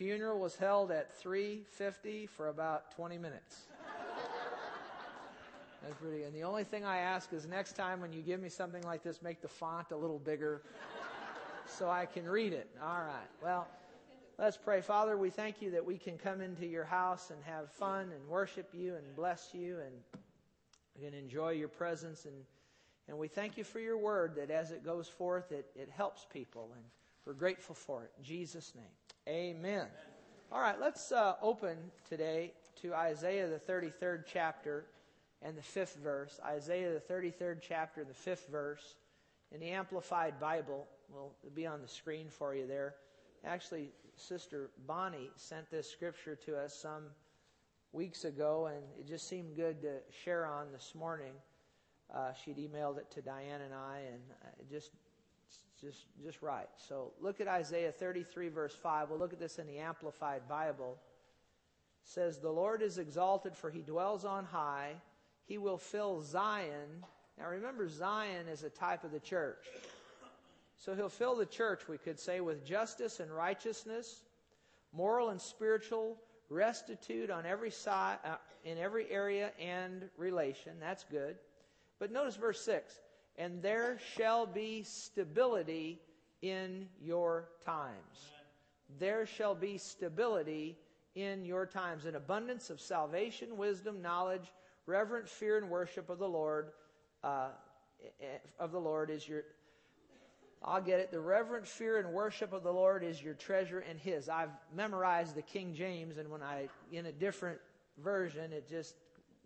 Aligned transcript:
funeral 0.00 0.38
was 0.38 0.56
held 0.56 0.90
at 0.90 1.12
3:50 1.22 2.26
for 2.26 2.48
about 2.48 2.90
20 2.92 3.18
minutes. 3.18 3.66
That's 5.82 5.94
pretty. 6.00 6.22
And 6.22 6.34
the 6.34 6.42
only 6.42 6.64
thing 6.64 6.86
I 6.86 7.00
ask 7.00 7.30
is 7.34 7.46
next 7.46 7.74
time 7.74 8.00
when 8.00 8.10
you 8.10 8.22
give 8.22 8.40
me 8.40 8.48
something 8.48 8.82
like 8.84 9.02
this, 9.02 9.20
make 9.20 9.42
the 9.42 9.48
font 9.48 9.90
a 9.90 9.96
little 9.96 10.18
bigger 10.18 10.62
so 11.66 11.90
I 11.90 12.06
can 12.06 12.26
read 12.26 12.54
it. 12.54 12.70
All 12.82 13.02
right. 13.02 13.28
Well, 13.42 13.68
let's 14.38 14.56
pray. 14.56 14.80
Father, 14.80 15.18
we 15.18 15.28
thank 15.28 15.60
you 15.60 15.70
that 15.72 15.84
we 15.84 15.98
can 15.98 16.16
come 16.16 16.40
into 16.40 16.64
your 16.64 16.84
house 16.84 17.28
and 17.28 17.38
have 17.44 17.70
fun 17.70 18.10
and 18.10 18.26
worship 18.26 18.70
you 18.72 18.94
and 18.94 19.04
bless 19.14 19.50
you 19.52 19.80
and, 19.80 21.04
and 21.04 21.14
enjoy 21.14 21.50
your 21.50 21.68
presence. 21.68 22.24
And, 22.24 22.36
and 23.06 23.18
we 23.18 23.28
thank 23.28 23.58
you 23.58 23.64
for 23.64 23.80
your 23.80 23.98
word 23.98 24.36
that 24.36 24.50
as 24.50 24.70
it 24.70 24.82
goes 24.82 25.08
forth, 25.08 25.52
it, 25.52 25.66
it 25.76 25.90
helps 25.90 26.26
people. 26.32 26.70
And 26.74 26.84
we're 27.26 27.34
grateful 27.34 27.74
for 27.74 28.04
it. 28.04 28.12
In 28.16 28.24
Jesus' 28.24 28.72
name. 28.74 28.99
Amen. 29.28 29.86
All 30.50 30.60
right, 30.60 30.80
let's 30.80 31.12
uh, 31.12 31.34
open 31.42 31.76
today 32.08 32.52
to 32.80 32.94
Isaiah, 32.94 33.48
the 33.48 33.72
33rd 33.72 34.24
chapter 34.26 34.86
and 35.42 35.56
the 35.56 35.62
fifth 35.62 35.96
verse. 36.02 36.40
Isaiah, 36.44 36.92
the 36.92 37.12
33rd 37.14 37.58
chapter, 37.60 38.00
and 38.00 38.08
the 38.08 38.14
fifth 38.14 38.48
verse. 38.50 38.96
In 39.52 39.60
the 39.60 39.70
Amplified 39.70 40.40
Bible, 40.40 40.86
will 41.12 41.34
be 41.54 41.66
on 41.66 41.82
the 41.82 41.88
screen 41.88 42.28
for 42.30 42.54
you 42.54 42.66
there. 42.66 42.94
Actually, 43.44 43.90
Sister 44.16 44.70
Bonnie 44.86 45.30
sent 45.36 45.70
this 45.70 45.90
scripture 45.90 46.36
to 46.46 46.56
us 46.56 46.74
some 46.74 47.04
weeks 47.92 48.24
ago, 48.24 48.66
and 48.66 48.82
it 48.98 49.06
just 49.06 49.28
seemed 49.28 49.54
good 49.54 49.82
to 49.82 49.98
share 50.24 50.46
on 50.46 50.72
this 50.72 50.94
morning. 50.94 51.32
Uh, 52.14 52.32
she'd 52.32 52.56
emailed 52.56 52.98
it 52.98 53.10
to 53.10 53.20
Diane 53.20 53.60
and 53.60 53.74
I, 53.74 54.00
and 54.10 54.20
it 54.58 54.70
just 54.70 54.92
just 55.80 56.04
just 56.22 56.42
right. 56.42 56.68
So 56.88 57.12
look 57.20 57.40
at 57.40 57.48
Isaiah 57.48 57.92
33 57.92 58.48
verse 58.48 58.74
5. 58.74 59.10
We'll 59.10 59.18
look 59.18 59.32
at 59.32 59.38
this 59.38 59.58
in 59.58 59.66
the 59.66 59.78
Amplified 59.78 60.48
Bible. 60.48 60.98
It 62.04 62.10
says 62.10 62.38
the 62.38 62.50
Lord 62.50 62.82
is 62.82 62.98
exalted 62.98 63.56
for 63.56 63.70
he 63.70 63.80
dwells 63.80 64.24
on 64.24 64.44
high. 64.44 64.92
He 65.46 65.58
will 65.58 65.78
fill 65.78 66.22
Zion. 66.22 67.04
Now 67.38 67.48
remember 67.48 67.88
Zion 67.88 68.48
is 68.48 68.62
a 68.62 68.70
type 68.70 69.04
of 69.04 69.12
the 69.12 69.20
church. 69.20 69.66
So 70.76 70.94
he'll 70.94 71.10
fill 71.10 71.36
the 71.36 71.46
church, 71.46 71.88
we 71.88 71.98
could 71.98 72.18
say, 72.18 72.40
with 72.40 72.64
justice 72.64 73.20
and 73.20 73.30
righteousness, 73.30 74.22
moral 74.94 75.28
and 75.28 75.40
spiritual 75.40 76.16
restitute 76.48 77.30
on 77.30 77.44
every 77.44 77.70
side, 77.70 78.16
uh, 78.24 78.36
in 78.64 78.78
every 78.78 79.10
area 79.10 79.52
and 79.60 80.08
relation. 80.16 80.72
That's 80.80 81.04
good. 81.04 81.36
But 81.98 82.12
notice 82.12 82.36
verse 82.36 82.60
6 82.62 82.98
and 83.40 83.62
there 83.62 83.98
shall 84.16 84.44
be 84.44 84.82
stability 84.82 85.98
in 86.42 86.86
your 87.02 87.48
times. 87.64 88.32
There 88.98 89.24
shall 89.24 89.54
be 89.54 89.78
stability 89.78 90.76
in 91.14 91.46
your 91.46 91.64
times, 91.64 92.04
an 92.04 92.16
abundance 92.16 92.68
of 92.68 92.80
salvation, 92.80 93.56
wisdom, 93.56 94.02
knowledge, 94.02 94.52
reverent 94.84 95.26
fear 95.26 95.56
and 95.56 95.70
worship 95.70 96.10
of 96.10 96.18
the 96.18 96.28
Lord. 96.28 96.72
Uh, 97.24 97.48
of 98.58 98.72
the 98.72 98.78
Lord 98.78 99.10
is 99.10 99.26
your 99.26 99.42
I'll 100.62 100.82
get 100.82 101.00
it. 101.00 101.10
The 101.10 101.20
reverent 101.20 101.66
fear 101.66 101.98
and 101.98 102.12
worship 102.12 102.52
of 102.52 102.62
the 102.62 102.72
Lord 102.72 103.02
is 103.02 103.22
your 103.22 103.32
treasure 103.32 103.78
and 103.78 103.98
His. 103.98 104.28
I've 104.28 104.50
memorized 104.76 105.34
the 105.34 105.42
King 105.42 105.74
James, 105.74 106.18
and 106.18 106.30
when 106.30 106.42
I, 106.42 106.68
in 106.92 107.06
a 107.06 107.12
different 107.12 107.58
version, 108.04 108.52
it 108.52 108.68
just 108.68 108.96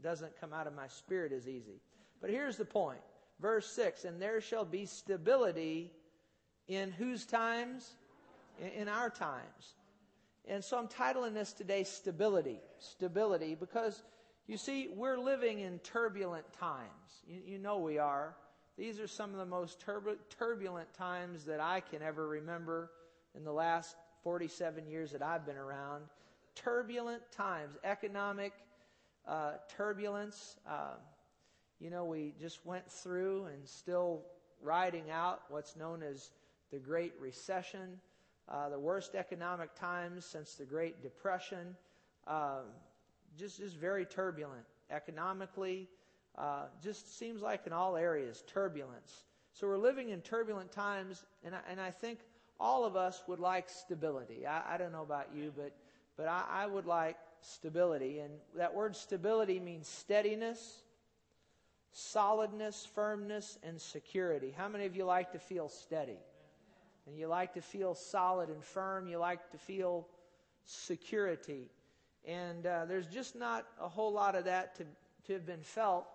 doesn't 0.03 0.33
come 0.41 0.53
out 0.53 0.67
of 0.67 0.75
my 0.75 0.89
spirit 0.89 1.31
as 1.31 1.47
easy. 1.47 1.81
But 2.21 2.31
here's 2.31 2.57
the 2.57 2.65
point. 2.65 2.99
Verse 3.45 3.67
6 3.73 4.07
And 4.07 4.23
there 4.23 4.41
shall 4.41 4.65
be 4.65 4.87
stability 4.87 5.93
in 6.67 6.91
whose 6.91 7.27
times? 7.27 7.95
In 8.75 8.89
our 8.89 9.11
times. 9.11 9.75
And 10.49 10.65
so 10.65 10.79
I'm 10.79 10.89
titling 10.89 11.35
this 11.35 11.53
today 11.53 11.85
Stability. 11.85 12.59
Stability, 12.79 13.55
because 13.55 14.03
you 14.47 14.57
see, 14.57 14.89
we're 14.95 15.19
living 15.19 15.61
in 15.61 15.79
turbulent 15.81 16.51
times. 16.55 16.89
You, 17.27 17.41
you 17.47 17.59
know 17.59 17.79
we 17.79 17.99
are. 17.99 18.35
These 18.79 18.99
are 18.99 19.07
some 19.07 19.33
of 19.33 19.37
the 19.37 19.45
most 19.45 19.85
turbulent 20.39 20.95
times 20.95 21.45
that 21.45 21.61
I 21.61 21.81
can 21.81 22.01
ever 22.01 22.27
remember 22.27 22.93
in 23.37 23.45
the 23.45 23.53
last 23.53 23.95
47 24.23 24.87
years 24.87 25.13
that 25.13 25.21
I've 25.21 25.45
been 25.45 25.59
around. 25.59 26.05
Turbulent 26.55 27.21
times, 27.31 27.77
economic 27.85 28.55
uh, 29.29 29.53
turbulence. 29.77 30.57
Uh, 30.67 30.95
you 31.81 31.91
know, 31.91 32.05
we 32.05 32.35
just 32.41 32.65
went 32.65 32.91
through 32.91 33.47
and 33.47 33.69
still 33.69 34.23
riding 34.63 35.11
out 35.11 35.43
what's 35.49 35.77
known 35.77 36.03
as 36.03 36.31
the 36.71 36.79
Great 36.79 37.13
Recession, 37.21 38.01
uh, 38.49 38.69
the 38.69 38.79
worst 38.79 39.15
economic 39.15 39.75
times 39.75 40.25
since 40.25 40.55
the 40.55 40.65
Great 40.65 41.03
Depression. 41.03 41.77
Um, 42.27 42.63
just, 43.37 43.59
just 43.59 43.77
very 43.77 44.05
turbulent 44.07 44.65
economically, 44.91 45.89
uh, 46.39 46.65
just 46.83 47.19
seems 47.19 47.43
like 47.43 47.67
in 47.67 47.73
all 47.73 47.97
areas, 47.97 48.43
turbulence. 48.47 49.25
So 49.53 49.67
we're 49.67 49.79
living 49.79 50.11
in 50.11 50.21
turbulent 50.21 50.73
times, 50.73 51.25
and 51.45 51.55
I, 51.55 51.61
and 51.71 51.81
I 51.81 51.91
think 51.91 52.21
all 52.59 52.85
of 52.85 52.97
us 52.97 53.23
would 53.27 53.41
like 53.41 53.69
stability. 53.69 54.47
I, 54.47 54.75
I 54.75 54.77
don't 54.79 54.93
know 54.93 55.03
about 55.03 55.29
you, 55.35 55.53
but, 55.57 55.75
but 56.17 56.29
I, 56.29 56.45
I 56.49 56.67
would 56.67 56.87
like 56.87 57.17
stability. 57.41 58.21
And 58.21 58.33
that 58.57 58.75
word 58.75 58.97
stability 58.97 59.61
means 59.61 59.87
steadiness, 59.89 60.84
solidness, 61.95 62.87
firmness, 62.93 63.57
and 63.63 63.81
security. 63.81 64.53
How 64.57 64.69
many 64.69 64.85
of 64.85 64.97
you 64.97 65.05
like 65.05 65.31
to 65.33 65.39
feel 65.39 65.69
steady? 65.69 66.19
And 67.07 67.17
you 67.17 67.29
like 67.29 67.55
to 67.55 67.63
feel 67.63 67.95
solid 67.95 68.49
and 68.49 68.63
firm. 68.63 69.07
You 69.07 69.19
like 69.19 69.51
to 69.53 69.59
feel 69.59 70.09
security. 70.65 71.71
And 72.27 72.67
uh, 72.67 72.87
there's 72.87 73.07
just 73.07 73.37
not 73.37 73.67
a 73.81 73.89
whole 73.89 74.13
lot 74.13 74.35
of 74.35 74.45
that 74.47 74.75
to, 74.77 74.85
to 75.27 75.35
have 75.35 75.47
been 75.47 75.63
felt 75.63 76.07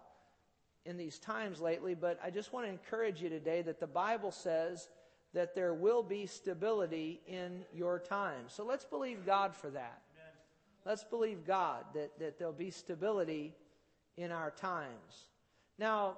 in 0.86 0.98
these 0.98 1.18
times 1.18 1.62
lately, 1.62 1.94
but 1.94 2.20
I 2.24 2.30
just 2.30 2.52
want 2.52 2.66
to 2.66 2.72
encourage 2.72 3.22
you 3.22 3.30
today 3.30 3.62
that 3.62 3.80
the 3.80 3.88
Bible 3.88 4.32
says 4.32 4.90
that 5.34 5.54
there 5.56 5.74
will 5.74 6.04
be 6.04 6.26
stability 6.26 7.22
in 7.28 7.64
your 7.74 8.00
time. 8.00 8.46
So 8.48 8.66
let's 8.66 8.86
believe 8.86 9.26
God 9.26 9.56
for 9.56 9.70
that. 9.70 10.02
Amen. 10.16 10.34
Let's 10.86 11.04
believe 11.04 11.46
God 11.46 11.86
that, 11.94 12.18
that 12.20 12.40
there'll 12.40 12.54
be 12.54 12.72
stability 12.72 13.54
in 14.18 14.32
our 14.32 14.52
times. 14.52 15.28
Now, 15.80 16.18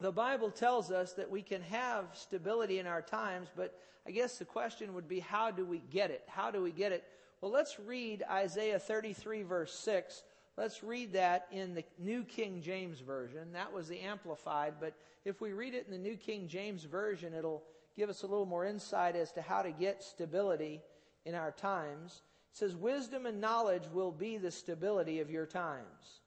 the 0.00 0.10
Bible 0.10 0.50
tells 0.50 0.90
us 0.90 1.12
that 1.12 1.30
we 1.30 1.42
can 1.42 1.62
have 1.62 2.06
stability 2.12 2.80
in 2.80 2.88
our 2.88 3.00
times, 3.00 3.48
but 3.56 3.78
I 4.06 4.10
guess 4.10 4.38
the 4.38 4.44
question 4.44 4.94
would 4.94 5.08
be 5.08 5.20
how 5.20 5.52
do 5.52 5.64
we 5.64 5.78
get 5.78 6.10
it? 6.10 6.24
How 6.26 6.50
do 6.50 6.60
we 6.60 6.72
get 6.72 6.90
it? 6.90 7.04
Well, 7.40 7.52
let's 7.52 7.78
read 7.78 8.24
Isaiah 8.28 8.80
33, 8.80 9.42
verse 9.42 9.72
6 9.72 10.24
Let's 10.58 10.82
read 10.82 11.14
that 11.14 11.46
in 11.50 11.74
the 11.74 11.84
New 11.98 12.24
King 12.24 12.60
James 12.60 13.00
Version. 13.00 13.52
That 13.52 13.72
was 13.72 13.88
the 13.88 14.00
Amplified, 14.00 14.74
but 14.78 14.92
if 15.24 15.40
we 15.40 15.54
read 15.54 15.72
it 15.72 15.86
in 15.86 15.92
the 15.92 15.98
New 15.98 16.16
King 16.16 16.46
James 16.46 16.84
Version, 16.84 17.32
it'll 17.32 17.62
give 17.96 18.10
us 18.10 18.22
a 18.22 18.26
little 18.26 18.44
more 18.44 18.66
insight 18.66 19.16
as 19.16 19.32
to 19.32 19.40
how 19.40 19.62
to 19.62 19.70
get 19.70 20.02
stability 20.02 20.82
in 21.24 21.34
our 21.34 21.52
times. 21.52 22.20
It 22.52 22.58
says, 22.58 22.76
Wisdom 22.76 23.24
and 23.24 23.40
knowledge 23.40 23.84
will 23.94 24.12
be 24.12 24.36
the 24.36 24.50
stability 24.50 25.20
of 25.20 25.30
your 25.30 25.46
times. 25.46 26.20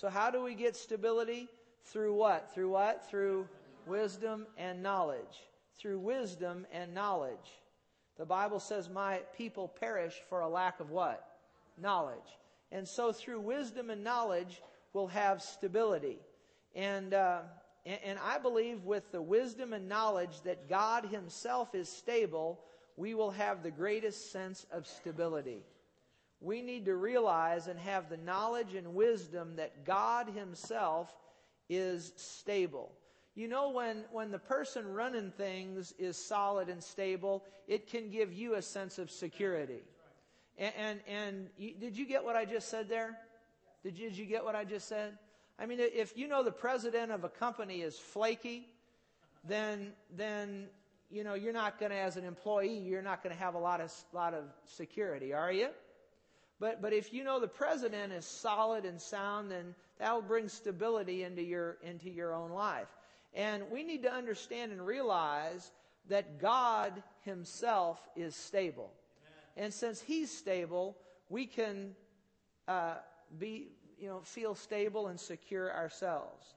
So, 0.00 0.08
how 0.08 0.30
do 0.30 0.42
we 0.42 0.54
get 0.54 0.76
stability? 0.76 1.46
Through 1.84 2.14
what? 2.14 2.54
Through 2.54 2.70
what? 2.70 3.06
Through 3.10 3.46
wisdom 3.86 4.46
and 4.56 4.82
knowledge. 4.82 5.44
Through 5.78 5.98
wisdom 5.98 6.66
and 6.72 6.94
knowledge. 6.94 7.60
The 8.16 8.24
Bible 8.24 8.60
says, 8.60 8.88
My 8.88 9.18
people 9.36 9.68
perish 9.68 10.14
for 10.30 10.40
a 10.40 10.48
lack 10.48 10.80
of 10.80 10.88
what? 10.88 11.36
Knowledge. 11.76 12.38
And 12.72 12.88
so 12.88 13.12
through 13.12 13.40
wisdom 13.40 13.90
and 13.90 14.02
knowledge, 14.02 14.62
we'll 14.94 15.08
have 15.08 15.42
stability. 15.42 16.16
And, 16.74 17.12
uh, 17.12 17.40
and 17.84 18.18
I 18.24 18.38
believe 18.38 18.84
with 18.84 19.12
the 19.12 19.20
wisdom 19.20 19.74
and 19.74 19.86
knowledge 19.86 20.40
that 20.44 20.70
God 20.70 21.04
Himself 21.04 21.74
is 21.74 21.90
stable, 21.90 22.58
we 22.96 23.12
will 23.12 23.32
have 23.32 23.62
the 23.62 23.70
greatest 23.70 24.32
sense 24.32 24.64
of 24.72 24.86
stability. 24.86 25.62
We 26.40 26.62
need 26.62 26.86
to 26.86 26.94
realize 26.94 27.66
and 27.66 27.78
have 27.80 28.08
the 28.08 28.16
knowledge 28.16 28.74
and 28.74 28.94
wisdom 28.94 29.56
that 29.56 29.84
God 29.84 30.28
Himself 30.28 31.12
is 31.68 32.12
stable. 32.16 32.92
You 33.34 33.48
know, 33.48 33.70
when, 33.70 34.04
when 34.10 34.30
the 34.30 34.38
person 34.38 34.86
running 34.92 35.30
things 35.30 35.94
is 35.98 36.16
solid 36.16 36.68
and 36.68 36.82
stable, 36.82 37.44
it 37.68 37.88
can 37.88 38.10
give 38.10 38.32
you 38.32 38.54
a 38.54 38.62
sense 38.62 38.98
of 38.98 39.10
security. 39.10 39.82
And, 40.58 40.72
and, 40.76 41.00
and 41.06 41.46
you, 41.56 41.74
did 41.74 41.96
you 41.96 42.06
get 42.06 42.24
what 42.24 42.36
I 42.36 42.44
just 42.44 42.68
said 42.68 42.88
there? 42.88 43.16
Did 43.82 43.98
you, 43.98 44.08
did 44.08 44.18
you 44.18 44.26
get 44.26 44.44
what 44.44 44.54
I 44.54 44.64
just 44.64 44.88
said? 44.88 45.16
I 45.58 45.66
mean, 45.66 45.78
if 45.80 46.16
you 46.16 46.26
know 46.26 46.42
the 46.42 46.50
president 46.50 47.12
of 47.12 47.24
a 47.24 47.28
company 47.28 47.82
is 47.82 47.98
flaky, 47.98 48.66
then, 49.46 49.92
then 50.16 50.68
you 51.10 51.24
know, 51.24 51.34
you're 51.34 51.52
not 51.52 51.78
going 51.78 51.90
to, 51.90 51.98
as 51.98 52.16
an 52.16 52.24
employee, 52.24 52.78
you're 52.78 53.02
not 53.02 53.22
going 53.22 53.34
to 53.34 53.42
have 53.42 53.54
a 53.54 53.58
lot 53.58 53.80
of, 53.80 53.92
lot 54.12 54.32
of 54.32 54.44
security, 54.64 55.32
are 55.32 55.52
you? 55.52 55.68
But, 56.60 56.82
but 56.82 56.92
if 56.92 57.12
you 57.12 57.24
know 57.24 57.40
the 57.40 57.48
president 57.48 58.12
is 58.12 58.26
solid 58.26 58.84
and 58.84 59.00
sound, 59.00 59.50
then 59.50 59.74
that 59.98 60.12
will 60.12 60.22
bring 60.22 60.48
stability 60.48 61.24
into 61.24 61.42
your, 61.42 61.78
into 61.82 62.10
your 62.10 62.34
own 62.34 62.50
life. 62.50 62.88
And 63.32 63.64
we 63.70 63.82
need 63.82 64.02
to 64.02 64.12
understand 64.12 64.70
and 64.70 64.84
realize 64.84 65.72
that 66.08 66.38
God 66.38 67.02
Himself 67.22 67.98
is 68.14 68.36
stable. 68.36 68.92
And 69.56 69.72
since 69.72 70.02
He's 70.02 70.30
stable, 70.30 70.98
we 71.30 71.46
can 71.46 71.94
uh, 72.68 72.96
be, 73.38 73.68
you 73.98 74.08
know, 74.08 74.20
feel 74.20 74.54
stable 74.54 75.08
and 75.08 75.18
secure 75.18 75.72
ourselves. 75.72 76.54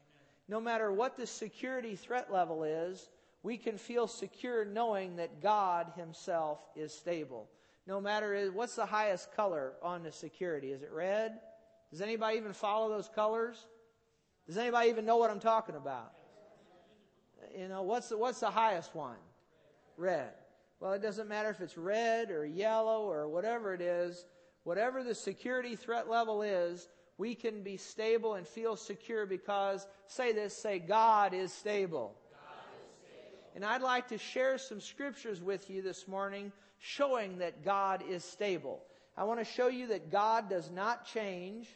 No 0.50 0.60
matter 0.60 0.92
what 0.92 1.16
the 1.16 1.28
security 1.28 1.96
threat 1.96 2.32
level 2.32 2.64
is, 2.64 3.10
we 3.42 3.58
can 3.58 3.78
feel 3.78 4.08
secure 4.08 4.66
knowing 4.66 5.16
that 5.16 5.42
God 5.42 5.94
Himself 5.96 6.60
is 6.76 6.94
stable. 6.94 7.48
No 7.86 8.00
matter 8.00 8.50
what's 8.54 8.76
the 8.76 8.86
highest 8.86 9.34
color 9.36 9.74
on 9.82 10.04
the 10.04 10.12
security? 10.12 10.72
Is 10.72 10.84
it 10.84 10.92
red? 10.92 11.40
Does 11.92 12.02
anybody 12.02 12.38
even 12.38 12.54
follow 12.54 12.90
those 12.90 13.10
colors? 13.14 13.66
Does 14.48 14.58
anybody 14.58 14.90
even 14.90 15.06
know 15.06 15.18
what 15.18 15.30
I'm 15.30 15.40
talking 15.40 15.76
about? 15.76 16.14
You 17.58 17.68
know, 17.68 17.82
what's 17.84 18.10
the, 18.10 18.18
what's 18.18 18.40
the 18.40 18.50
highest 18.50 18.96
one? 18.96 19.18
Red. 19.98 20.32
Well, 20.80 20.94
it 20.94 21.02
doesn't 21.02 21.28
matter 21.28 21.50
if 21.50 21.62
it's 21.62 21.78
red 21.78 22.32
or 22.32 22.46
yellow 22.46 23.04
or 23.04 23.28
whatever 23.28 23.74
it 23.74 23.82
is. 23.82 24.26
Whatever 24.64 25.04
the 25.04 25.14
security 25.14 25.76
threat 25.76 26.10
level 26.10 26.42
is, 26.42 26.88
we 27.18 27.36
can 27.36 27.64
be 27.64 27.78
stable 27.78 28.36
and 28.36 28.48
feel 28.48 28.76
secure 28.76 29.26
because, 29.26 29.88
say 30.08 30.32
this, 30.32 30.56
say, 30.56 30.80
God 30.80 31.34
is 31.34 31.54
stable. 31.54 32.16
And 33.56 33.64
I'd 33.64 33.82
like 33.82 34.08
to 34.08 34.18
share 34.18 34.58
some 34.58 34.82
scriptures 34.82 35.42
with 35.42 35.70
you 35.70 35.82
this 35.82 36.08
morning 36.08 36.52
showing 36.86 37.38
that 37.38 37.64
God 37.64 38.04
is 38.10 38.26
stable. 38.26 38.84
I 39.16 39.24
want 39.24 39.40
to 39.40 39.46
show 39.46 39.70
you 39.70 39.88
that 39.88 40.12
God 40.12 40.50
does 40.50 40.70
not 40.70 41.06
change. 41.06 41.70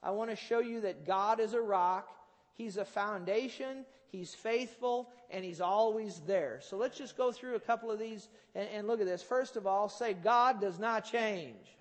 I 0.00 0.12
want 0.12 0.30
to 0.30 0.36
show 0.36 0.60
you 0.60 0.82
that 0.82 1.04
God 1.04 1.40
is 1.40 1.54
a 1.54 1.60
rock. 1.60 2.08
He's 2.52 2.76
a 2.76 2.84
foundation. 2.84 3.84
He's 4.06 4.32
faithful 4.32 5.10
and 5.28 5.44
he's 5.44 5.60
always 5.60 6.20
there. 6.24 6.60
So 6.62 6.76
let's 6.76 6.96
just 6.96 7.16
go 7.16 7.32
through 7.32 7.56
a 7.56 7.60
couple 7.60 7.90
of 7.90 7.98
these 7.98 8.28
and, 8.54 8.68
and 8.72 8.86
look 8.86 9.00
at 9.00 9.06
this. 9.06 9.24
First 9.24 9.56
of 9.56 9.66
all, 9.66 9.88
say 9.88 10.14
God 10.14 10.60
does 10.60 10.78
not 10.78 11.04
change. 11.04 11.74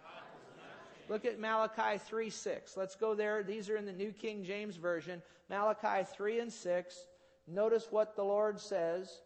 Look 1.09 1.25
at 1.25 1.39
Malachi 1.39 1.99
3 1.99 2.31
6. 2.31 2.75
Let's 2.75 2.95
go 2.95 3.13
there. 3.13 3.43
These 3.43 3.69
are 3.69 3.77
in 3.77 3.85
the 3.85 3.93
New 3.93 4.11
King 4.11 4.43
James 4.43 4.77
Version. 4.77 5.21
Malachi 5.47 6.07
3 6.11 6.39
and 6.39 6.51
6. 6.51 7.05
Notice 7.47 7.87
what 7.91 8.15
the 8.15 8.23
Lord 8.23 8.59
says 8.59 9.19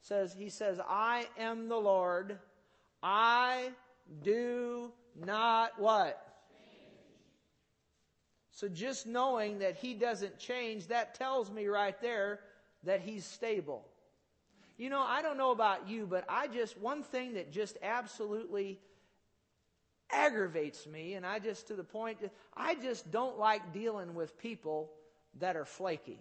says, 0.00 0.34
He 0.36 0.48
says, 0.48 0.80
I 0.88 1.26
am 1.38 1.68
the 1.68 1.76
Lord. 1.76 2.38
I 3.02 3.70
do 4.22 4.92
not 5.24 5.78
what? 5.78 6.24
So 8.50 8.68
just 8.68 9.06
knowing 9.06 9.60
that 9.60 9.76
He 9.76 9.94
doesn't 9.94 10.38
change, 10.38 10.88
that 10.88 11.14
tells 11.14 11.50
me 11.50 11.66
right 11.66 12.00
there 12.00 12.40
that 12.84 13.00
He's 13.00 13.24
stable. 13.24 13.86
You 14.76 14.90
know, 14.90 15.00
I 15.00 15.22
don't 15.22 15.36
know 15.36 15.50
about 15.50 15.88
you, 15.88 16.06
but 16.06 16.24
I 16.28 16.46
just, 16.46 16.78
one 16.78 17.02
thing 17.02 17.34
that 17.34 17.52
just 17.52 17.76
absolutely 17.82 18.80
aggravates 20.10 20.86
me, 20.86 21.14
and 21.14 21.26
I 21.26 21.38
just 21.38 21.68
to 21.68 21.74
the 21.74 21.84
point 21.84 22.18
I 22.56 22.74
just 22.74 23.10
don't 23.10 23.38
like 23.38 23.72
dealing 23.72 24.14
with 24.14 24.38
people 24.38 24.90
that 25.38 25.56
are 25.56 25.64
flaky. 25.64 26.20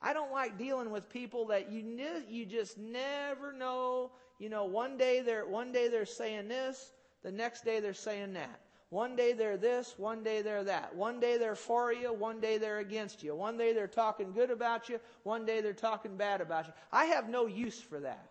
I 0.00 0.12
don't 0.12 0.32
like 0.32 0.58
dealing 0.58 0.90
with 0.90 1.08
people 1.08 1.46
that 1.48 1.70
you 1.72 1.82
you 2.28 2.46
just 2.46 2.78
never 2.78 3.52
know. 3.52 4.12
You 4.38 4.48
know, 4.48 4.64
one 4.64 4.96
day 4.96 5.20
they're 5.20 5.46
one 5.46 5.72
day 5.72 5.88
they're 5.88 6.06
saying 6.06 6.48
this, 6.48 6.92
the 7.22 7.32
next 7.32 7.64
day 7.64 7.80
they're 7.80 7.94
saying 7.94 8.34
that. 8.34 8.60
One 8.90 9.16
day 9.16 9.34
they're 9.34 9.58
this, 9.58 9.94
one 9.98 10.22
day 10.22 10.40
they're 10.40 10.64
that. 10.64 10.94
One 10.94 11.20
day 11.20 11.36
they're 11.36 11.54
for 11.54 11.92
you, 11.92 12.12
one 12.12 12.40
day 12.40 12.56
they're 12.56 12.78
against 12.78 13.22
you. 13.22 13.34
One 13.34 13.58
day 13.58 13.74
they're 13.74 13.86
talking 13.86 14.32
good 14.32 14.50
about 14.50 14.88
you, 14.88 14.98
one 15.24 15.44
day 15.44 15.60
they're 15.60 15.74
talking 15.74 16.16
bad 16.16 16.40
about 16.40 16.66
you. 16.66 16.72
I 16.90 17.06
have 17.06 17.28
no 17.28 17.46
use 17.46 17.80
for 17.80 18.00
that. 18.00 18.30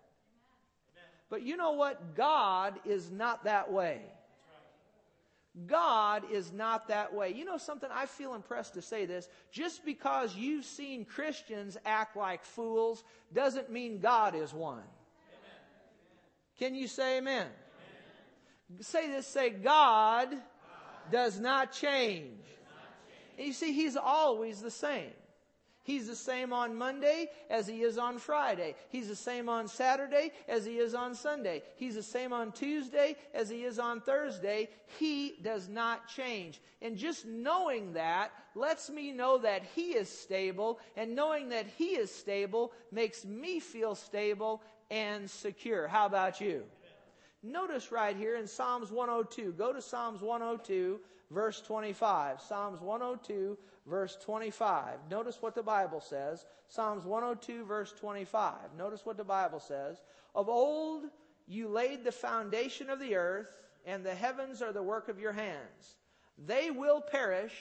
But 1.30 1.44
you 1.44 1.58
know 1.58 1.74
what? 1.74 2.16
God 2.16 2.80
is 2.86 3.12
not 3.12 3.44
that 3.44 3.72
way. 3.72 4.02
God 5.66 6.24
is 6.32 6.52
not 6.52 6.90
that 6.90 7.14
way. 7.14 7.34
You 7.34 7.46
know 7.46 7.58
something? 7.58 7.90
I 7.92 8.06
feel 8.06 8.36
impressed 8.36 8.76
to 8.76 8.82
say 8.82 9.06
this. 9.06 9.28
Just 9.52 9.84
because 9.84 10.36
you've 10.36 10.66
seen 10.66 11.06
Christians 11.06 11.78
act 11.86 12.16
like 12.16 12.44
fools 12.44 13.04
doesn't 13.34 13.72
mean 13.72 14.00
God 14.00 14.36
is 14.36 14.54
one. 14.54 14.78
Amen. 14.78 14.86
Can 16.60 16.76
you 16.76 16.88
say 16.88 17.18
amen? 17.18 17.48
amen? 18.70 18.84
Say 18.84 19.10
this, 19.10 19.26
say, 19.26 19.50
God, 19.50 20.30
God 20.30 20.38
does 21.12 21.40
not. 21.40 21.40
Does 21.40 21.40
not 21.40 21.72
change. 21.72 22.44
You 23.40 23.54
see, 23.54 23.72
He's 23.74 23.96
always 23.96 24.62
the 24.62 24.72
same. 24.72 25.12
He's 25.88 26.06
the 26.06 26.18
same 26.18 26.52
on 26.52 26.76
Monday 26.76 27.30
as 27.50 27.66
he 27.66 27.82
is 27.82 27.98
on 27.98 28.18
Friday. 28.18 28.76
He's 28.90 29.08
the 29.08 29.16
same 29.16 29.48
on 29.48 29.70
Saturday 29.70 30.34
as 30.50 30.66
he 30.66 30.80
is 30.80 30.94
on 30.94 31.16
Sunday. 31.16 31.64
He's 31.78 31.96
the 31.96 32.04
same 32.04 32.34
on 32.34 32.52
Tuesday 32.52 33.16
as 33.34 33.48
he 33.48 33.64
is 33.64 33.80
on 33.80 34.02
Thursday. 34.02 34.68
He 35.00 35.36
does 35.42 35.70
not 35.70 36.10
change. 36.10 36.60
And 36.82 36.98
just 36.98 37.26
knowing 37.26 37.94
that 37.94 38.32
lets 38.54 38.90
me 38.90 39.14
know 39.14 39.38
that 39.38 39.64
he 39.76 39.92
is 39.92 40.10
stable. 40.10 40.82
And 40.98 41.16
knowing 41.16 41.48
that 41.50 41.68
he 41.78 41.92
is 41.92 42.14
stable 42.14 42.74
makes 42.92 43.24
me 43.24 43.62
feel 43.62 43.96
stable 43.96 44.62
and 44.92 45.30
secure. 45.30 45.88
How 45.88 46.06
about 46.06 46.42
you? 46.42 46.64
Notice 47.42 47.94
right 47.94 48.18
here 48.18 48.36
in 48.36 48.46
Psalms 48.46 48.92
102. 48.92 49.54
Go 49.54 49.72
to 49.72 49.82
Psalms 49.82 50.22
102, 50.22 51.00
verse 51.32 51.62
25. 51.62 52.42
Psalms 52.42 52.82
102, 52.82 53.58
verse 53.88 54.18
25. 54.24 55.00
Notice 55.10 55.42
what 55.42 55.56
the 55.56 55.64
Bible 55.64 56.02
says. 56.02 56.46
Psalms 56.68 57.06
102, 57.06 57.66
verse 57.66 57.94
25. 58.00 58.54
Notice 58.78 59.06
what 59.06 59.18
the 59.18 59.24
Bible 59.24 59.60
says. 59.60 59.98
Of 60.36 60.50
old 60.50 61.06
you 61.48 61.70
laid 61.70 62.04
the 62.04 62.12
foundation 62.12 62.90
of 62.90 63.00
the 63.00 63.16
earth, 63.16 63.48
and 63.86 64.06
the 64.06 64.14
heavens 64.14 64.62
are 64.62 64.74
the 64.74 64.84
work 64.84 65.08
of 65.08 65.20
your 65.20 65.32
hands. 65.32 65.98
They 66.46 66.70
will 66.70 67.02
perish, 67.02 67.54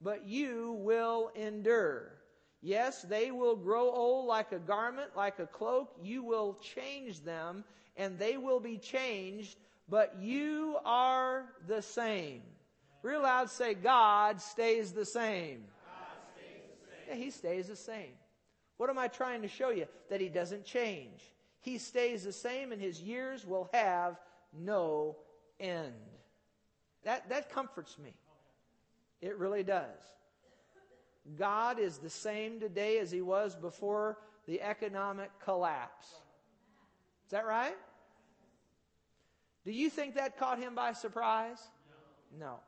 but 0.00 0.26
you 0.26 0.76
will 0.80 1.30
endure. 1.34 2.12
Yes, 2.60 3.02
they 3.02 3.30
will 3.30 3.56
grow 3.56 3.90
old 3.90 4.26
like 4.26 4.52
a 4.52 4.58
garment, 4.58 5.10
like 5.16 5.38
a 5.38 5.46
cloak. 5.46 5.96
You 6.02 6.22
will 6.22 6.58
change 6.60 7.22
them, 7.22 7.64
and 7.96 8.18
they 8.18 8.36
will 8.36 8.60
be 8.60 8.78
changed, 8.78 9.56
but 9.88 10.16
you 10.20 10.76
are 10.84 11.46
the 11.66 11.82
same. 11.82 12.42
Real 13.04 13.22
loud 13.22 13.50
say, 13.50 13.74
God 13.74 14.40
stays 14.40 14.92
the 14.92 15.04
same. 15.04 15.64
Yeah, 17.06 17.16
he 17.16 17.30
stays 17.30 17.68
the 17.68 17.76
same. 17.76 18.14
What 18.78 18.88
am 18.88 18.98
I 18.98 19.08
trying 19.08 19.42
to 19.42 19.48
show 19.48 19.68
you? 19.68 19.84
That 20.08 20.22
he 20.22 20.30
doesn't 20.30 20.64
change. 20.64 21.20
He 21.60 21.76
stays 21.76 22.24
the 22.24 22.32
same 22.32 22.72
and 22.72 22.80
his 22.80 23.02
years 23.02 23.46
will 23.46 23.68
have 23.74 24.18
no 24.58 25.16
end. 25.60 25.92
That, 27.04 27.28
that 27.28 27.52
comforts 27.52 27.98
me. 27.98 28.14
It 29.20 29.36
really 29.36 29.62
does. 29.62 30.00
God 31.36 31.78
is 31.78 31.98
the 31.98 32.08
same 32.08 32.58
today 32.58 33.00
as 33.00 33.10
he 33.10 33.20
was 33.20 33.54
before 33.54 34.16
the 34.46 34.62
economic 34.62 35.30
collapse. 35.44 36.06
Is 37.26 37.32
that 37.32 37.44
right? 37.44 37.76
Do 39.66 39.72
you 39.72 39.90
think 39.90 40.14
that 40.14 40.38
caught 40.38 40.58
him 40.58 40.74
by 40.74 40.94
surprise? 40.94 41.58
No. 42.38 42.46
no. 42.46 42.60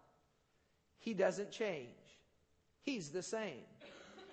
He 1.07 1.15
doesn't 1.15 1.53
change. 1.53 1.87
He's 2.83 3.11
the 3.11 3.23
same. 3.23 3.63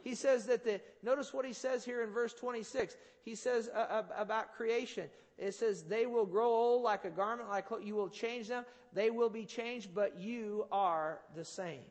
He 0.03 0.15
says 0.15 0.47
that 0.47 0.63
the, 0.63 0.81
notice 1.03 1.31
what 1.31 1.45
he 1.45 1.53
says 1.53 1.85
here 1.85 2.01
in 2.01 2.09
verse 2.09 2.33
26. 2.33 2.97
He 3.23 3.35
says 3.35 3.69
uh, 3.71 3.77
uh, 3.77 4.03
about 4.17 4.55
creation. 4.55 5.07
It 5.37 5.53
says, 5.53 5.83
they 5.83 6.07
will 6.07 6.25
grow 6.25 6.47
old 6.49 6.81
like 6.81 7.05
a 7.05 7.11
garment, 7.11 7.47
like 7.49 7.65
you 7.83 7.93
will 7.93 8.09
change 8.09 8.47
them. 8.47 8.65
They 8.91 9.11
will 9.11 9.29
be 9.29 9.45
changed, 9.45 9.93
but 9.93 10.19
you 10.19 10.65
are 10.71 11.19
the 11.35 11.45
same. 11.45 11.83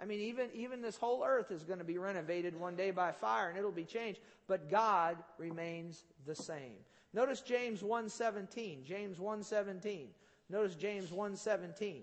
I 0.00 0.04
mean, 0.04 0.20
even, 0.20 0.50
even 0.54 0.80
this 0.82 0.96
whole 0.96 1.24
earth 1.26 1.50
is 1.50 1.64
going 1.64 1.80
to 1.80 1.84
be 1.84 1.98
renovated 1.98 2.58
one 2.58 2.76
day 2.76 2.92
by 2.92 3.10
fire 3.10 3.48
and 3.48 3.58
it'll 3.58 3.72
be 3.72 3.84
changed, 3.84 4.20
but 4.46 4.70
God 4.70 5.16
remains 5.36 6.04
the 6.26 6.36
same. 6.36 6.76
Notice 7.12 7.40
James 7.40 7.82
1.17. 7.82 8.84
James 8.84 9.18
1.17. 9.18 10.06
Notice 10.48 10.76
James 10.76 11.10
1.17 11.10 12.02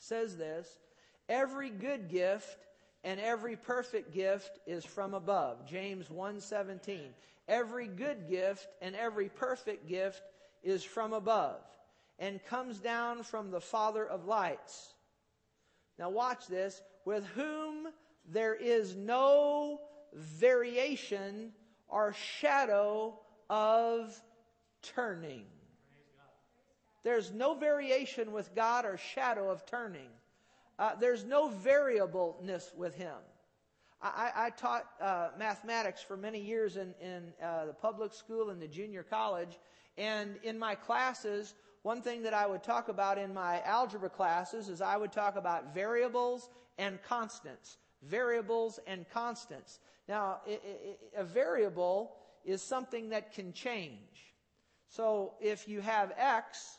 says 0.00 0.36
this 0.36 0.78
every 1.28 1.70
good 1.70 2.08
gift 2.08 2.58
and 3.04 3.20
every 3.20 3.56
perfect 3.56 4.12
gift 4.12 4.58
is 4.66 4.84
from 4.84 5.14
above. 5.14 5.66
James 5.66 6.08
1:17 6.08 7.14
every 7.48 7.86
good 7.86 8.28
gift 8.28 8.68
and 8.80 8.94
every 8.96 9.28
perfect 9.28 9.86
gift 9.88 10.22
is 10.62 10.84
from 10.84 11.12
above 11.12 11.60
and 12.18 12.44
comes 12.44 12.78
down 12.78 13.22
from 13.22 13.50
the 13.50 13.60
father 13.60 14.06
of 14.06 14.26
lights. 14.26 14.94
Now 15.98 16.10
watch 16.10 16.46
this. 16.46 16.80
With 17.04 17.26
whom 17.28 17.88
there 18.26 18.54
is 18.54 18.94
no 18.94 19.80
variation 20.12 21.52
or 21.88 22.12
shadow 22.12 23.18
of 23.48 24.20
turning 24.82 25.46
there's 27.02 27.32
no 27.32 27.54
variation 27.54 28.32
with 28.32 28.54
God 28.54 28.84
or 28.84 28.96
shadow 28.96 29.50
of 29.50 29.64
turning. 29.66 30.08
Uh, 30.78 30.92
there's 30.98 31.24
no 31.24 31.48
variableness 31.48 32.72
with 32.76 32.94
Him. 32.94 33.16
I, 34.02 34.30
I 34.34 34.50
taught 34.50 34.86
uh, 35.00 35.28
mathematics 35.38 36.02
for 36.02 36.16
many 36.16 36.40
years 36.40 36.76
in, 36.76 36.94
in 37.02 37.32
uh, 37.42 37.66
the 37.66 37.74
public 37.74 38.14
school 38.14 38.48
and 38.48 38.60
the 38.60 38.66
junior 38.66 39.02
college, 39.02 39.58
and 39.98 40.36
in 40.42 40.58
my 40.58 40.74
classes, 40.74 41.54
one 41.82 42.00
thing 42.00 42.22
that 42.22 42.34
I 42.34 42.46
would 42.46 42.62
talk 42.62 42.88
about 42.88 43.18
in 43.18 43.34
my 43.34 43.62
algebra 43.62 44.10
classes 44.10 44.68
is 44.68 44.80
I 44.80 44.96
would 44.96 45.12
talk 45.12 45.36
about 45.36 45.74
variables 45.74 46.48
and 46.78 47.02
constants. 47.02 47.76
Variables 48.02 48.80
and 48.86 49.08
constants. 49.10 49.80
Now, 50.08 50.40
a 51.16 51.24
variable 51.24 52.16
is 52.44 52.62
something 52.62 53.10
that 53.10 53.34
can 53.34 53.52
change. 53.52 54.34
So 54.88 55.34
if 55.40 55.68
you 55.68 55.80
have 55.82 56.12
x, 56.16 56.78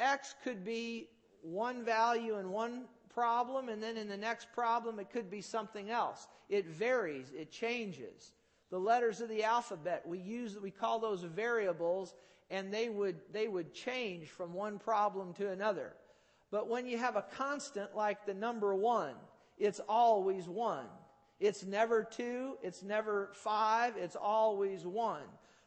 x 0.00 0.34
could 0.42 0.64
be 0.64 1.08
one 1.42 1.84
value 1.84 2.38
in 2.38 2.50
one 2.50 2.84
problem, 3.12 3.68
and 3.68 3.82
then 3.82 3.96
in 3.96 4.08
the 4.08 4.16
next 4.16 4.48
problem 4.52 4.98
it 4.98 5.10
could 5.10 5.30
be 5.30 5.40
something 5.40 5.90
else. 5.90 6.28
It 6.48 6.66
varies, 6.66 7.32
it 7.36 7.50
changes. 7.50 8.32
The 8.70 8.78
letters 8.78 9.20
of 9.20 9.28
the 9.28 9.44
alphabet, 9.44 10.02
we 10.06 10.18
use, 10.18 10.58
we 10.58 10.70
call 10.70 10.98
those 10.98 11.22
variables, 11.22 12.14
and 12.50 12.72
they 12.72 12.88
would, 12.88 13.16
they 13.32 13.48
would 13.48 13.74
change 13.74 14.28
from 14.28 14.52
one 14.54 14.78
problem 14.78 15.32
to 15.34 15.50
another. 15.50 15.92
But 16.50 16.68
when 16.68 16.86
you 16.86 16.98
have 16.98 17.16
a 17.16 17.24
constant 17.36 17.94
like 17.94 18.26
the 18.26 18.34
number 18.34 18.74
one, 18.74 19.14
it's 19.58 19.80
always 19.88 20.48
one. 20.48 20.86
It's 21.38 21.64
never 21.64 22.04
two, 22.04 22.58
it's 22.62 22.82
never 22.82 23.30
five, 23.32 23.94
it's 23.96 24.16
always 24.16 24.84
one. 24.86 25.22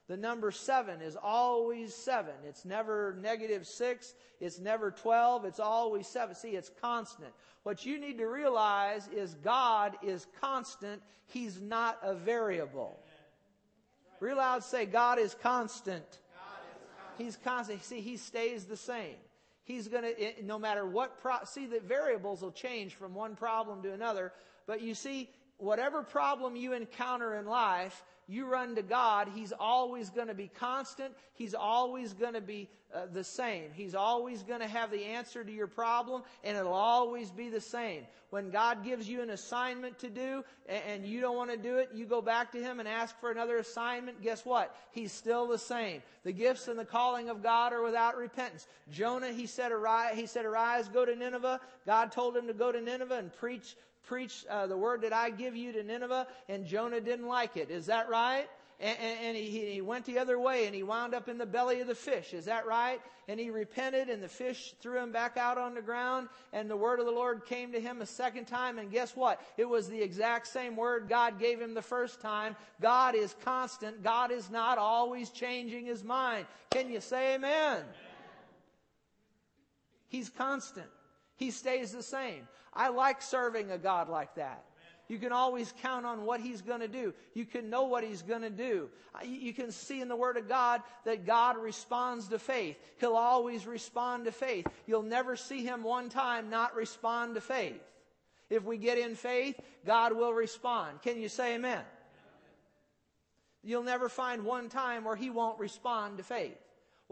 The 0.08 0.18
number 0.18 0.52
seven 0.52 1.02
is 1.02 1.16
always 1.16 1.94
seven. 1.94 2.34
It's 2.46 2.66
never 2.66 3.18
negative 3.22 3.66
six. 3.66 4.14
It's 4.42 4.60
never 4.60 4.92
12. 4.92 5.46
It's 5.46 5.60
always 5.60 6.08
seven. 6.08 6.36
See, 6.36 6.50
it's 6.50 6.72
constant. 6.82 7.32
What 7.64 7.86
you 7.86 8.00
need 8.00 8.18
to 8.18 8.26
realize 8.26 9.08
is 9.08 9.36
God 9.36 9.96
is 10.04 10.28
constant. 10.42 11.02
He's 11.28 11.62
not 11.62 11.98
a 12.04 12.14
variable. 12.14 13.00
Real 14.20 14.38
loud 14.38 14.64
say, 14.64 14.86
God 14.86 15.20
is 15.20 15.34
constant. 15.42 16.20
He's 17.18 17.38
constant. 17.38 17.84
See, 17.84 18.02
he 18.02 18.18
stays 18.18 18.66
the 18.66 18.78
same. 18.78 19.16
He's 19.64 19.88
going 19.88 20.04
to, 20.04 20.22
eh, 20.22 20.34
no 20.44 20.60
matter 20.60 20.86
what, 20.86 21.22
pro- 21.22 21.46
see, 21.46 21.66
the 21.66 21.80
variables 21.80 22.42
will 22.42 22.52
change 22.52 22.96
from 22.96 23.14
one 23.14 23.36
problem 23.36 23.82
to 23.84 23.94
another. 23.94 24.34
But 24.66 24.82
you 24.82 24.94
see, 24.94 25.30
whatever 25.58 26.04
problem 26.04 26.56
you 26.56 26.74
encounter 26.74 27.36
in 27.36 27.46
life, 27.46 28.04
you 28.28 28.46
run 28.46 28.76
to 28.76 28.82
God, 28.82 29.30
He's 29.34 29.54
always 29.60 30.10
going 30.10 30.28
to 30.28 30.34
be 30.34 30.48
constant. 30.48 31.14
He's 31.34 31.54
always 31.54 32.14
going 32.14 32.34
to 32.34 32.42
be 32.42 32.70
uh, 32.94 33.08
the 33.12 33.24
same. 33.24 33.72
He's 33.74 33.96
always 33.96 34.44
going 34.44 34.60
to 34.60 34.68
have 34.68 34.92
the 34.92 35.04
answer 35.04 35.44
to 35.44 35.52
your 35.52 35.68
problem, 35.68 36.24
and 36.44 36.58
it'll 36.58 36.74
always 36.74 37.32
be 37.32 37.50
the 37.50 37.62
same. 37.62 38.04
When 38.30 38.50
God 38.50 38.84
gives 38.84 39.08
you 39.08 39.22
an 39.22 39.30
assignment 39.30 40.00
to 40.00 40.10
do 40.10 40.44
and, 40.68 40.84
and 40.88 41.06
you 41.06 41.22
don't 41.22 41.36
want 41.36 41.52
to 41.52 41.58
do 41.58 41.78
it, 41.78 41.90
you 41.94 42.06
go 42.06 42.22
back 42.22 42.52
to 42.54 42.62
Him 42.62 42.80
and 42.80 42.88
ask 42.88 43.20
for 43.20 43.32
another 43.32 43.58
assignment. 43.58 44.22
Guess 44.22 44.46
what? 44.46 44.76
He's 44.92 45.12
still 45.12 45.48
the 45.48 45.58
same. 45.58 46.02
The 46.24 46.32
gifts 46.32 46.68
and 46.68 46.80
the 46.80 46.86
calling 46.86 47.30
of 47.30 47.44
God 47.44 47.74
are 47.74 47.84
without 47.84 48.18
repentance. 48.18 48.68
Jonah, 48.92 49.32
he 49.32 49.46
said, 49.46 49.72
arise, 49.72 50.16
he 50.16 50.26
said, 50.26 50.46
arise, 50.46 50.88
go 50.88 51.06
to 51.06 51.16
Nineveh. 51.16 51.60
God 51.86 52.12
told 52.12 52.36
him 52.38 52.48
to 52.48 52.54
go 52.54 52.72
to 52.72 52.82
Nineveh 52.82 53.18
and 53.18 53.34
preach 53.34 53.76
preach 54.06 54.46
uh, 54.50 54.68
the 54.68 54.78
word 54.78 55.02
that 55.02 55.14
I 55.14 55.30
give 55.30 55.56
you 55.56 55.72
to 55.74 55.84
Nineveh, 55.84 56.28
and 56.50 56.66
Jonah 56.66 57.02
didn't 57.02 57.28
like 57.28 57.58
it. 57.58 57.70
Is 57.70 57.86
that 57.88 58.10
right? 58.10 58.48
And, 58.80 58.98
and, 59.00 59.20
and 59.22 59.38
he, 59.38 59.74
he 59.74 59.82
went 59.82 60.06
the 60.06 60.20
other 60.20 60.40
way 60.40 60.66
and 60.66 60.76
he 60.76 60.84
wound 60.84 61.14
up 61.14 61.30
in 61.30 61.38
the 61.38 61.46
belly 61.46 61.80
of 61.80 61.88
the 61.88 61.96
fish. 61.96 62.34
Is 62.34 62.46
that 62.46 62.66
right? 62.66 63.00
And 63.28 63.40
he 63.40 63.50
repented 63.50 64.10
and 64.10 64.22
the 64.22 64.28
fish 64.28 64.74
threw 64.82 65.02
him 65.02 65.12
back 65.12 65.38
out 65.38 65.58
on 65.58 65.74
the 65.74 65.82
ground 65.82 66.28
and 66.52 66.70
the 66.70 66.76
word 66.76 67.00
of 67.00 67.06
the 67.06 67.12
Lord 67.12 67.46
came 67.46 67.72
to 67.72 67.80
him 67.80 68.02
a 68.02 68.06
second 68.06 68.46
time. 68.46 68.80
And 68.80 68.92
guess 68.92 69.16
what? 69.16 69.40
It 69.58 69.70
was 69.70 69.88
the 69.88 70.02
exact 70.02 70.48
same 70.48 70.76
word 70.76 71.08
God 71.08 71.40
gave 71.40 71.62
him 71.62 71.74
the 71.74 71.82
first 71.82 72.20
time. 72.20 72.56
God 72.82 73.16
is 73.16 73.36
constant. 73.46 74.04
God 74.04 74.32
is 74.32 74.50
not 74.50 74.78
always 74.78 75.30
changing 75.30 75.86
his 75.86 76.04
mind. 76.04 76.46
Can 76.72 76.92
you 76.92 77.00
say 77.00 77.36
amen? 77.36 77.84
He's 80.10 80.30
constant. 80.30 80.88
He 81.44 81.52
stays 81.52 81.92
the 81.92 82.02
same. 82.02 82.48
I 82.74 82.88
like 82.88 83.22
serving 83.22 83.70
a 83.70 83.78
God 83.78 84.08
like 84.08 84.36
that. 84.36 84.64
You 85.10 85.18
can 85.18 85.34
always 85.34 85.74
count 85.82 86.06
on 86.06 86.24
what 86.24 86.40
He's 86.40 86.62
going 86.62 86.80
to 86.80 86.88
do. 86.88 87.14
You 87.34 87.44
can 87.44 87.70
know 87.70 87.84
what 87.84 88.06
He's 88.06 88.22
going 88.22 88.44
to 88.44 88.50
do. 88.50 88.90
You 89.26 89.54
can 89.54 89.70
see 89.70 90.00
in 90.00 90.08
the 90.08 90.16
Word 90.16 90.38
of 90.38 90.48
God 90.48 90.82
that 91.04 91.26
God 91.26 91.58
responds 91.58 92.30
to 92.30 92.40
faith. 92.40 92.78
He'll 92.98 93.18
always 93.18 93.68
respond 93.68 94.24
to 94.24 94.32
faith. 94.32 94.66
You'll 94.88 95.04
never 95.04 95.36
see 95.36 95.66
Him 95.66 95.84
one 95.84 96.08
time 96.08 96.50
not 96.50 96.78
respond 96.78 97.36
to 97.36 97.42
faith. 97.42 97.82
If 98.50 98.64
we 98.64 98.78
get 98.78 98.98
in 98.98 99.16
faith, 99.16 99.60
God 99.86 100.16
will 100.16 100.34
respond. 100.34 101.02
Can 101.02 101.20
you 101.20 101.28
say 101.28 101.56
amen? 101.56 101.82
You'll 103.66 103.84
never 103.84 104.08
find 104.08 104.46
one 104.46 104.70
time 104.70 105.04
where 105.04 105.18
He 105.18 105.30
won't 105.30 105.60
respond 105.60 106.20
to 106.20 106.24
faith. 106.24 106.56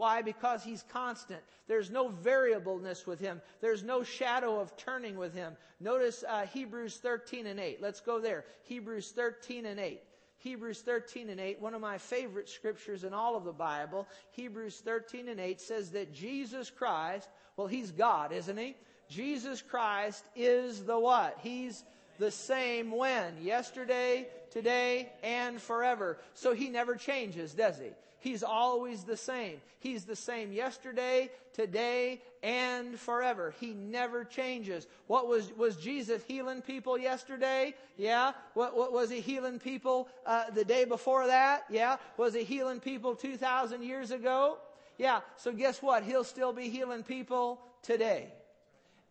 Why? 0.02 0.20
Because 0.20 0.64
he's 0.64 0.82
constant. 0.92 1.38
There's 1.68 1.88
no 1.88 2.08
variableness 2.08 3.06
with 3.06 3.20
him. 3.20 3.40
There's 3.60 3.84
no 3.84 4.02
shadow 4.02 4.58
of 4.58 4.76
turning 4.76 5.16
with 5.16 5.32
him. 5.32 5.52
Notice 5.78 6.24
uh, 6.28 6.44
Hebrews 6.46 6.96
13 6.96 7.46
and 7.46 7.60
8. 7.60 7.80
Let's 7.80 8.00
go 8.00 8.18
there. 8.18 8.44
Hebrews 8.64 9.12
13 9.12 9.64
and 9.64 9.78
8. 9.78 10.00
Hebrews 10.38 10.80
13 10.80 11.30
and 11.30 11.38
8, 11.38 11.60
one 11.60 11.72
of 11.72 11.80
my 11.80 11.98
favorite 11.98 12.48
scriptures 12.48 13.04
in 13.04 13.14
all 13.14 13.36
of 13.36 13.44
the 13.44 13.52
Bible. 13.52 14.08
Hebrews 14.32 14.82
13 14.84 15.28
and 15.28 15.38
8 15.38 15.60
says 15.60 15.90
that 15.92 16.12
Jesus 16.12 16.68
Christ, 16.68 17.28
well, 17.56 17.68
he's 17.68 17.92
God, 17.92 18.32
isn't 18.32 18.58
he? 18.58 18.74
Jesus 19.08 19.62
Christ 19.62 20.24
is 20.34 20.82
the 20.84 20.98
what? 20.98 21.38
He's 21.44 21.84
the 22.18 22.32
same 22.32 22.90
when? 22.90 23.40
Yesterday, 23.40 24.26
today, 24.50 25.12
and 25.22 25.62
forever. 25.62 26.18
So 26.34 26.54
he 26.54 26.70
never 26.70 26.96
changes, 26.96 27.54
does 27.54 27.78
he? 27.78 27.90
He's 28.22 28.44
always 28.44 29.02
the 29.02 29.16
same. 29.16 29.60
He's 29.80 30.04
the 30.04 30.14
same 30.14 30.52
yesterday, 30.52 31.28
today, 31.54 32.22
and 32.40 32.96
forever. 32.96 33.52
He 33.58 33.74
never 33.74 34.24
changes. 34.24 34.86
What 35.08 35.26
was, 35.26 35.52
was 35.56 35.76
Jesus 35.76 36.22
healing 36.28 36.62
people 36.62 36.96
yesterday? 36.96 37.74
Yeah. 37.96 38.32
What, 38.54 38.76
what 38.76 38.92
was 38.92 39.10
he 39.10 39.20
healing 39.20 39.58
people 39.58 40.08
uh, 40.24 40.50
the 40.50 40.64
day 40.64 40.84
before 40.84 41.26
that? 41.26 41.64
Yeah. 41.68 41.96
Was 42.16 42.32
he 42.32 42.44
healing 42.44 42.78
people 42.78 43.16
2,000 43.16 43.82
years 43.82 44.12
ago? 44.12 44.58
Yeah. 44.98 45.22
So 45.36 45.52
guess 45.52 45.82
what? 45.82 46.04
He'll 46.04 46.22
still 46.22 46.52
be 46.52 46.68
healing 46.68 47.02
people 47.02 47.60
today. 47.82 48.28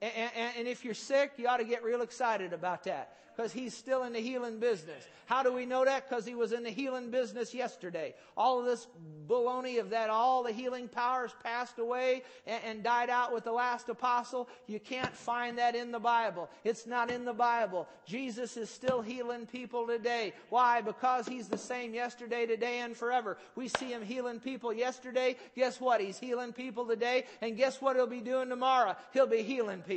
And, 0.01 0.12
and, 0.36 0.53
and 0.60 0.67
if 0.67 0.84
you're 0.84 0.93
sick, 0.93 1.34
you 1.38 1.48
ought 1.48 1.58
to 1.58 1.63
get 1.63 1.84
real 1.84 2.01
excited 2.01 2.53
about 2.53 2.84
that 2.86 3.15
because 3.36 3.53
he's 3.53 3.74
still 3.74 4.03
in 4.03 4.13
the 4.13 4.20
healing 4.20 4.60
business. 4.60 5.08
How 5.25 5.43
do 5.43 5.53
we 5.53 5.65
know 5.65 5.86
that? 5.86 6.10
Because 6.10 6.25
he 6.25 6.36
was 6.36 6.51
in 6.51 6.63
the 6.63 6.70
healing 6.70 7.10
business 7.10 7.53
yesterday. 7.53 8.13
All 8.36 8.60
of 8.60 8.65
this 8.65 8.88
baloney 9.27 9.79
of 9.79 9.91
that, 9.91 10.10
all 10.10 10.43
the 10.43 10.51
healing 10.51 10.89
powers 10.89 11.31
passed 11.41 11.79
away 11.79 12.24
and, 12.46 12.62
and 12.65 12.84
died 12.84 13.10
out 13.10 13.34
with 13.34 13.46
the 13.46 13.51
last 13.51 13.88
apostle. 13.88 14.50
You 14.67 14.79
can't 14.79 15.15
find 15.15 15.58
that 15.58 15.75
in 15.75 15.91
the 15.91 16.00
Bible. 16.00 16.50
It's 16.65 16.86
not 16.86 17.10
in 17.10 17.24
the 17.24 17.34
Bible. 17.34 17.88
Jesus 18.05 18.58
is 18.58 18.70
still 18.70 19.01
healing 19.01 19.46
people 19.46 19.88
today. 19.88 20.34
Why? 20.50 20.81
Because 20.81 21.27
he's 21.27 21.48
the 21.48 21.58
same 21.58 21.93
yesterday, 21.93 22.46
today, 22.46 22.79
and 22.79 22.98
forever. 22.98 23.38
We 23.55 23.70
see 23.70 23.91
him 23.91 24.03
healing 24.03 24.41
people 24.41 24.74
yesterday. 24.74 25.38
Guess 25.55 25.79
what? 25.79 26.01
He's 26.01 26.20
healing 26.20 26.51
people 26.51 26.86
today. 26.86 27.25
And 27.41 27.55
guess 27.55 27.81
what 27.81 27.96
he'll 27.96 28.08
be 28.08 28.20
doing 28.20 28.50
tomorrow? 28.50 28.98
He'll 29.13 29.27
be 29.27 29.43
healing 29.43 29.81
people. 29.81 29.90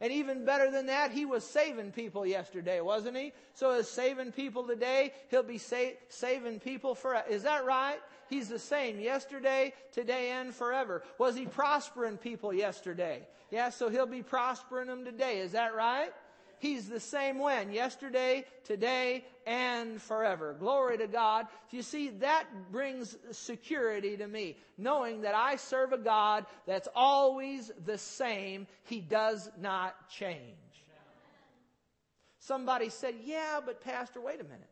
And 0.00 0.12
even 0.12 0.44
better 0.44 0.70
than 0.70 0.86
that, 0.86 1.12
he 1.12 1.24
was 1.24 1.44
saving 1.44 1.92
people 1.92 2.26
yesterday, 2.26 2.80
wasn't 2.80 3.16
he? 3.16 3.32
So 3.54 3.70
as 3.70 3.88
saving 3.88 4.32
people 4.32 4.64
today, 4.64 5.12
he'll 5.30 5.42
be 5.42 5.58
sa- 5.58 5.96
saving 6.08 6.60
people 6.60 6.94
forever. 6.94 7.26
Is 7.28 7.44
that 7.44 7.64
right? 7.64 7.98
He's 8.28 8.48
the 8.48 8.58
same 8.58 8.98
yesterday, 9.00 9.72
today, 9.92 10.32
and 10.32 10.54
forever. 10.54 11.02
Was 11.18 11.36
he 11.36 11.46
prospering 11.46 12.16
people 12.16 12.52
yesterday? 12.52 13.22
Yeah, 13.50 13.70
so 13.70 13.88
he'll 13.88 14.06
be 14.06 14.22
prospering 14.22 14.88
them 14.88 15.04
today. 15.04 15.38
Is 15.38 15.52
that 15.52 15.74
right? 15.74 16.12
He's 16.64 16.88
the 16.88 16.98
same 16.98 17.40
when, 17.40 17.74
yesterday, 17.74 18.46
today, 18.64 19.26
and 19.46 20.00
forever. 20.00 20.56
Glory 20.58 20.96
to 20.96 21.06
God. 21.06 21.46
You 21.70 21.82
see, 21.82 22.08
that 22.20 22.46
brings 22.72 23.18
security 23.32 24.16
to 24.16 24.26
me, 24.26 24.56
knowing 24.78 25.20
that 25.20 25.34
I 25.34 25.56
serve 25.56 25.92
a 25.92 25.98
God 25.98 26.46
that's 26.66 26.88
always 26.96 27.70
the 27.84 27.98
same. 27.98 28.66
He 28.84 29.02
does 29.02 29.50
not 29.60 30.08
change. 30.08 30.56
Somebody 32.38 32.88
said, 32.88 33.16
yeah, 33.22 33.60
but 33.62 33.82
pastor, 33.82 34.22
wait 34.22 34.40
a 34.40 34.44
minute. 34.44 34.70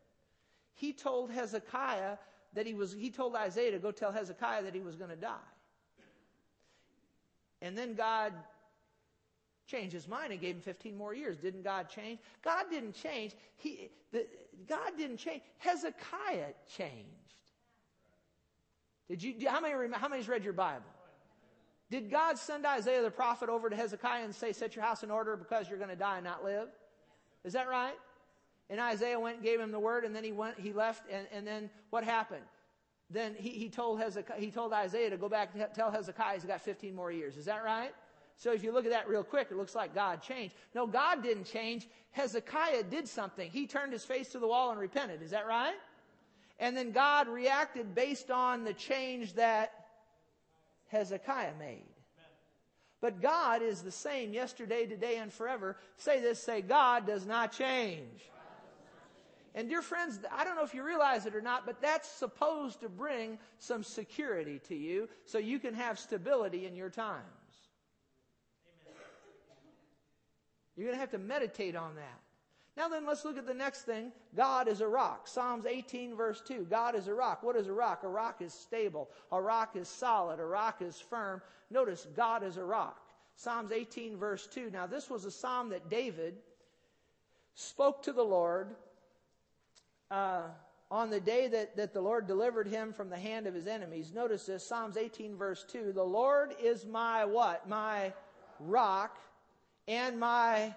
He 0.72 0.94
told 0.94 1.30
Hezekiah 1.30 2.16
that 2.54 2.66
he 2.66 2.72
was, 2.72 2.94
he 2.94 3.10
told 3.10 3.36
Isaiah 3.36 3.72
to 3.72 3.78
go 3.78 3.90
tell 3.90 4.12
Hezekiah 4.12 4.62
that 4.62 4.74
he 4.74 4.80
was 4.80 4.96
going 4.96 5.10
to 5.10 5.16
die. 5.16 5.36
And 7.60 7.76
then 7.76 7.92
God 7.92 8.32
changed 9.72 9.92
his 9.92 10.06
mind 10.06 10.32
and 10.32 10.40
gave 10.40 10.56
him 10.56 10.60
15 10.60 10.96
more 10.96 11.14
years. 11.14 11.38
Didn't 11.38 11.62
God 11.62 11.88
change? 11.88 12.20
God 12.44 12.66
didn't 12.70 12.92
change. 12.92 13.32
He, 13.56 13.90
the, 14.12 14.26
God 14.68 14.92
didn't 14.98 15.16
change. 15.16 15.42
Hezekiah 15.58 16.52
changed. 16.76 17.08
Did 19.08 19.22
you, 19.22 19.34
how 19.48 19.60
many, 19.60 19.74
how 19.94 20.08
many's 20.08 20.28
read 20.28 20.44
your 20.44 20.52
Bible? 20.52 20.84
Did 21.90 22.10
God 22.10 22.38
send 22.38 22.64
Isaiah 22.66 23.02
the 23.02 23.10
prophet 23.10 23.48
over 23.48 23.68
to 23.68 23.76
Hezekiah 23.76 24.24
and 24.24 24.34
say, 24.34 24.52
set 24.52 24.76
your 24.76 24.84
house 24.84 25.02
in 25.02 25.10
order 25.10 25.36
because 25.36 25.68
you're 25.68 25.78
going 25.78 25.90
to 25.90 25.96
die 25.96 26.16
and 26.16 26.24
not 26.24 26.44
live? 26.44 26.68
Is 27.44 27.54
that 27.54 27.68
right? 27.68 27.96
And 28.70 28.80
Isaiah 28.80 29.18
went 29.18 29.36
and 29.36 29.44
gave 29.44 29.58
him 29.58 29.72
the 29.72 29.80
word 29.80 30.04
and 30.04 30.14
then 30.14 30.24
he 30.24 30.32
went, 30.32 30.58
he 30.60 30.72
left 30.72 31.04
and, 31.10 31.26
and 31.32 31.46
then 31.46 31.70
what 31.90 32.04
happened? 32.04 32.44
then 33.12 33.34
he, 33.38 33.50
he, 33.50 33.68
told 33.68 34.00
Hezekiah, 34.00 34.40
he 34.40 34.50
told 34.50 34.72
Isaiah 34.72 35.10
to 35.10 35.18
go 35.18 35.28
back 35.28 35.50
and 35.54 35.66
tell 35.74 35.90
Hezekiah 35.90 36.34
he's 36.34 36.44
got 36.44 36.62
15 36.62 36.94
more 36.94 37.12
years. 37.12 37.36
Is 37.36 37.44
that 37.44 37.62
right? 37.62 37.92
So 38.36 38.52
if 38.52 38.64
you 38.64 38.72
look 38.72 38.84
at 38.84 38.90
that 38.90 39.08
real 39.08 39.22
quick, 39.22 39.48
it 39.50 39.56
looks 39.56 39.74
like 39.74 39.94
God 39.94 40.22
changed. 40.22 40.54
No, 40.74 40.86
God 40.86 41.22
didn't 41.22 41.44
change. 41.44 41.86
Hezekiah 42.10 42.84
did 42.84 43.06
something. 43.08 43.50
He 43.50 43.66
turned 43.66 43.92
his 43.92 44.04
face 44.04 44.30
to 44.30 44.38
the 44.38 44.46
wall 44.46 44.70
and 44.70 44.80
repented. 44.80 45.22
Is 45.22 45.30
that 45.30 45.46
right? 45.46 45.74
And 46.58 46.76
then 46.76 46.92
God 46.92 47.28
reacted 47.28 47.94
based 47.94 48.30
on 48.30 48.64
the 48.64 48.72
change 48.72 49.34
that 49.34 49.72
Hezekiah 50.88 51.54
made. 51.58 51.84
But 53.00 53.20
God 53.20 53.62
is 53.62 53.82
the 53.82 53.90
same 53.90 54.32
yesterday, 54.32 54.86
today, 54.86 55.16
and 55.16 55.32
forever. 55.32 55.76
Say 55.96 56.20
this, 56.20 56.40
say, 56.40 56.62
God 56.62 57.06
does 57.06 57.26
not 57.26 57.50
change. 57.50 58.20
And 59.54 59.68
dear 59.68 59.82
friends, 59.82 60.18
I 60.30 60.44
don't 60.44 60.56
know 60.56 60.62
if 60.62 60.72
you 60.72 60.82
realize 60.82 61.26
it 61.26 61.34
or 61.34 61.42
not, 61.42 61.66
but 61.66 61.82
that's 61.82 62.08
supposed 62.08 62.80
to 62.80 62.88
bring 62.88 63.38
some 63.58 63.82
security 63.82 64.60
to 64.68 64.74
you 64.74 65.08
so 65.26 65.38
you 65.38 65.58
can 65.58 65.74
have 65.74 65.98
stability 65.98 66.64
in 66.64 66.74
your 66.74 66.88
times. 66.88 67.41
You're 70.76 70.86
going 70.86 70.96
to 70.96 71.00
have 71.00 71.10
to 71.10 71.18
meditate 71.18 71.76
on 71.76 71.94
that. 71.96 72.20
Now 72.76 72.88
then, 72.88 73.04
let's 73.06 73.24
look 73.24 73.36
at 73.36 73.46
the 73.46 73.52
next 73.52 73.82
thing. 73.82 74.12
God 74.34 74.66
is 74.66 74.80
a 74.80 74.88
rock. 74.88 75.28
Psalms 75.28 75.66
18 75.66 76.16
verse 76.16 76.40
2. 76.40 76.66
God 76.70 76.94
is 76.94 77.06
a 77.06 77.14
rock. 77.14 77.42
What 77.42 77.56
is 77.56 77.66
a 77.66 77.72
rock? 77.72 78.02
A 78.02 78.08
rock 78.08 78.40
is 78.40 78.54
stable. 78.54 79.10
A 79.30 79.40
rock 79.40 79.76
is 79.76 79.88
solid. 79.88 80.40
A 80.40 80.44
rock 80.44 80.80
is 80.80 80.98
firm. 80.98 81.42
Notice, 81.70 82.06
God 82.16 82.42
is 82.42 82.56
a 82.56 82.64
rock. 82.64 82.98
Psalms 83.36 83.72
18 83.72 84.16
verse 84.16 84.46
2. 84.46 84.70
Now 84.70 84.86
this 84.86 85.10
was 85.10 85.26
a 85.26 85.30
psalm 85.30 85.68
that 85.70 85.90
David 85.90 86.34
spoke 87.54 88.02
to 88.04 88.12
the 88.12 88.22
Lord 88.22 88.74
uh, 90.10 90.42
on 90.90 91.10
the 91.10 91.20
day 91.20 91.48
that, 91.48 91.76
that 91.76 91.92
the 91.92 92.00
Lord 92.00 92.26
delivered 92.26 92.68
him 92.68 92.92
from 92.92 93.10
the 93.10 93.18
hand 93.18 93.46
of 93.46 93.54
his 93.54 93.66
enemies. 93.66 94.12
Notice 94.14 94.46
this, 94.46 94.66
Psalms 94.66 94.96
18 94.96 95.36
verse 95.36 95.64
2. 95.70 95.92
The 95.92 96.02
Lord 96.02 96.54
is 96.62 96.86
my 96.86 97.24
what? 97.24 97.68
My 97.68 98.12
rock 98.60 99.18
and 99.88 100.18
my 100.18 100.74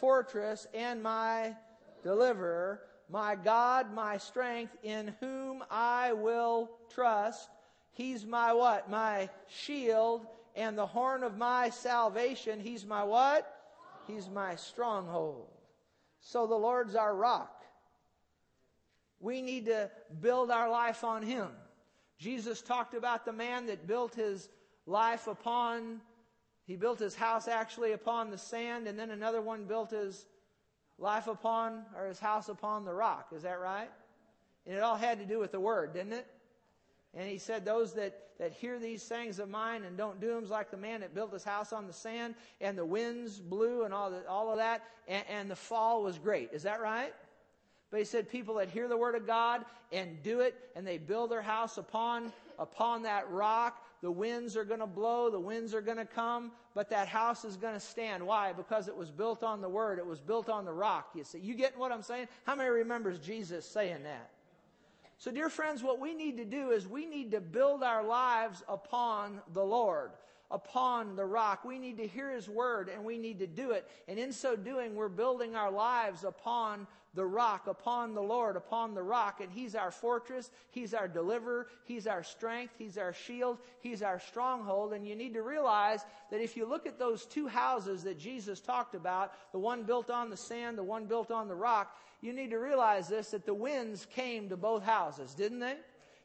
fortress 0.00 0.66
and 0.74 1.02
my 1.02 1.54
deliverer, 2.02 2.80
my 3.08 3.34
God, 3.34 3.92
my 3.92 4.18
strength, 4.18 4.76
in 4.82 5.14
whom 5.20 5.64
I 5.70 6.12
will 6.12 6.70
trust. 6.92 7.48
He's 7.92 8.24
my 8.24 8.52
what? 8.52 8.88
My 8.88 9.28
shield 9.48 10.26
and 10.54 10.76
the 10.76 10.86
horn 10.86 11.22
of 11.22 11.36
my 11.36 11.70
salvation. 11.70 12.60
He's 12.60 12.84
my 12.84 13.02
what? 13.02 13.52
He's 14.06 14.28
my 14.28 14.56
stronghold. 14.56 15.48
So 16.20 16.46
the 16.46 16.54
Lord's 16.54 16.94
our 16.94 17.14
rock. 17.14 17.64
We 19.18 19.42
need 19.42 19.66
to 19.66 19.90
build 20.20 20.50
our 20.50 20.70
life 20.70 21.04
on 21.04 21.22
Him. 21.22 21.48
Jesus 22.20 22.60
talked 22.60 22.92
about 22.92 23.24
the 23.24 23.32
man 23.32 23.66
that 23.66 23.86
built 23.86 24.14
his 24.14 24.50
life 24.84 25.26
upon 25.26 26.02
he 26.70 26.76
built 26.76 27.00
his 27.00 27.16
house 27.16 27.48
actually 27.48 27.90
upon 27.90 28.30
the 28.30 28.38
sand, 28.38 28.86
and 28.86 28.96
then 28.96 29.10
another 29.10 29.40
one 29.40 29.64
built 29.64 29.90
his 29.90 30.24
life 31.00 31.26
upon, 31.26 31.82
or 31.98 32.06
his 32.06 32.20
house 32.20 32.48
upon 32.48 32.84
the 32.84 32.94
rock. 32.94 33.32
Is 33.34 33.42
that 33.42 33.58
right? 33.58 33.90
And 34.64 34.76
it 34.76 34.80
all 34.80 34.94
had 34.94 35.18
to 35.18 35.26
do 35.26 35.40
with 35.40 35.50
the 35.50 35.58
word, 35.58 35.92
didn't 35.92 36.12
it? 36.12 36.28
And 37.12 37.28
he 37.28 37.38
said, 37.38 37.64
Those 37.64 37.94
that, 37.94 38.16
that 38.38 38.52
hear 38.52 38.78
these 38.78 39.02
sayings 39.02 39.40
of 39.40 39.48
mine 39.48 39.82
and 39.82 39.96
don't 39.96 40.20
do 40.20 40.28
them 40.28 40.48
like 40.48 40.70
the 40.70 40.76
man 40.76 41.00
that 41.00 41.12
built 41.12 41.32
his 41.32 41.42
house 41.42 41.72
on 41.72 41.88
the 41.88 41.92
sand, 41.92 42.36
and 42.60 42.78
the 42.78 42.86
winds 42.86 43.40
blew 43.40 43.82
and 43.82 43.92
all, 43.92 44.08
the, 44.12 44.24
all 44.28 44.48
of 44.52 44.58
that, 44.58 44.84
and, 45.08 45.24
and 45.28 45.50
the 45.50 45.56
fall 45.56 46.04
was 46.04 46.20
great. 46.20 46.50
Is 46.52 46.62
that 46.62 46.80
right? 46.80 47.12
But 47.90 47.98
he 47.98 48.04
said, 48.04 48.30
People 48.30 48.54
that 48.54 48.68
hear 48.68 48.86
the 48.86 48.96
word 48.96 49.16
of 49.16 49.26
God 49.26 49.64
and 49.90 50.22
do 50.22 50.38
it, 50.38 50.54
and 50.76 50.86
they 50.86 50.98
build 50.98 51.32
their 51.32 51.42
house 51.42 51.78
upon, 51.78 52.32
upon 52.60 53.02
that 53.02 53.28
rock, 53.28 53.84
the 54.02 54.10
winds 54.10 54.56
are 54.56 54.64
going 54.64 54.80
to 54.80 54.86
blow, 54.86 55.30
the 55.30 55.40
winds 55.40 55.74
are 55.74 55.82
going 55.82 55.98
to 55.98 56.06
come, 56.06 56.52
but 56.74 56.90
that 56.90 57.08
house 57.08 57.44
is 57.44 57.56
going 57.56 57.74
to 57.74 57.80
stand. 57.80 58.24
Why? 58.24 58.52
Because 58.52 58.88
it 58.88 58.96
was 58.96 59.10
built 59.10 59.42
on 59.42 59.60
the 59.60 59.68
Word. 59.68 59.98
It 59.98 60.06
was 60.06 60.20
built 60.20 60.48
on 60.48 60.64
the 60.64 60.72
rock. 60.72 61.10
You 61.14 61.24
see, 61.24 61.38
you 61.38 61.54
getting 61.54 61.78
what 61.78 61.92
I'm 61.92 62.02
saying? 62.02 62.28
How 62.44 62.54
many 62.54 62.70
remembers 62.70 63.18
Jesus 63.18 63.66
saying 63.66 64.02
that? 64.04 64.30
So, 65.18 65.30
dear 65.30 65.50
friends, 65.50 65.82
what 65.82 66.00
we 66.00 66.14
need 66.14 66.38
to 66.38 66.44
do 66.46 66.70
is 66.70 66.88
we 66.88 67.04
need 67.04 67.32
to 67.32 67.40
build 67.40 67.82
our 67.82 68.02
lives 68.02 68.62
upon 68.68 69.40
the 69.52 69.62
Lord 69.62 70.12
upon 70.50 71.16
the 71.16 71.24
rock. 71.24 71.64
We 71.64 71.78
need 71.78 71.98
to 71.98 72.06
hear 72.06 72.30
His 72.30 72.48
word 72.48 72.88
and 72.88 73.04
we 73.04 73.18
need 73.18 73.38
to 73.40 73.46
do 73.46 73.70
it. 73.72 73.88
And 74.08 74.18
in 74.18 74.32
so 74.32 74.56
doing, 74.56 74.94
we're 74.94 75.08
building 75.08 75.54
our 75.54 75.70
lives 75.70 76.24
upon 76.24 76.86
the 77.14 77.26
rock, 77.26 77.66
upon 77.66 78.14
the 78.14 78.22
Lord, 78.22 78.56
upon 78.56 78.94
the 78.94 79.02
rock. 79.02 79.40
And 79.40 79.50
He's 79.50 79.74
our 79.74 79.90
fortress. 79.90 80.50
He's 80.70 80.94
our 80.94 81.08
deliverer. 81.08 81.68
He's 81.84 82.06
our 82.06 82.22
strength. 82.22 82.74
He's 82.78 82.98
our 82.98 83.12
shield. 83.12 83.58
He's 83.80 84.02
our 84.02 84.20
stronghold. 84.20 84.92
And 84.92 85.06
you 85.06 85.14
need 85.14 85.34
to 85.34 85.42
realize 85.42 86.04
that 86.30 86.40
if 86.40 86.56
you 86.56 86.66
look 86.66 86.86
at 86.86 86.98
those 86.98 87.26
two 87.26 87.46
houses 87.46 88.02
that 88.04 88.18
Jesus 88.18 88.60
talked 88.60 88.94
about, 88.94 89.32
the 89.52 89.58
one 89.58 89.84
built 89.84 90.10
on 90.10 90.30
the 90.30 90.36
sand, 90.36 90.78
the 90.78 90.82
one 90.82 91.06
built 91.06 91.30
on 91.30 91.48
the 91.48 91.54
rock, 91.54 91.96
you 92.20 92.32
need 92.32 92.50
to 92.50 92.58
realize 92.58 93.08
this, 93.08 93.30
that 93.30 93.46
the 93.46 93.54
winds 93.54 94.06
came 94.14 94.48
to 94.50 94.56
both 94.56 94.82
houses, 94.82 95.34
didn't 95.34 95.60
they? 95.60 95.76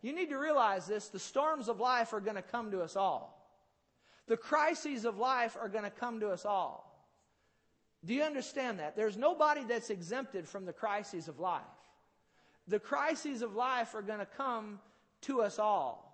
You 0.02 0.14
need 0.14 0.30
to 0.30 0.38
realize 0.38 0.86
this, 0.86 1.08
the 1.08 1.20
storms 1.20 1.68
of 1.68 1.80
life 1.80 2.14
are 2.14 2.20
going 2.20 2.36
to 2.36 2.42
come 2.42 2.70
to 2.72 2.82
us 2.82 2.96
all. 2.96 3.35
The 4.28 4.38
crises 4.38 5.06
of 5.06 5.18
life 5.18 5.56
are 5.60 5.70
going 5.70 5.84
to 5.84 5.90
come 5.90 6.20
to 6.20 6.30
us 6.30 6.46
all. 6.46 6.92
Do 8.04 8.14
you 8.14 8.24
understand 8.24 8.80
that? 8.80 8.96
There's 8.96 9.18
nobody 9.18 9.64
that's 9.64 9.90
exempted 9.90 10.48
from 10.48 10.66
the 10.66 10.74
crises 10.74 11.28
of 11.28 11.40
life. 11.40 11.62
The 12.68 12.80
crises 12.80 13.42
of 13.42 13.56
life 13.56 13.94
are 13.96 14.02
going 14.02 14.20
to 14.20 14.26
come 14.26 14.80
to 15.22 15.42
us 15.42 15.60
all. 15.60 16.06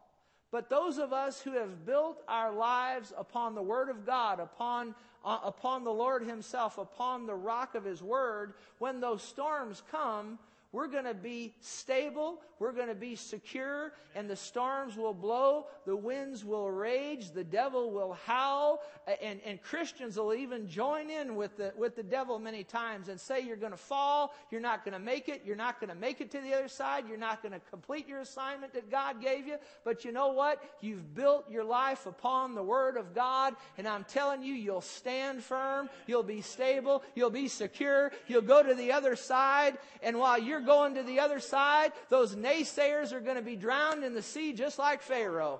But 0.52 0.70
those 0.70 0.98
of 0.98 1.14
us 1.14 1.42
who 1.42 1.54
have 1.54 1.86
built 1.86 2.22
our 2.28 2.52
lives 2.52 3.14
upon 3.18 3.56
the 3.56 3.62
Word 3.62 3.90
of 3.90 4.06
God, 4.06 4.40
upon, 4.42 4.96
uh, 5.24 5.40
upon 5.44 5.86
the 5.86 5.94
Lord 5.94 6.24
Himself, 6.24 6.78
upon 6.78 7.26
the 7.26 7.36
rock 7.36 7.76
of 7.76 7.86
His 7.86 8.04
Word, 8.04 8.54
when 8.78 9.00
those 9.00 9.24
storms 9.24 9.82
come, 9.92 10.40
we're 10.72 10.88
going 10.88 11.04
to 11.04 11.14
be 11.14 11.54
stable. 11.60 12.40
We're 12.58 12.72
going 12.72 12.88
to 12.88 12.96
be 12.96 13.18
secure. 13.18 13.92
And 14.16 14.30
the 14.30 14.38
storms 14.38 14.96
will 14.96 15.14
blow. 15.14 15.66
The 15.86 15.96
winds 15.96 16.46
will 16.46 16.72
rage. 16.72 17.32
The 17.32 17.44
devil 17.44 17.92
will 17.92 18.14
howl. 18.26 18.82
And, 19.22 19.42
and 19.46 19.62
Christians 19.62 20.16
will 20.16 20.34
even 20.34 20.70
join 20.70 21.10
in 21.10 21.36
with 21.36 21.58
the, 21.58 21.74
with 21.78 21.98
the 21.98 22.04
devil 22.04 22.40
many 22.40 22.64
times 22.64 23.10
and 23.10 23.20
say, 23.20 23.42
You're 23.42 23.58
going 23.58 23.74
to 23.74 23.78
fall. 23.78 24.34
You're 24.50 24.62
not 24.62 24.86
going 24.86 24.94
to 24.94 25.00
make 25.00 25.28
it. 25.28 25.42
You're 25.46 25.58
not 25.58 25.82
going 25.82 25.90
to 25.90 25.96
make 25.96 26.22
it 26.22 26.32
to 26.32 26.40
the 26.40 26.54
other 26.54 26.70
side. 26.70 27.04
You're 27.06 27.18
not 27.18 27.42
going 27.42 27.54
to 27.54 27.62
complete 27.70 28.08
your 28.08 28.20
assignment 28.20 28.74
that 28.74 28.90
God 28.90 29.22
gave 29.22 29.48
you. 29.48 29.58
But 29.84 30.06
you 30.06 30.14
know 30.14 30.30
what? 30.32 30.64
You've 30.80 31.14
built 31.14 31.52
your 31.52 31.66
life 31.66 32.06
upon 32.06 32.56
the 32.56 32.64
Word 32.64 32.96
of 32.96 33.14
God. 33.14 33.56
And 33.78 33.88
I'm 33.88 34.06
telling 34.06 34.42
you, 34.42 34.54
you'll 34.54 34.80
stand 34.80 35.44
firm. 35.44 35.90
You'll 36.08 36.24
be 36.24 36.42
stable. 36.42 37.04
You'll 37.14 37.30
be 37.30 37.50
secure. 37.50 38.14
You'll 38.28 38.42
go 38.42 38.64
to 38.64 38.74
the 38.74 38.94
other 38.94 39.18
side. 39.18 39.78
And 40.02 40.18
while 40.18 40.40
you're 40.40 40.61
you're 40.62 40.76
going 40.76 40.96
to 40.96 41.04
the 41.04 41.20
other 41.20 41.40
side, 41.40 41.92
those 42.10 42.36
naysayers 42.36 43.12
are 43.12 43.20
going 43.20 43.36
to 43.36 43.42
be 43.42 43.56
drowned 43.56 44.04
in 44.04 44.14
the 44.14 44.22
sea 44.22 44.54
just 44.54 44.78
like 44.78 45.02
Pharaoh. 45.02 45.60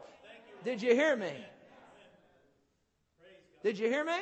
Did 0.64 0.82
you 0.82 0.94
hear 0.94 1.16
me? 1.16 1.34
Did 3.64 3.80
you 3.80 3.88
hear 3.88 4.06
me? 4.06 4.20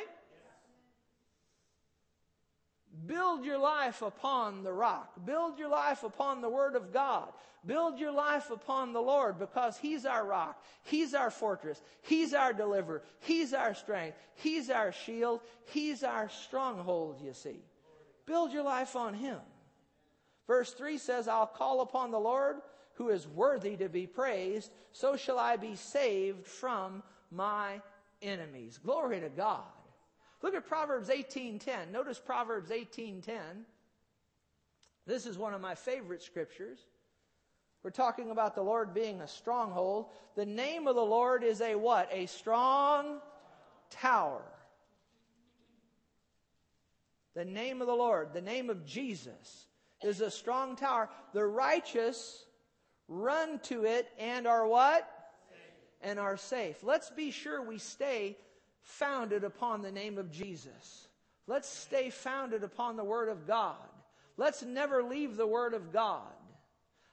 Build 3.06 3.44
your 3.44 3.58
life 3.58 4.02
upon 4.02 4.62
the 4.62 4.72
rock. 4.72 5.12
Build 5.24 5.58
your 5.58 5.68
life 5.68 6.02
upon 6.02 6.40
the 6.40 6.48
Word 6.48 6.76
of 6.76 6.92
God. 6.92 7.28
Build 7.66 7.98
your 7.98 8.12
life 8.12 8.50
upon 8.50 8.92
the 8.92 9.00
Lord 9.00 9.38
because 9.38 9.76
He's 9.76 10.06
our 10.06 10.24
rock. 10.24 10.62
He's 10.84 11.14
our 11.14 11.30
fortress. 11.30 11.80
He's 12.02 12.34
our 12.34 12.52
deliverer. 12.52 13.02
He's 13.20 13.52
our 13.52 13.74
strength. 13.74 14.16
He's 14.34 14.70
our 14.70 14.92
shield. 14.92 15.40
He's 15.66 16.02
our 16.02 16.28
stronghold, 16.28 17.20
you 17.22 17.32
see. 17.32 17.60
Build 18.26 18.52
your 18.52 18.62
life 18.62 18.96
on 18.96 19.14
Him. 19.14 19.38
Verse 20.50 20.72
3 20.72 20.98
says, 20.98 21.28
I'll 21.28 21.46
call 21.46 21.80
upon 21.80 22.10
the 22.10 22.18
Lord 22.18 22.56
who 22.94 23.10
is 23.10 23.28
worthy 23.28 23.76
to 23.76 23.88
be 23.88 24.08
praised, 24.08 24.72
so 24.90 25.14
shall 25.14 25.38
I 25.38 25.54
be 25.54 25.76
saved 25.76 26.44
from 26.44 27.04
my 27.30 27.80
enemies. 28.20 28.76
Glory 28.76 29.20
to 29.20 29.28
God. 29.28 29.62
Look 30.42 30.56
at 30.56 30.66
Proverbs 30.66 31.08
18:10. 31.08 31.92
Notice 31.92 32.18
Proverbs 32.18 32.72
18:10. 32.72 33.64
This 35.06 35.24
is 35.24 35.38
one 35.38 35.54
of 35.54 35.60
my 35.60 35.76
favorite 35.76 36.20
scriptures. 36.20 36.80
We're 37.84 37.90
talking 37.90 38.32
about 38.32 38.56
the 38.56 38.64
Lord 38.64 38.92
being 38.92 39.20
a 39.20 39.28
stronghold. 39.28 40.06
The 40.34 40.46
name 40.46 40.88
of 40.88 40.96
the 40.96 41.00
Lord 41.00 41.44
is 41.44 41.60
a 41.60 41.76
what? 41.76 42.08
A 42.10 42.26
strong 42.26 43.20
tower. 43.88 44.42
The 47.34 47.44
name 47.44 47.80
of 47.80 47.86
the 47.86 47.94
Lord, 47.94 48.32
the 48.32 48.40
name 48.40 48.68
of 48.68 48.84
Jesus 48.84 49.68
is 50.02 50.20
a 50.20 50.30
strong 50.30 50.76
tower. 50.76 51.08
The 51.32 51.44
righteous 51.44 52.44
run 53.08 53.58
to 53.64 53.84
it 53.84 54.08
and 54.18 54.46
are 54.46 54.66
what? 54.66 55.08
And 56.00 56.18
are 56.18 56.36
safe. 56.36 56.82
Let's 56.82 57.10
be 57.10 57.30
sure 57.30 57.62
we 57.62 57.78
stay 57.78 58.36
founded 58.82 59.44
upon 59.44 59.82
the 59.82 59.92
name 59.92 60.16
of 60.16 60.30
Jesus. 60.30 61.08
Let's 61.46 61.68
stay 61.68 62.10
founded 62.10 62.62
upon 62.62 62.96
the 62.96 63.04
Word 63.04 63.28
of 63.28 63.46
God. 63.46 63.76
Let's 64.36 64.62
never 64.62 65.02
leave 65.02 65.36
the 65.36 65.46
Word 65.46 65.74
of 65.74 65.92
God. 65.92 66.22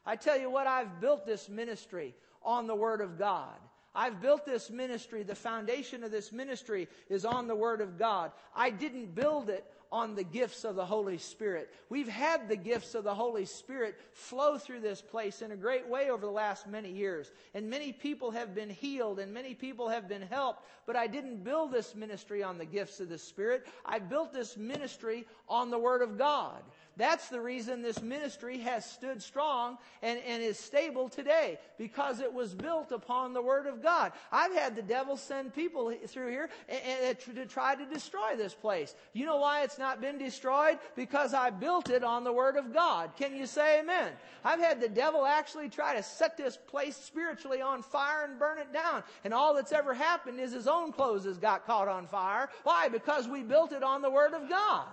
I 0.06 0.16
tell 0.16 0.40
you 0.40 0.50
what, 0.50 0.68
I've 0.68 1.02
built 1.02 1.26
this 1.26 1.50
ministry 1.50 2.16
on 2.42 2.68
the 2.68 2.76
Word 2.76 3.02
of 3.02 3.18
God. 3.20 3.58
I've 3.98 4.22
built 4.22 4.46
this 4.46 4.70
ministry. 4.70 5.24
The 5.24 5.34
foundation 5.34 6.04
of 6.04 6.12
this 6.12 6.32
ministry 6.32 6.88
is 7.10 7.26
on 7.26 7.48
the 7.48 7.56
Word 7.56 7.82
of 7.82 7.98
God. 7.98 8.32
I 8.56 8.70
didn't 8.70 9.16
build 9.16 9.50
it 9.50 9.66
on 9.92 10.14
the 10.14 10.24
gifts 10.24 10.64
of 10.66 10.76
the 10.76 10.86
Holy 10.86 11.18
Spirit. 11.18 11.74
We've 11.90 12.08
had 12.08 12.48
the 12.48 12.56
gifts 12.56 12.94
of 12.94 13.04
the 13.04 13.16
Holy 13.16 13.46
Spirit 13.46 13.96
flow 14.14 14.60
through 14.60 14.82
this 14.82 15.02
place 15.02 15.42
in 15.42 15.52
a 15.52 15.58
great 15.58 15.88
way 15.88 16.12
over 16.12 16.26
the 16.26 16.32
last 16.32 16.68
many 16.68 16.92
years. 16.92 17.32
And 17.56 17.72
many 17.72 17.92
people 17.92 18.30
have 18.32 18.54
been 18.54 18.70
healed 18.70 19.18
and 19.18 19.34
many 19.34 19.56
people 19.56 19.90
have 19.90 20.08
been 20.08 20.22
helped. 20.22 20.64
But 20.86 20.96
I 20.96 21.08
didn't 21.08 21.44
build 21.44 21.72
this 21.72 21.96
ministry 21.96 22.44
on 22.44 22.60
the 22.60 22.66
gifts 22.66 23.00
of 23.00 23.10
the 23.10 23.18
Spirit. 23.18 23.66
I 23.84 23.98
built 23.98 24.32
this 24.32 24.58
ministry 24.58 25.26
on 25.50 25.72
the 25.72 25.80
Word 25.80 26.04
of 26.04 26.20
God. 26.20 26.62
That's 26.98 27.30
the 27.30 27.40
reason 27.40 27.84
this 27.84 28.02
ministry 28.02 28.58
has 28.60 28.84
stood 28.84 29.22
strong 29.22 29.78
and, 30.02 30.20
and 30.28 30.42
is 30.42 30.58
stable 30.58 31.10
today 31.10 31.60
because 31.78 32.20
it 32.20 32.34
was 32.34 32.56
built 32.56 32.92
upon 32.92 33.34
the 33.34 33.42
Word 33.42 33.68
of 33.68 33.84
God. 33.84 34.14
I've 34.32 34.54
had 34.54 34.76
the 34.76 34.82
devil 34.82 35.16
send 35.16 35.54
people 35.54 35.94
through 36.08 36.32
here 36.32 36.50
and, 36.68 36.82
and, 37.04 37.20
to 37.36 37.46
try 37.46 37.76
to 37.76 37.86
destroy 37.86 38.36
this 38.36 38.56
place. 38.56 38.96
You 39.14 39.28
know 39.28 39.38
why 39.38 39.62
it's 39.62 39.78
not 39.78 40.02
been 40.02 40.18
destroyed? 40.18 40.80
Because 40.96 41.36
I 41.36 41.52
built 41.52 41.92
it 41.92 42.04
on 42.04 42.24
the 42.24 42.34
Word 42.34 42.58
of 42.58 42.74
God. 42.74 43.12
Can 43.16 43.36
you 43.36 43.46
say 43.46 43.80
amen? 43.80 44.14
I've 44.44 44.60
had 44.60 44.82
the 44.82 44.90
devil 44.90 45.24
actually 45.24 45.70
try 45.70 45.96
to 45.96 46.02
set 46.02 46.36
this 46.36 46.58
place 46.58 46.98
spiritually 46.98 47.62
on 47.62 47.84
fire 47.84 48.26
and 48.26 48.40
burn 48.40 48.58
it 48.58 48.74
down. 48.74 49.04
And 49.24 49.36
all 49.36 49.54
that's 49.54 49.72
ever 49.72 49.94
happened 49.94 50.40
is 50.40 50.52
his 50.52 50.68
own 50.68 50.92
clothes 50.92 51.26
has 51.26 51.38
got 51.38 51.68
caught 51.68 51.88
on 51.88 52.08
fire. 52.08 52.50
Why? 52.64 52.90
Because 52.90 53.28
we 53.28 53.44
built 53.44 53.72
it 53.72 53.84
on 53.84 54.02
the 54.02 54.10
Word 54.10 54.34
of 54.34 54.50
God. 54.50 54.88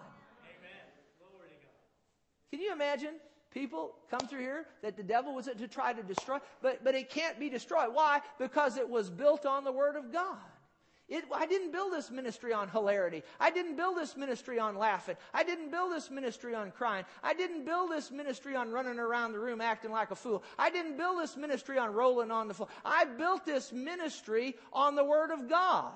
Can 2.55 2.62
you 2.62 2.73
imagine 2.73 3.14
people 3.51 3.97
come 4.09 4.29
through 4.29 4.43
here 4.43 4.67
that 4.81 4.97
the 4.97 5.03
devil 5.03 5.35
was 5.35 5.49
it 5.49 5.59
to 5.59 5.67
try 5.67 5.93
to 5.93 6.05
destroy? 6.05 6.38
But, 6.62 6.85
but 6.85 6.95
it 6.95 7.11
can't 7.11 7.37
be 7.37 7.51
destroyed. 7.51 7.88
Why? 7.93 8.21
Because 8.38 8.77
it 8.77 8.88
was 8.88 9.11
built 9.11 9.45
on 9.45 9.64
the 9.64 9.73
Word 9.73 9.97
of 9.97 10.12
God. 10.12 10.38
It, 11.09 11.25
I 11.35 11.47
didn't 11.47 11.73
build 11.73 11.93
this 11.93 12.12
ministry 12.12 12.53
on 12.53 12.69
hilarity. 12.69 13.25
I 13.40 13.51
didn't 13.51 13.75
build 13.75 13.97
this 13.97 14.17
ministry 14.17 14.61
on 14.61 14.77
laughing. 14.77 15.17
I 15.35 15.43
didn't 15.43 15.73
build 15.73 15.90
this 15.90 16.12
ministry 16.12 16.55
on 16.55 16.71
crying. 16.71 17.05
I 17.25 17.35
didn't 17.35 17.64
build 17.64 17.90
this 17.90 18.12
ministry 18.12 18.55
on 18.55 18.71
running 18.71 19.01
around 19.01 19.33
the 19.33 19.40
room 19.40 19.61
acting 19.61 19.90
like 19.90 20.12
a 20.12 20.14
fool. 20.14 20.45
I 20.57 20.71
didn't 20.71 20.97
build 20.97 21.21
this 21.21 21.37
ministry 21.37 21.77
on 21.77 21.93
rolling 21.93 22.31
on 22.31 22.47
the 22.47 22.55
floor. 22.55 22.69
I 22.85 23.05
built 23.05 23.45
this 23.45 23.73
ministry 23.73 24.55
on 24.73 24.95
the 24.95 25.03
Word 25.03 25.33
of 25.33 25.49
God. 25.49 25.90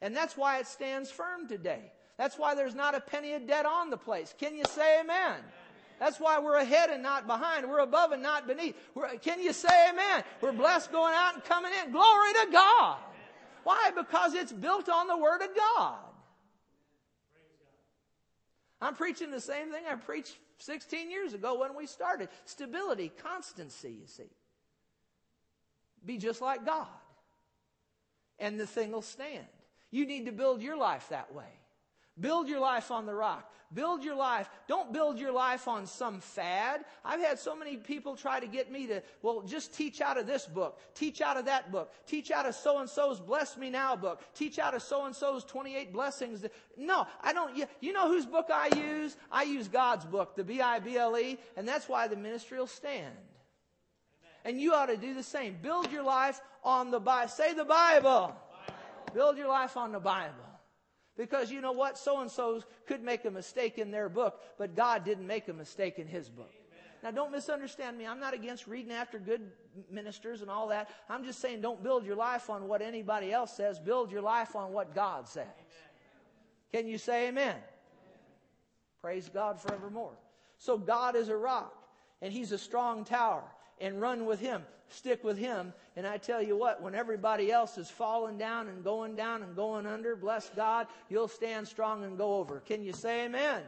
And 0.00 0.14
that's 0.14 0.36
why 0.36 0.60
it 0.60 0.68
stands 0.68 1.10
firm 1.10 1.48
today. 1.48 1.90
That's 2.16 2.38
why 2.38 2.54
there's 2.54 2.74
not 2.74 2.94
a 2.94 3.00
penny 3.00 3.34
of 3.34 3.46
debt 3.46 3.66
on 3.66 3.90
the 3.90 3.96
place. 3.96 4.34
Can 4.38 4.56
you 4.56 4.64
say 4.68 5.00
amen? 5.00 5.36
That's 5.98 6.18
why 6.18 6.38
we're 6.38 6.56
ahead 6.56 6.90
and 6.90 7.02
not 7.02 7.26
behind. 7.26 7.68
We're 7.68 7.80
above 7.80 8.12
and 8.12 8.22
not 8.22 8.46
beneath. 8.46 8.76
We're, 8.94 9.16
can 9.18 9.40
you 9.40 9.52
say 9.52 9.90
amen? 9.90 10.24
We're 10.40 10.52
blessed 10.52 10.92
going 10.92 11.14
out 11.14 11.34
and 11.34 11.44
coming 11.44 11.72
in. 11.82 11.92
Glory 11.92 12.32
to 12.44 12.48
God. 12.52 12.98
Why? 13.62 13.90
Because 13.96 14.34
it's 14.34 14.52
built 14.52 14.88
on 14.88 15.06
the 15.06 15.16
Word 15.16 15.42
of 15.42 15.54
God. 15.56 15.98
I'm 18.80 18.94
preaching 18.94 19.30
the 19.30 19.40
same 19.40 19.70
thing 19.70 19.84
I 19.90 19.94
preached 19.94 20.36
16 20.58 21.10
years 21.10 21.32
ago 21.32 21.58
when 21.58 21.74
we 21.74 21.86
started. 21.86 22.28
Stability, 22.44 23.10
constancy, 23.22 23.96
you 24.00 24.06
see. 24.06 24.30
Be 26.04 26.18
just 26.18 26.42
like 26.42 26.66
God. 26.66 26.86
And 28.38 28.60
the 28.60 28.66
thing 28.66 28.92
will 28.92 29.00
stand. 29.00 29.46
You 29.90 30.06
need 30.06 30.26
to 30.26 30.32
build 30.32 30.60
your 30.60 30.76
life 30.76 31.08
that 31.10 31.32
way. 31.34 31.48
Build 32.20 32.48
your 32.48 32.60
life 32.60 32.90
on 32.90 33.06
the 33.06 33.14
rock. 33.14 33.50
Build 33.72 34.04
your 34.04 34.14
life. 34.14 34.48
Don't 34.68 34.92
build 34.92 35.18
your 35.18 35.32
life 35.32 35.66
on 35.66 35.86
some 35.86 36.20
fad. 36.20 36.84
I've 37.04 37.20
had 37.20 37.40
so 37.40 37.56
many 37.56 37.76
people 37.76 38.14
try 38.14 38.38
to 38.38 38.46
get 38.46 38.70
me 38.70 38.86
to, 38.86 39.02
well, 39.20 39.42
just 39.42 39.74
teach 39.74 40.00
out 40.00 40.16
of 40.16 40.26
this 40.26 40.46
book. 40.46 40.78
Teach 40.94 41.20
out 41.20 41.36
of 41.36 41.46
that 41.46 41.72
book. 41.72 41.92
Teach 42.06 42.30
out 42.30 42.46
of 42.46 42.54
so 42.54 42.78
and 42.78 42.88
so's 42.88 43.18
Bless 43.18 43.56
Me 43.56 43.70
Now 43.70 43.96
book. 43.96 44.22
Teach 44.34 44.60
out 44.60 44.74
of 44.74 44.82
so 44.82 45.06
and 45.06 45.16
so's 45.16 45.44
28 45.44 45.92
blessings. 45.92 46.44
No, 46.76 47.06
I 47.20 47.32
don't. 47.32 47.56
You, 47.56 47.66
you 47.80 47.92
know 47.92 48.06
whose 48.06 48.26
book 48.26 48.48
I 48.52 48.68
use? 48.76 49.16
I 49.32 49.42
use 49.42 49.66
God's 49.66 50.04
book, 50.04 50.36
the 50.36 50.44
B-I-B-L-E, 50.44 51.38
and 51.56 51.66
that's 51.66 51.88
why 51.88 52.06
the 52.06 52.16
ministry 52.16 52.58
will 52.58 52.68
stand. 52.68 53.14
And 54.44 54.60
you 54.60 54.74
ought 54.74 54.86
to 54.86 54.96
do 54.96 55.14
the 55.14 55.22
same. 55.22 55.56
Build 55.60 55.90
your 55.90 56.04
life 56.04 56.40
on 56.62 56.92
the 56.92 57.00
Bible. 57.00 57.28
Say 57.28 57.54
the 57.54 57.64
Bible. 57.64 58.04
Bible. 58.04 58.36
Build 59.14 59.36
your 59.36 59.48
life 59.48 59.76
on 59.76 59.90
the 59.90 60.00
Bible. 60.00 60.43
Because 61.16 61.50
you 61.50 61.60
know 61.60 61.72
what? 61.72 61.96
So 61.96 62.20
and 62.20 62.30
so 62.30 62.62
could 62.86 63.02
make 63.02 63.24
a 63.24 63.30
mistake 63.30 63.78
in 63.78 63.90
their 63.90 64.08
book, 64.08 64.40
but 64.58 64.74
God 64.74 65.04
didn't 65.04 65.26
make 65.26 65.48
a 65.48 65.52
mistake 65.52 65.98
in 65.98 66.06
his 66.06 66.28
book. 66.28 66.50
Now, 67.04 67.10
don't 67.10 67.30
misunderstand 67.30 67.98
me. 67.98 68.06
I'm 68.06 68.18
not 68.18 68.32
against 68.32 68.66
reading 68.66 68.90
after 68.90 69.18
good 69.18 69.52
ministers 69.90 70.40
and 70.40 70.50
all 70.50 70.68
that. 70.68 70.88
I'm 71.08 71.22
just 71.22 71.38
saying 71.38 71.60
don't 71.60 71.82
build 71.82 72.06
your 72.06 72.16
life 72.16 72.48
on 72.48 72.66
what 72.66 72.80
anybody 72.80 73.30
else 73.30 73.54
says. 73.54 73.78
Build 73.78 74.10
your 74.10 74.22
life 74.22 74.56
on 74.56 74.72
what 74.72 74.94
God 74.94 75.28
says. 75.28 75.46
Can 76.72 76.88
you 76.88 76.96
say 76.96 77.28
amen? 77.28 77.56
Praise 79.02 79.28
God 79.28 79.60
forevermore. 79.60 80.16
So 80.56 80.78
God 80.78 81.14
is 81.14 81.28
a 81.28 81.36
rock 81.36 81.76
and 82.22 82.32
he's 82.32 82.52
a 82.52 82.58
strong 82.58 83.04
tower 83.04 83.44
and 83.80 84.00
run 84.00 84.26
with 84.26 84.40
him. 84.40 84.62
Stick 84.88 85.24
with 85.24 85.38
him. 85.38 85.72
And 85.96 86.06
I 86.06 86.18
tell 86.18 86.42
you 86.42 86.56
what, 86.56 86.82
when 86.82 86.94
everybody 86.94 87.50
else 87.50 87.78
is 87.78 87.90
falling 87.90 88.38
down 88.38 88.68
and 88.68 88.84
going 88.84 89.16
down 89.16 89.42
and 89.42 89.56
going 89.56 89.86
under, 89.86 90.16
bless 90.16 90.50
God, 90.50 90.86
you'll 91.08 91.28
stand 91.28 91.66
strong 91.66 92.04
and 92.04 92.18
go 92.18 92.34
over. 92.36 92.60
Can 92.60 92.82
you 92.82 92.92
say 92.92 93.24
amen? 93.24 93.62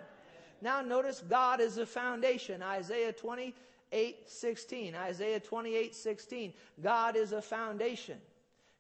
Now 0.62 0.80
notice 0.80 1.22
God 1.28 1.60
is 1.60 1.78
a 1.78 1.86
foundation. 1.86 2.62
Isaiah 2.62 3.12
28, 3.12 4.30
16. 4.30 4.94
Isaiah 4.94 5.40
28, 5.40 5.94
16. 5.94 6.52
God 6.82 7.16
is 7.16 7.32
a 7.32 7.42
foundation. 7.42 8.18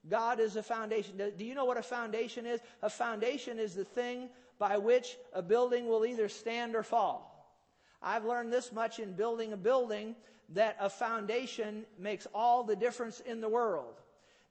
God 0.08 0.38
is 0.38 0.56
a 0.56 0.62
foundation. 0.62 1.20
Do 1.36 1.44
you 1.44 1.54
know 1.54 1.64
what 1.64 1.78
a 1.78 1.82
foundation 1.82 2.46
is? 2.46 2.60
A 2.82 2.90
foundation 2.90 3.58
is 3.58 3.74
the 3.74 3.84
thing 3.84 4.28
by 4.58 4.78
which 4.78 5.16
a 5.32 5.42
building 5.42 5.88
will 5.88 6.06
either 6.06 6.28
stand 6.28 6.76
or 6.76 6.82
fall. 6.82 7.32
I've 8.00 8.24
learned 8.24 8.52
this 8.52 8.72
much 8.72 8.98
in 9.00 9.14
building 9.14 9.52
a 9.52 9.56
building 9.56 10.14
that 10.54 10.76
a 10.80 10.88
foundation 10.88 11.84
makes 11.98 12.26
all 12.34 12.64
the 12.64 12.76
difference 12.76 13.20
in 13.20 13.40
the 13.40 13.48
world. 13.48 13.94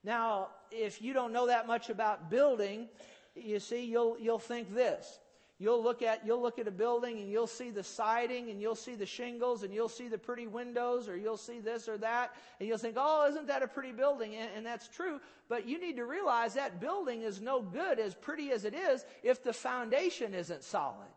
Now, 0.04 0.48
if 0.70 1.02
you 1.02 1.12
don't 1.12 1.32
know 1.32 1.46
that 1.46 1.66
much 1.66 1.90
about 1.90 2.30
building, 2.30 2.88
you 3.34 3.58
see, 3.58 3.84
you'll, 3.84 4.16
you'll 4.18 4.38
think 4.38 4.74
this. 4.74 5.18
You'll 5.58 5.82
look 5.82 6.02
at, 6.02 6.26
you'll 6.26 6.42
look 6.42 6.58
at 6.58 6.68
a 6.68 6.70
building 6.70 7.18
and 7.18 7.30
you'll 7.30 7.46
see 7.46 7.70
the 7.70 7.82
siding 7.82 8.50
and 8.50 8.60
you'll 8.60 8.74
see 8.74 8.94
the 8.94 9.06
shingles 9.06 9.62
and 9.62 9.72
you'll 9.72 9.88
see 9.88 10.06
the 10.06 10.18
pretty 10.18 10.46
windows 10.46 11.08
or 11.08 11.16
you'll 11.16 11.38
see 11.38 11.60
this 11.60 11.88
or 11.88 11.96
that 11.98 12.34
and 12.60 12.68
you'll 12.68 12.76
think, 12.76 12.96
oh, 12.98 13.26
isn't 13.30 13.46
that 13.46 13.62
a 13.62 13.66
pretty 13.66 13.92
building? 13.92 14.34
And, 14.34 14.50
and 14.54 14.66
that's 14.66 14.86
true. 14.86 15.18
But 15.48 15.66
you 15.66 15.80
need 15.80 15.96
to 15.96 16.04
realize 16.04 16.52
that 16.54 16.78
building 16.78 17.22
is 17.22 17.40
no 17.40 17.62
good 17.62 17.98
as 17.98 18.14
pretty 18.14 18.50
as 18.52 18.66
it 18.66 18.74
is 18.74 19.06
if 19.22 19.42
the 19.42 19.52
foundation 19.54 20.34
isn't 20.34 20.62
solid. 20.62 21.08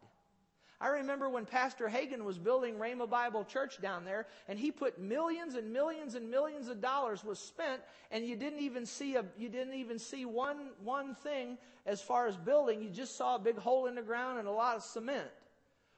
I 0.81 0.87
remember 0.87 1.27
when 1.27 1.45
Pastor 1.45 1.89
Hagin 1.89 2.23
was 2.23 2.37
building 2.37 2.75
Rhema 2.75 3.09
Bible 3.09 3.43
Church 3.43 3.81
down 3.81 4.05
there, 4.05 4.27
and 4.47 4.57
he 4.57 4.71
put 4.71 4.97
millions 4.97 5.55
and 5.55 5.73
millions 5.73 6.15
and 6.15 6.31
millions 6.31 6.69
of 6.69 6.79
dollars 6.79 7.21
was 7.21 7.37
spent, 7.37 7.81
and 8.11 8.25
you 8.25 8.37
didn't 8.37 8.59
even 8.59 8.85
see 8.85 9.15
a 9.15 9.25
you 9.37 9.49
didn't 9.49 9.73
even 9.73 9.99
see 9.99 10.23
one 10.23 10.69
one 10.81 11.15
thing 11.15 11.57
as 11.85 12.01
far 12.01 12.27
as 12.27 12.37
building. 12.37 12.81
You 12.81 12.89
just 12.89 13.17
saw 13.17 13.35
a 13.35 13.39
big 13.39 13.57
hole 13.57 13.87
in 13.87 13.95
the 13.95 14.01
ground 14.01 14.39
and 14.39 14.47
a 14.47 14.51
lot 14.51 14.77
of 14.77 14.83
cement. 14.83 15.27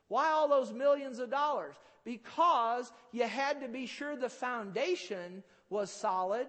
Why 0.07 0.31
all 0.31 0.47
those 0.47 0.73
millions 0.73 1.19
of 1.19 1.29
dollars? 1.29 1.75
Because 2.03 2.91
you 3.11 3.23
had 3.23 3.61
to 3.61 3.67
be 3.67 3.85
sure 3.85 4.15
the 4.15 4.29
foundation 4.29 5.43
was 5.69 5.91
solid. 5.91 6.47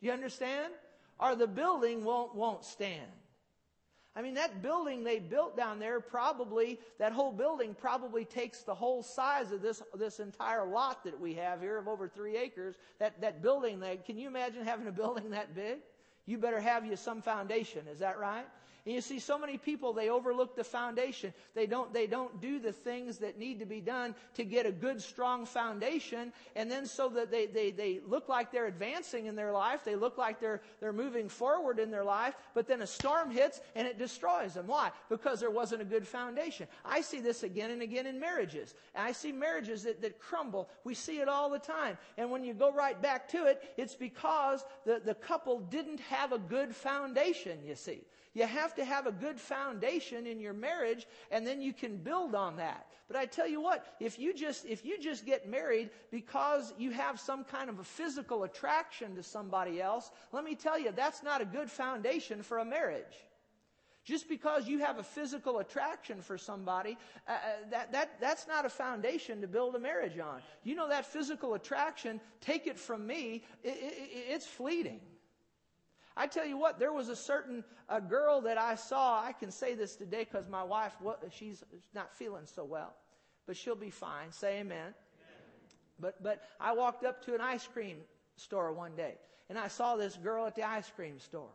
Do 0.00 0.06
you 0.06 0.12
understand? 0.12 0.72
Or 1.20 1.36
the 1.36 1.46
building 1.46 2.02
won't 2.02 2.34
won't 2.34 2.64
stand. 2.64 3.06
I 4.16 4.22
mean, 4.22 4.34
that 4.34 4.62
building 4.62 5.04
they 5.04 5.18
built 5.18 5.58
down 5.58 5.78
there 5.78 6.00
probably, 6.00 6.80
that 6.98 7.12
whole 7.12 7.32
building 7.32 7.76
probably 7.78 8.24
takes 8.24 8.60
the 8.60 8.74
whole 8.74 9.02
size 9.02 9.52
of 9.52 9.60
this, 9.60 9.82
this 9.94 10.20
entire 10.20 10.64
lot 10.64 11.04
that 11.04 11.20
we 11.20 11.34
have 11.34 11.60
here 11.60 11.76
of 11.76 11.86
over 11.86 12.08
three 12.08 12.34
acres. 12.34 12.76
That, 12.98 13.20
that 13.20 13.42
building, 13.42 13.78
that, 13.80 14.06
can 14.06 14.18
you 14.18 14.26
imagine 14.26 14.64
having 14.64 14.86
a 14.86 14.92
building 14.92 15.30
that 15.30 15.54
big? 15.54 15.80
You 16.24 16.38
better 16.38 16.60
have 16.60 16.86
you 16.86 16.96
some 16.96 17.20
foundation. 17.20 17.86
Is 17.92 17.98
that 17.98 18.18
right? 18.18 18.46
And 18.86 18.94
you 18.94 19.00
see 19.00 19.18
so 19.18 19.36
many 19.36 19.58
people, 19.58 19.92
they 19.92 20.10
overlook 20.10 20.54
the 20.54 20.62
foundation. 20.62 21.34
They 21.54 21.66
don't, 21.66 21.92
they 21.92 22.06
don't 22.06 22.40
do 22.40 22.60
the 22.60 22.70
things 22.70 23.18
that 23.18 23.36
need 23.36 23.58
to 23.58 23.66
be 23.66 23.80
done 23.80 24.14
to 24.34 24.44
get 24.44 24.64
a 24.64 24.70
good, 24.70 25.02
strong 25.02 25.44
foundation. 25.44 26.32
And 26.54 26.70
then 26.70 26.86
so 26.86 27.08
that 27.08 27.32
they, 27.32 27.46
they, 27.46 27.72
they 27.72 27.98
look 28.06 28.28
like 28.28 28.52
they're 28.52 28.66
advancing 28.66 29.26
in 29.26 29.34
their 29.34 29.50
life. 29.50 29.80
They 29.84 29.96
look 29.96 30.16
like 30.16 30.38
they're, 30.38 30.60
they're 30.78 30.92
moving 30.92 31.28
forward 31.28 31.80
in 31.80 31.90
their 31.90 32.04
life. 32.04 32.36
But 32.54 32.68
then 32.68 32.80
a 32.80 32.86
storm 32.86 33.32
hits 33.32 33.60
and 33.74 33.88
it 33.88 33.98
destroys 33.98 34.54
them. 34.54 34.68
Why? 34.68 34.92
Because 35.08 35.40
there 35.40 35.50
wasn't 35.50 35.82
a 35.82 35.84
good 35.84 36.06
foundation. 36.06 36.68
I 36.84 37.00
see 37.00 37.18
this 37.18 37.42
again 37.42 37.72
and 37.72 37.82
again 37.82 38.06
in 38.06 38.20
marriages. 38.20 38.74
I 38.94 39.10
see 39.10 39.32
marriages 39.32 39.82
that, 39.82 40.00
that 40.02 40.20
crumble. 40.20 40.68
We 40.84 40.94
see 40.94 41.18
it 41.18 41.28
all 41.28 41.50
the 41.50 41.58
time. 41.58 41.98
And 42.16 42.30
when 42.30 42.44
you 42.44 42.54
go 42.54 42.72
right 42.72 43.02
back 43.02 43.28
to 43.30 43.46
it, 43.46 43.64
it's 43.76 43.96
because 43.96 44.64
the, 44.84 45.02
the 45.04 45.14
couple 45.14 45.58
didn't 45.58 45.98
have 45.98 46.30
a 46.30 46.38
good 46.38 46.72
foundation, 46.72 47.58
you 47.66 47.74
see. 47.74 48.02
You 48.36 48.46
have 48.46 48.74
to 48.74 48.84
have 48.84 49.06
a 49.06 49.12
good 49.12 49.40
foundation 49.40 50.26
in 50.26 50.40
your 50.40 50.52
marriage 50.52 51.06
and 51.30 51.46
then 51.46 51.62
you 51.62 51.72
can 51.72 51.96
build 51.96 52.34
on 52.34 52.58
that. 52.58 52.86
But 53.08 53.16
I 53.16 53.24
tell 53.24 53.48
you 53.48 53.62
what, 53.62 53.96
if 53.98 54.18
you 54.18 54.34
just, 54.34 54.66
if 54.66 54.84
you 54.84 54.98
just 55.00 55.24
get 55.24 55.48
married 55.48 55.88
because 56.10 56.74
you 56.76 56.90
have 56.90 57.18
some 57.18 57.44
kind 57.44 57.70
of 57.70 57.78
a 57.78 57.82
physical 57.82 58.44
attraction 58.44 59.14
to 59.14 59.22
somebody 59.22 59.80
else, 59.80 60.10
let 60.32 60.44
me 60.44 60.54
tell 60.54 60.78
you, 60.78 60.92
that's 60.94 61.22
not 61.22 61.40
a 61.40 61.46
good 61.46 61.70
foundation 61.70 62.42
for 62.42 62.58
a 62.58 62.64
marriage. 62.66 63.24
Just 64.04 64.28
because 64.28 64.68
you 64.68 64.80
have 64.80 64.98
a 64.98 65.02
physical 65.02 65.60
attraction 65.60 66.20
for 66.20 66.36
somebody, 66.36 66.98
uh, 67.26 67.32
uh, 67.32 67.36
that, 67.70 67.90
that, 67.92 68.20
that's 68.20 68.46
not 68.46 68.66
a 68.66 68.68
foundation 68.68 69.40
to 69.40 69.48
build 69.48 69.74
a 69.76 69.80
marriage 69.80 70.18
on. 70.18 70.42
You 70.62 70.74
know, 70.74 70.90
that 70.90 71.06
physical 71.06 71.54
attraction, 71.54 72.20
take 72.42 72.66
it 72.66 72.78
from 72.78 73.06
me, 73.06 73.44
it, 73.64 73.78
it, 73.80 74.10
it's 74.28 74.46
fleeting. 74.46 75.00
I 76.16 76.26
tell 76.26 76.46
you 76.46 76.56
what, 76.56 76.78
there 76.78 76.92
was 76.92 77.08
a 77.08 77.16
certain 77.16 77.62
a 77.88 78.00
girl 78.00 78.40
that 78.42 78.56
I 78.56 78.74
saw. 78.74 79.22
I 79.22 79.32
can 79.32 79.50
say 79.50 79.74
this 79.74 79.96
today 79.96 80.24
because 80.24 80.48
my 80.48 80.62
wife, 80.62 80.94
she's 81.30 81.62
not 81.94 82.14
feeling 82.16 82.46
so 82.46 82.64
well, 82.64 82.94
but 83.46 83.56
she'll 83.56 83.76
be 83.76 83.90
fine. 83.90 84.32
Say 84.32 84.60
amen. 84.60 84.78
amen. 84.78 84.94
But, 86.00 86.22
but 86.22 86.42
I 86.58 86.72
walked 86.72 87.04
up 87.04 87.24
to 87.26 87.34
an 87.34 87.40
ice 87.40 87.66
cream 87.66 87.98
store 88.36 88.72
one 88.72 88.96
day, 88.96 89.14
and 89.50 89.58
I 89.58 89.68
saw 89.68 89.96
this 89.96 90.16
girl 90.16 90.46
at 90.46 90.54
the 90.54 90.62
ice 90.62 90.90
cream 90.94 91.18
store. 91.18 91.52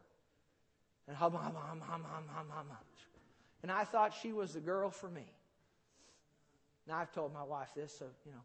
And 1.07 1.17
hum, 1.17 1.33
hum, 1.33 1.55
hum, 1.55 1.81
hum, 1.81 2.05
hum, 2.07 2.23
hum, 2.29 2.47
hum. 2.49 2.77
And 3.63 3.71
I 3.71 3.83
thought 3.83 4.13
she 4.21 4.31
was 4.31 4.53
the 4.53 4.59
girl 4.59 4.89
for 4.89 5.09
me. 5.09 5.25
Now, 6.87 6.97
I've 6.97 7.11
told 7.11 7.33
my 7.33 7.43
wife 7.43 7.69
this, 7.75 7.95
so, 7.97 8.05
you 8.25 8.31
know. 8.31 8.41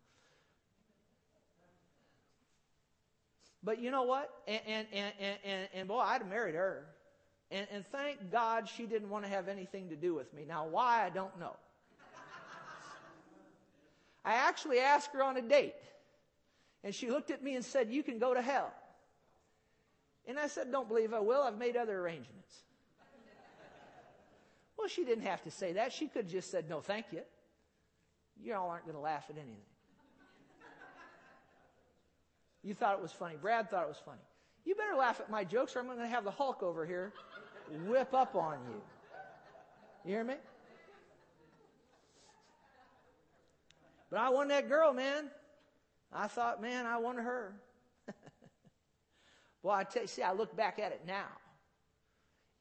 But 3.66 3.82
you 3.82 3.90
know 3.90 4.04
what? 4.04 4.30
And, 4.46 4.60
and, 4.64 4.86
and, 4.92 5.38
and, 5.44 5.68
and 5.74 5.88
boy, 5.88 5.98
I'd 5.98 6.22
have 6.22 6.30
married 6.30 6.54
her. 6.54 6.86
And, 7.50 7.66
and 7.72 7.84
thank 7.88 8.30
God 8.30 8.68
she 8.68 8.86
didn't 8.86 9.10
want 9.10 9.24
to 9.24 9.28
have 9.28 9.48
anything 9.48 9.88
to 9.88 9.96
do 9.96 10.14
with 10.14 10.32
me. 10.32 10.44
Now, 10.46 10.68
why, 10.68 11.04
I 11.04 11.10
don't 11.10 11.36
know. 11.40 11.56
I 14.24 14.34
actually 14.34 14.78
asked 14.78 15.10
her 15.14 15.22
on 15.22 15.36
a 15.36 15.42
date. 15.42 15.74
And 16.84 16.94
she 16.94 17.10
looked 17.10 17.32
at 17.32 17.42
me 17.42 17.56
and 17.56 17.64
said, 17.64 17.90
You 17.90 18.04
can 18.04 18.20
go 18.20 18.34
to 18.34 18.40
hell. 18.40 18.72
And 20.28 20.38
I 20.38 20.46
said, 20.46 20.70
Don't 20.70 20.86
believe 20.86 21.12
I 21.12 21.18
will. 21.18 21.42
I've 21.42 21.58
made 21.58 21.76
other 21.76 21.98
arrangements. 21.98 22.54
well, 24.78 24.86
she 24.86 25.04
didn't 25.04 25.24
have 25.24 25.42
to 25.42 25.50
say 25.50 25.72
that. 25.72 25.92
She 25.92 26.06
could 26.06 26.24
have 26.24 26.32
just 26.32 26.52
said, 26.52 26.70
No, 26.70 26.80
thank 26.80 27.06
you. 27.10 27.22
You 28.40 28.54
all 28.54 28.70
aren't 28.70 28.84
going 28.84 28.94
to 28.94 29.02
laugh 29.02 29.24
at 29.28 29.36
anything. 29.36 29.75
You 32.66 32.74
thought 32.74 32.98
it 32.98 33.02
was 33.02 33.12
funny. 33.12 33.36
Brad 33.40 33.70
thought 33.70 33.84
it 33.84 33.88
was 33.88 34.02
funny. 34.04 34.18
You 34.64 34.74
better 34.74 34.96
laugh 34.96 35.20
at 35.20 35.30
my 35.30 35.44
jokes 35.44 35.76
or 35.76 35.78
I'm 35.78 35.86
going 35.86 35.98
to 35.98 36.08
have 36.08 36.24
the 36.24 36.32
Hulk 36.32 36.64
over 36.64 36.84
here 36.84 37.12
whip 37.86 38.12
up 38.12 38.34
on 38.34 38.58
you. 38.68 38.82
You 40.04 40.16
hear 40.16 40.24
me? 40.24 40.34
But 44.10 44.18
I 44.18 44.30
won 44.30 44.48
that 44.48 44.68
girl, 44.68 44.92
man. 44.92 45.30
I 46.12 46.26
thought, 46.26 46.60
man, 46.60 46.86
I 46.86 46.98
won 46.98 47.16
her. 47.16 47.54
Well, 49.62 49.74
I 49.74 49.82
tell 49.82 50.02
you, 50.02 50.06
see, 50.06 50.22
I 50.22 50.32
look 50.32 50.56
back 50.56 50.78
at 50.78 50.92
it 50.92 51.00
now, 51.08 51.26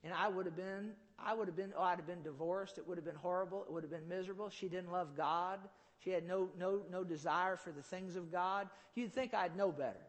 and 0.02 0.12
I 0.12 0.26
would 0.26 0.44
have 0.44 0.56
been, 0.56 0.90
I 1.16 1.34
would 1.34 1.46
have 1.46 1.56
been, 1.56 1.72
oh, 1.78 1.82
I'd 1.84 1.98
have 1.98 2.06
been 2.06 2.24
divorced. 2.24 2.78
It 2.78 2.88
would 2.88 2.98
have 2.98 3.04
been 3.04 3.14
horrible. 3.14 3.62
It 3.62 3.72
would 3.72 3.84
have 3.84 3.92
been 3.92 4.08
miserable. 4.08 4.50
She 4.50 4.68
didn't 4.68 4.90
love 4.90 5.16
God. 5.16 5.60
She 5.98 6.10
had 6.10 6.26
no, 6.26 6.48
no, 6.58 6.82
no 6.90 7.04
desire 7.04 7.56
for 7.56 7.72
the 7.72 7.82
things 7.82 8.16
of 8.16 8.30
God. 8.30 8.68
You'd 8.94 9.12
think 9.12 9.34
I'd 9.34 9.56
know 9.56 9.72
better. 9.72 10.00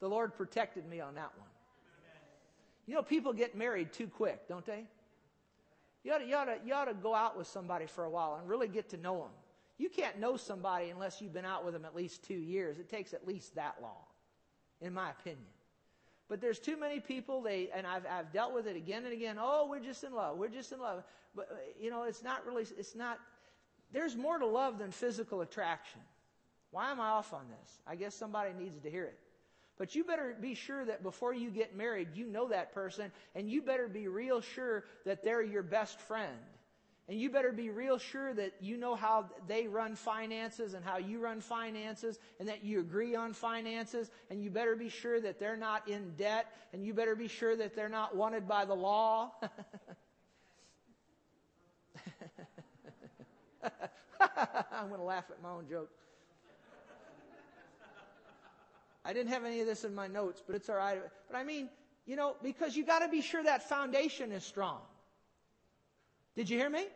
The 0.00 0.08
Lord 0.08 0.34
protected 0.34 0.88
me 0.88 1.00
on 1.00 1.14
that 1.14 1.32
one. 1.36 1.48
You 2.86 2.94
know, 2.94 3.02
people 3.02 3.32
get 3.32 3.56
married 3.56 3.92
too 3.92 4.08
quick, 4.08 4.46
don't 4.48 4.64
they? 4.64 4.84
You 6.02 6.12
ought, 6.12 6.18
to, 6.18 6.26
you, 6.26 6.34
ought 6.34 6.44
to, 6.44 6.56
you 6.66 6.74
ought 6.74 6.84
to 6.84 6.94
go 6.94 7.14
out 7.14 7.36
with 7.38 7.46
somebody 7.46 7.86
for 7.86 8.04
a 8.04 8.10
while 8.10 8.36
and 8.38 8.48
really 8.48 8.68
get 8.68 8.90
to 8.90 8.98
know 8.98 9.18
them. 9.18 9.30
You 9.78 9.88
can't 9.88 10.20
know 10.20 10.36
somebody 10.36 10.90
unless 10.90 11.20
you've 11.20 11.32
been 11.32 11.46
out 11.46 11.64
with 11.64 11.72
them 11.72 11.84
at 11.84 11.96
least 11.96 12.22
two 12.22 12.34
years. 12.34 12.78
It 12.78 12.90
takes 12.90 13.14
at 13.14 13.26
least 13.26 13.54
that 13.54 13.76
long, 13.80 14.04
in 14.80 14.92
my 14.92 15.10
opinion. 15.10 15.46
But 16.28 16.40
there's 16.40 16.58
too 16.58 16.76
many 16.76 17.00
people, 17.00 17.42
they, 17.42 17.70
and 17.74 17.86
I've, 17.86 18.06
I've 18.06 18.32
dealt 18.32 18.54
with 18.54 18.66
it 18.66 18.76
again 18.76 19.04
and 19.04 19.12
again. 19.12 19.36
Oh, 19.40 19.66
we're 19.68 19.80
just 19.80 20.04
in 20.04 20.14
love. 20.14 20.36
We're 20.36 20.48
just 20.48 20.72
in 20.72 20.80
love. 20.80 21.04
But, 21.34 21.48
you 21.80 21.90
know, 21.90 22.04
it's 22.04 22.22
not 22.22 22.46
really, 22.46 22.64
it's 22.78 22.94
not, 22.94 23.18
there's 23.94 24.16
more 24.16 24.38
to 24.38 24.46
love 24.46 24.78
than 24.78 24.90
physical 24.90 25.40
attraction. 25.40 26.00
Why 26.70 26.90
am 26.90 27.00
I 27.00 27.08
off 27.08 27.32
on 27.32 27.46
this? 27.48 27.78
I 27.86 27.94
guess 27.94 28.14
somebody 28.14 28.52
needs 28.52 28.80
to 28.80 28.90
hear 28.90 29.04
it. 29.04 29.18
But 29.78 29.94
you 29.94 30.04
better 30.04 30.36
be 30.40 30.54
sure 30.54 30.84
that 30.84 31.02
before 31.02 31.32
you 31.32 31.50
get 31.50 31.76
married, 31.76 32.08
you 32.14 32.26
know 32.26 32.48
that 32.48 32.74
person, 32.74 33.10
and 33.34 33.48
you 33.48 33.62
better 33.62 33.88
be 33.88 34.08
real 34.08 34.40
sure 34.40 34.84
that 35.04 35.24
they're 35.24 35.42
your 35.42 35.62
best 35.62 36.00
friend. 36.00 36.38
And 37.06 37.20
you 37.20 37.28
better 37.28 37.52
be 37.52 37.68
real 37.68 37.98
sure 37.98 38.32
that 38.32 38.54
you 38.60 38.78
know 38.78 38.94
how 38.94 39.26
they 39.46 39.66
run 39.66 39.94
finances 39.94 40.72
and 40.72 40.82
how 40.82 40.96
you 40.96 41.20
run 41.20 41.40
finances 41.40 42.18
and 42.40 42.48
that 42.48 42.64
you 42.64 42.80
agree 42.80 43.14
on 43.14 43.34
finances. 43.34 44.10
And 44.30 44.42
you 44.42 44.48
better 44.48 44.74
be 44.74 44.88
sure 44.88 45.20
that 45.20 45.38
they're 45.38 45.56
not 45.56 45.86
in 45.86 46.14
debt. 46.16 46.46
And 46.72 46.82
you 46.82 46.94
better 46.94 47.14
be 47.14 47.28
sure 47.28 47.54
that 47.56 47.76
they're 47.76 47.90
not 47.90 48.16
wanted 48.16 48.48
by 48.48 48.64
the 48.64 48.74
law. 48.74 49.32
I'm 54.20 54.88
going 54.88 55.00
to 55.00 55.06
laugh 55.06 55.24
at 55.30 55.42
my 55.42 55.50
own 55.50 55.66
joke. 55.68 55.90
I 59.04 59.12
didn't 59.12 59.30
have 59.30 59.44
any 59.44 59.60
of 59.60 59.66
this 59.66 59.84
in 59.84 59.94
my 59.94 60.06
notes, 60.06 60.42
but 60.46 60.56
it's 60.56 60.70
all 60.70 60.76
right. 60.76 61.00
But 61.30 61.36
I 61.36 61.44
mean, 61.44 61.68
you 62.06 62.16
know, 62.16 62.36
because 62.42 62.76
you 62.76 62.84
got 62.84 63.00
to 63.00 63.08
be 63.08 63.20
sure 63.20 63.42
that 63.42 63.68
foundation 63.68 64.32
is 64.32 64.44
strong. 64.44 64.80
Did 66.36 66.48
you 66.48 66.58
hear 66.58 66.70
me? 66.70 66.86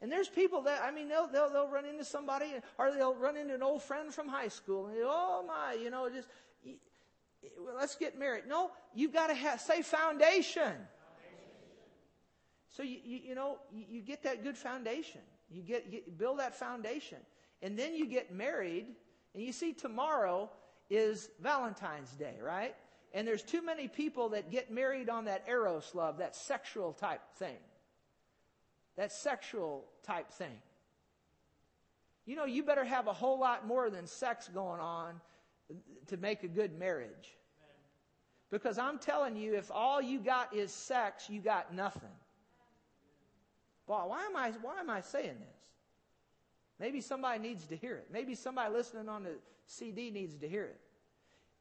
And 0.00 0.12
there's 0.12 0.28
people 0.28 0.62
that, 0.62 0.82
I 0.82 0.92
mean, 0.92 1.08
they'll, 1.08 1.26
they'll, 1.26 1.50
they'll 1.50 1.68
run 1.68 1.84
into 1.84 2.04
somebody 2.04 2.46
or 2.78 2.92
they'll 2.92 3.16
run 3.16 3.36
into 3.36 3.54
an 3.54 3.62
old 3.62 3.82
friend 3.82 4.14
from 4.14 4.28
high 4.28 4.48
school 4.48 4.86
and, 4.86 4.96
oh 5.02 5.44
my, 5.46 5.74
you 5.74 5.90
know, 5.90 6.08
just, 6.08 6.28
let's 7.76 7.96
get 7.96 8.16
married. 8.16 8.44
No, 8.46 8.70
you've 8.94 9.12
got 9.12 9.26
to 9.26 9.34
have, 9.34 9.60
say 9.60 9.82
foundation. 9.82 10.72
So, 12.70 12.82
you, 12.82 12.98
you, 13.04 13.20
you 13.28 13.34
know, 13.34 13.58
you, 13.72 13.84
you, 13.88 14.00
get 14.02 14.22
that 14.24 14.42
good 14.42 14.56
foundation. 14.56 15.22
You 15.50 15.62
get, 15.62 15.86
you 15.90 16.02
build 16.16 16.38
that 16.38 16.54
foundation. 16.58 17.18
And 17.62 17.78
then 17.78 17.94
you 17.94 18.06
get 18.06 18.32
married. 18.32 18.86
And 19.34 19.42
you 19.42 19.52
see, 19.52 19.72
tomorrow 19.72 20.50
is 20.90 21.30
Valentine's 21.40 22.10
Day, 22.12 22.36
right? 22.42 22.74
And 23.14 23.26
there's 23.26 23.42
too 23.42 23.62
many 23.62 23.88
people 23.88 24.28
that 24.30 24.50
get 24.50 24.70
married 24.70 25.08
on 25.08 25.24
that 25.24 25.44
eros 25.48 25.90
love, 25.94 26.18
that 26.18 26.36
sexual 26.36 26.92
type 26.92 27.22
thing 27.36 27.56
that 28.98 29.12
sexual 29.12 29.84
type 30.02 30.30
thing. 30.32 30.58
You 32.26 32.36
know, 32.36 32.44
you 32.44 32.64
better 32.64 32.84
have 32.84 33.06
a 33.06 33.12
whole 33.12 33.38
lot 33.38 33.66
more 33.66 33.88
than 33.88 34.06
sex 34.06 34.50
going 34.52 34.80
on 34.80 35.14
to 36.08 36.16
make 36.16 36.42
a 36.42 36.48
good 36.48 36.76
marriage. 36.78 37.36
Because 38.50 38.76
I'm 38.76 38.98
telling 38.98 39.36
you, 39.36 39.54
if 39.54 39.70
all 39.70 40.02
you 40.02 40.18
got 40.18 40.54
is 40.54 40.72
sex, 40.72 41.30
you 41.30 41.40
got 41.40 41.72
nothing. 41.72 42.10
Boy, 43.88 44.02
why 44.04 44.26
am 44.26 44.36
I, 44.36 44.52
why 44.62 44.78
am 44.78 44.90
I 44.90 45.00
saying 45.00 45.36
this? 45.40 45.58
Maybe 46.78 47.00
somebody 47.00 47.40
needs 47.40 47.66
to 47.66 47.76
hear 47.76 47.96
it. 47.96 48.08
Maybe 48.12 48.34
somebody 48.34 48.72
listening 48.72 49.08
on 49.08 49.24
the 49.24 49.32
CD 49.66 50.10
needs 50.10 50.36
to 50.36 50.48
hear 50.48 50.64
it. 50.64 50.78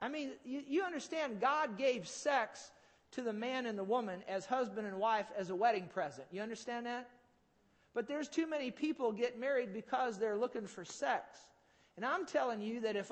I 0.02 0.10
mean, 0.10 0.32
you, 0.44 0.62
you 0.68 0.84
understand 0.84 1.40
God 1.40 1.78
gave 1.78 2.08
sex 2.08 2.72
to 3.12 3.22
the 3.22 3.34
man 3.34 3.66
and 3.66 3.80
the 3.80 3.84
woman 3.84 4.20
as 4.28 4.46
husband 4.46 4.86
and 4.86 4.98
wife 4.98 5.28
as 5.38 5.50
a 5.50 5.56
wedding 5.56 5.88
present. 5.92 6.28
You 6.30 6.42
understand 6.42 6.86
that? 6.86 7.10
But 7.96 8.08
there's 8.08 8.28
too 8.28 8.46
many 8.46 8.70
people 8.70 9.12
get 9.12 9.40
married 9.40 9.74
because 9.74 10.20
they're 10.20 10.38
looking 10.38 10.68
for 10.68 10.86
sex. 10.86 11.40
And 11.96 12.06
I'm 12.06 12.26
telling 12.28 12.62
you 12.62 12.82
that 12.82 12.96
if, 12.96 13.12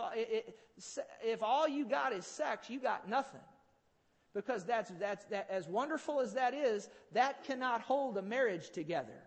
if 1.23 1.41
all 1.41 1.67
you 1.67 1.85
got 1.85 2.13
is 2.13 2.25
sex, 2.25 2.69
you 2.69 2.79
got 2.79 3.09
nothing. 3.09 3.41
Because 4.35 4.65
that's, 4.65 4.91
that's, 4.99 5.23
that, 5.25 5.47
as 5.49 5.65
wonderful 5.65 6.19
as 6.19 6.33
that 6.33 6.53
is, 6.53 6.89
that 7.13 7.45
cannot 7.45 7.81
hold 7.81 8.17
a 8.17 8.21
marriage 8.21 8.69
together. 8.69 9.23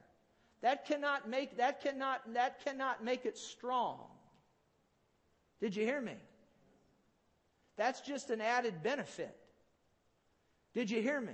That 0.61 0.87
cannot 0.87 1.29
make, 1.29 1.57
that 1.57 1.83
cannot, 1.83 2.35
that 2.35 2.62
cannot 2.62 3.03
make 3.03 3.25
it 3.25 3.38
strong. 3.38 4.01
Did 5.61 5.75
you 5.75 5.85
hear 5.87 6.01
me? 6.01 6.16
That's 7.79 8.03
just 8.03 8.29
an 8.29 8.42
added 8.42 8.83
benefit. 8.83 9.35
Did 10.75 10.90
you 10.90 11.01
hear 11.01 11.21
me? 11.21 11.33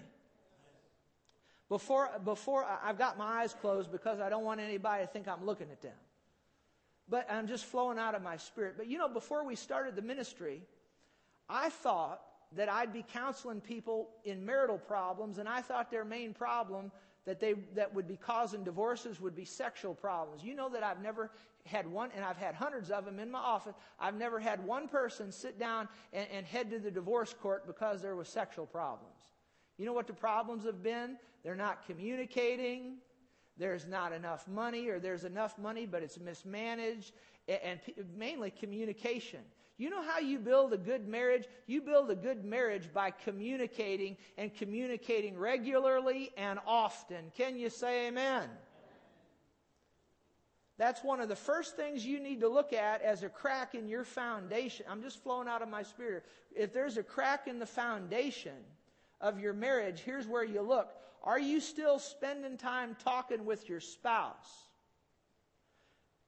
Before, 1.68 2.10
before 2.24 2.64
I've 2.84 2.98
got 2.98 3.18
my 3.18 3.42
eyes 3.42 3.54
closed 3.60 3.90
because 3.90 4.20
I 4.20 4.28
don't 4.28 4.44
want 4.44 4.60
anybody 4.60 5.02
to 5.02 5.08
think 5.08 5.26
I'm 5.26 5.44
looking 5.44 5.68
at 5.72 5.82
them. 5.82 5.96
But 7.08 7.26
I'm 7.28 7.48
just 7.48 7.64
flowing 7.64 7.98
out 7.98 8.14
of 8.14 8.22
my 8.22 8.36
spirit. 8.36 8.74
But 8.76 8.86
you 8.86 8.98
know, 8.98 9.08
before 9.08 9.44
we 9.44 9.56
started 9.56 9.96
the 9.96 10.02
ministry, 10.02 10.62
I 11.48 11.70
thought 11.70 12.20
that 12.56 12.68
I'd 12.68 12.92
be 12.92 13.04
counseling 13.12 13.60
people 13.60 14.08
in 14.24 14.44
marital 14.44 14.78
problems, 14.78 15.38
and 15.38 15.48
I 15.48 15.60
thought 15.60 15.90
their 15.90 16.04
main 16.04 16.32
problem 16.34 16.90
that 17.24 17.40
they 17.40 17.54
that 17.74 17.92
would 17.94 18.06
be 18.06 18.16
causing 18.16 18.64
divorces 18.64 19.20
would 19.20 19.34
be 19.34 19.44
sexual 19.44 19.94
problems. 19.94 20.44
You 20.44 20.54
know 20.54 20.68
that 20.68 20.82
I've 20.82 21.02
never 21.02 21.30
had 21.66 21.90
one, 21.90 22.10
and 22.14 22.24
I've 22.24 22.36
had 22.36 22.54
hundreds 22.54 22.90
of 22.90 23.04
them 23.04 23.18
in 23.18 23.30
my 23.30 23.38
office. 23.38 23.74
I've 23.98 24.16
never 24.16 24.38
had 24.38 24.64
one 24.64 24.88
person 24.88 25.32
sit 25.32 25.58
down 25.58 25.88
and, 26.12 26.26
and 26.30 26.46
head 26.46 26.70
to 26.70 26.78
the 26.78 26.90
divorce 26.90 27.34
court 27.40 27.66
because 27.66 28.02
there 28.02 28.16
was 28.16 28.28
sexual 28.28 28.66
problems. 28.66 29.14
You 29.78 29.86
know 29.86 29.94
what 29.94 30.06
the 30.06 30.12
problems 30.12 30.64
have 30.64 30.82
been? 30.82 31.16
They're 31.42 31.54
not 31.54 31.86
communicating. 31.86 32.98
There's 33.56 33.86
not 33.86 34.12
enough 34.12 34.46
money, 34.48 34.88
or 34.88 34.98
there's 34.98 35.24
enough 35.24 35.58
money, 35.58 35.86
but 35.86 36.02
it's 36.02 36.18
mismanaged, 36.18 37.12
and 37.48 37.80
mainly 38.16 38.50
communication. 38.50 39.40
You 39.76 39.90
know 39.90 40.02
how 40.02 40.20
you 40.20 40.38
build 40.38 40.72
a 40.72 40.78
good 40.78 41.08
marriage? 41.08 41.44
You 41.66 41.82
build 41.82 42.10
a 42.10 42.14
good 42.14 42.44
marriage 42.44 42.92
by 42.92 43.10
communicating 43.10 44.16
and 44.38 44.54
communicating 44.54 45.36
regularly 45.36 46.30
and 46.36 46.60
often. 46.66 47.32
Can 47.36 47.56
you 47.56 47.70
say 47.70 48.06
amen? 48.06 48.48
That's 50.76 51.02
one 51.04 51.20
of 51.20 51.28
the 51.28 51.36
first 51.36 51.76
things 51.76 52.04
you 52.04 52.20
need 52.20 52.40
to 52.40 52.48
look 52.48 52.72
at 52.72 53.02
as 53.02 53.22
a 53.22 53.28
crack 53.28 53.74
in 53.74 53.88
your 53.88 54.04
foundation. 54.04 54.86
I'm 54.88 55.02
just 55.02 55.22
flowing 55.22 55.48
out 55.48 55.62
of 55.62 55.68
my 55.68 55.82
spirit. 55.82 56.24
If 56.54 56.72
there's 56.72 56.96
a 56.96 57.02
crack 57.02 57.46
in 57.46 57.58
the 57.58 57.66
foundation 57.66 58.56
of 59.20 59.40
your 59.40 59.52
marriage, 59.52 60.00
here's 60.00 60.26
where 60.26 60.44
you 60.44 60.62
look. 60.62 60.88
Are 61.22 61.38
you 61.38 61.60
still 61.60 61.98
spending 61.98 62.56
time 62.56 62.96
talking 63.04 63.44
with 63.44 63.68
your 63.68 63.80
spouse? 63.80 64.68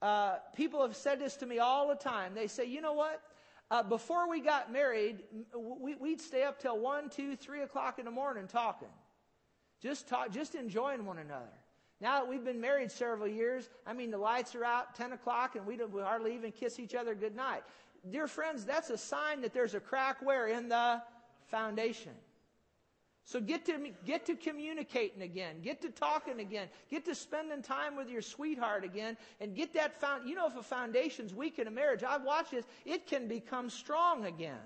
Uh, 0.01 0.37
people 0.55 0.83
have 0.83 0.95
said 0.95 1.19
this 1.19 1.37
to 1.37 1.47
me 1.47 1.59
all 1.59 1.89
the 1.89 1.95
time. 1.95 2.33
They 2.35 2.47
say, 2.47 2.67
you 2.67 2.81
know 2.81 2.93
what? 2.93 3.21
Uh, 3.71 3.83
before 3.83 4.29
we 4.29 4.41
got 4.41 4.73
married, 4.73 5.23
we, 5.55 5.97
would 5.97 6.21
stay 6.21 6.45
up 6.45 6.61
till 6.61 6.79
one, 6.79 7.09
two, 7.09 7.35
three 7.35 7.63
o'clock 7.63 7.99
in 7.99 8.05
the 8.05 8.11
morning 8.11 8.47
talking. 8.47 8.89
Just 9.83 10.09
talk, 10.09 10.31
just 10.31 10.55
enjoying 10.55 11.05
one 11.05 11.19
another. 11.19 11.53
Now 12.01 12.21
that 12.21 12.29
we've 12.29 12.45
been 12.45 12.61
married 12.61 12.93
several 12.93 13.27
years, 13.27 13.69
I 13.87 13.93
mean, 13.93 14.11
the 14.11 14.19
lights 14.19 14.55
are 14.55 14.65
out 14.65 14.95
10 14.95 15.13
o'clock 15.13 15.57
and 15.57 15.67
we, 15.67 15.77
we 15.77 16.01
hardly 16.01 16.35
even 16.35 16.53
kiss 16.53 16.79
each 16.79 16.95
other 16.95 17.15
goodnight. 17.15 17.63
Dear 18.11 18.29
friends, 18.29 18.65
that's 18.65 18.91
a 18.91 18.99
sign 18.99 19.41
that 19.41 19.53
there's 19.53 19.75
a 19.75 19.81
crack 19.81 20.19
where? 20.23 20.47
In 20.47 20.69
the 20.69 21.03
foundation. 21.47 22.13
So 23.27 23.41
get 23.41 23.65
to, 23.67 23.91
get 24.05 24.25
to 24.27 24.37
communicating 24.37 25.23
again. 25.23 25.57
Get 25.61 25.83
to 25.83 25.91
talking 25.91 26.39
again. 26.39 26.69
Get 26.89 27.05
to 27.07 27.15
spending 27.15 27.61
time 27.61 27.97
with 27.97 28.09
your 28.09 28.23
sweetheart 28.23 28.85
again. 28.85 29.17
And 29.41 29.57
get 29.57 29.75
that 29.75 30.01
found. 30.01 30.29
You 30.29 30.37
know, 30.37 30.47
if 30.47 30.57
a 30.57 30.63
foundation's 30.63 31.35
weak 31.35 31.59
in 31.59 31.67
a 31.67 31.71
marriage, 31.71 32.05
I've 32.05 32.23
watched 32.23 32.53
this, 32.53 32.65
it 32.85 33.09
can 33.09 33.27
become 33.27 33.69
strong 33.69 34.27
again. 34.27 34.61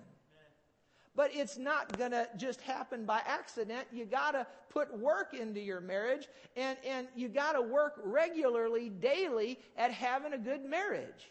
But 1.17 1.31
it's 1.35 1.57
not 1.57 1.99
to 1.99 2.29
just 2.37 2.61
happen 2.61 3.07
by 3.07 3.23
accident. 3.27 3.89
You 3.93 4.05
got 4.05 4.33
to 4.33 4.47
put 4.69 4.97
work 4.97 5.33
into 5.33 5.61
your 5.61 5.81
marriage 5.81 6.29
and, 6.55 6.77
and 6.87 7.09
you 7.17 7.29
got 7.29 7.53
to 7.53 7.63
work 7.63 7.95
regularly, 8.05 8.91
daily 8.91 9.59
at 9.79 9.91
having 9.91 10.35
a 10.35 10.39
good 10.39 10.67
marriage. 10.67 11.31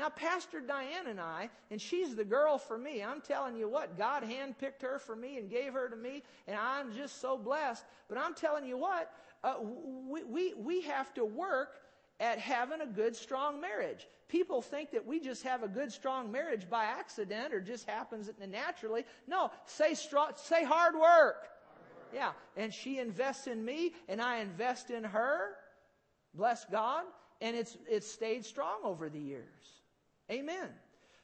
Now, 0.00 0.08
Pastor 0.08 0.62
Diane 0.62 1.08
and 1.08 1.20
I, 1.20 1.50
and 1.70 1.78
she's 1.78 2.16
the 2.16 2.24
girl 2.24 2.56
for 2.56 2.78
me. 2.78 3.02
I'm 3.02 3.20
telling 3.20 3.54
you 3.54 3.68
what, 3.68 3.98
God 3.98 4.22
handpicked 4.22 4.80
her 4.80 4.98
for 4.98 5.14
me 5.14 5.36
and 5.36 5.50
gave 5.50 5.74
her 5.74 5.90
to 5.90 5.94
me, 5.96 6.22
and 6.48 6.56
I'm 6.56 6.94
just 6.94 7.20
so 7.20 7.36
blessed. 7.36 7.84
But 8.08 8.16
I'm 8.16 8.32
telling 8.32 8.64
you 8.64 8.78
what, 8.78 9.12
uh, 9.44 9.56
we, 9.60 10.24
we, 10.24 10.54
we 10.54 10.80
have 10.80 11.12
to 11.14 11.26
work 11.26 11.82
at 12.18 12.38
having 12.38 12.80
a 12.80 12.86
good, 12.86 13.14
strong 13.14 13.60
marriage. 13.60 14.08
People 14.28 14.62
think 14.62 14.90
that 14.92 15.06
we 15.06 15.20
just 15.20 15.42
have 15.42 15.62
a 15.62 15.68
good, 15.68 15.92
strong 15.92 16.32
marriage 16.32 16.70
by 16.70 16.84
accident 16.84 17.52
or 17.52 17.60
just 17.60 17.86
happens 17.86 18.30
naturally. 18.48 19.04
No, 19.28 19.50
say 19.66 19.92
strong, 19.92 20.30
say 20.34 20.64
hard 20.64 20.94
work. 20.94 21.02
Hard 21.02 21.34
work. 21.34 21.48
Yeah, 22.14 22.32
and 22.56 22.72
she 22.72 23.00
invests 23.00 23.48
in 23.48 23.62
me, 23.62 23.92
and 24.08 24.22
I 24.22 24.38
invest 24.38 24.88
in 24.88 25.04
her. 25.04 25.56
Bless 26.32 26.64
God, 26.64 27.04
and 27.42 27.54
it's 27.54 27.76
it's 27.86 28.10
stayed 28.10 28.46
strong 28.46 28.78
over 28.82 29.10
the 29.10 29.20
years. 29.20 29.79
Amen. 30.30 30.68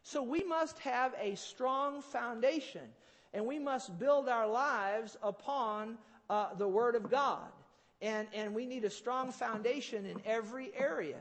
So 0.02 0.22
we 0.22 0.42
must 0.42 0.78
have 0.80 1.14
a 1.20 1.34
strong 1.36 2.02
foundation 2.02 2.82
and 3.32 3.44
we 3.44 3.58
must 3.58 3.98
build 3.98 4.28
our 4.28 4.48
lives 4.48 5.16
upon 5.22 5.98
uh, 6.30 6.54
the 6.54 6.66
Word 6.66 6.94
of 6.94 7.10
God. 7.10 7.48
And, 8.02 8.28
and 8.34 8.54
we 8.54 8.66
need 8.66 8.84
a 8.84 8.90
strong 8.90 9.32
foundation 9.32 10.06
in 10.06 10.20
every 10.24 10.70
area. 10.76 11.20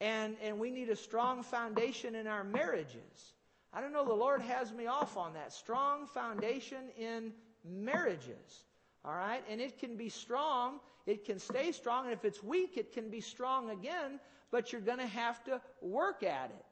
And, 0.00 0.36
and 0.42 0.58
we 0.58 0.70
need 0.70 0.88
a 0.88 0.96
strong 0.96 1.42
foundation 1.42 2.14
in 2.14 2.26
our 2.26 2.44
marriages. 2.44 3.32
I 3.72 3.80
don't 3.80 3.92
know, 3.92 4.04
the 4.04 4.12
Lord 4.14 4.40
has 4.42 4.72
me 4.72 4.86
off 4.86 5.16
on 5.16 5.34
that. 5.34 5.52
Strong 5.52 6.06
foundation 6.08 6.88
in 6.98 7.32
marriages. 7.64 8.64
All 9.04 9.14
right? 9.14 9.42
And 9.50 9.60
it 9.60 9.78
can 9.78 9.96
be 9.96 10.08
strong, 10.08 10.80
it 11.06 11.24
can 11.24 11.38
stay 11.38 11.72
strong, 11.72 12.04
and 12.04 12.12
if 12.12 12.24
it's 12.24 12.42
weak, 12.42 12.76
it 12.76 12.92
can 12.92 13.08
be 13.08 13.20
strong 13.20 13.70
again, 13.70 14.18
but 14.50 14.72
you're 14.72 14.80
going 14.80 14.98
to 14.98 15.06
have 15.06 15.42
to 15.44 15.60
work 15.80 16.22
at 16.22 16.50
it. 16.50 16.65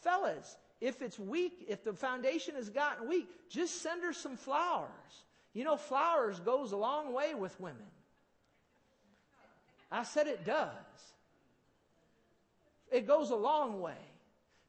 Fellas, 0.00 0.56
if 0.80 1.02
it's 1.02 1.18
weak, 1.18 1.66
if 1.68 1.84
the 1.84 1.92
foundation 1.92 2.54
has 2.54 2.70
gotten 2.70 3.08
weak, 3.08 3.28
just 3.48 3.82
send 3.82 4.02
her 4.02 4.12
some 4.12 4.36
flowers. 4.36 4.88
You 5.52 5.64
know, 5.64 5.76
flowers 5.76 6.40
goes 6.40 6.72
a 6.72 6.76
long 6.76 7.12
way 7.12 7.34
with 7.34 7.58
women. 7.60 7.86
I 9.90 10.04
said 10.04 10.26
it 10.26 10.44
does. 10.44 10.70
It 12.90 13.06
goes 13.06 13.30
a 13.30 13.36
long 13.36 13.80
way. 13.80 13.98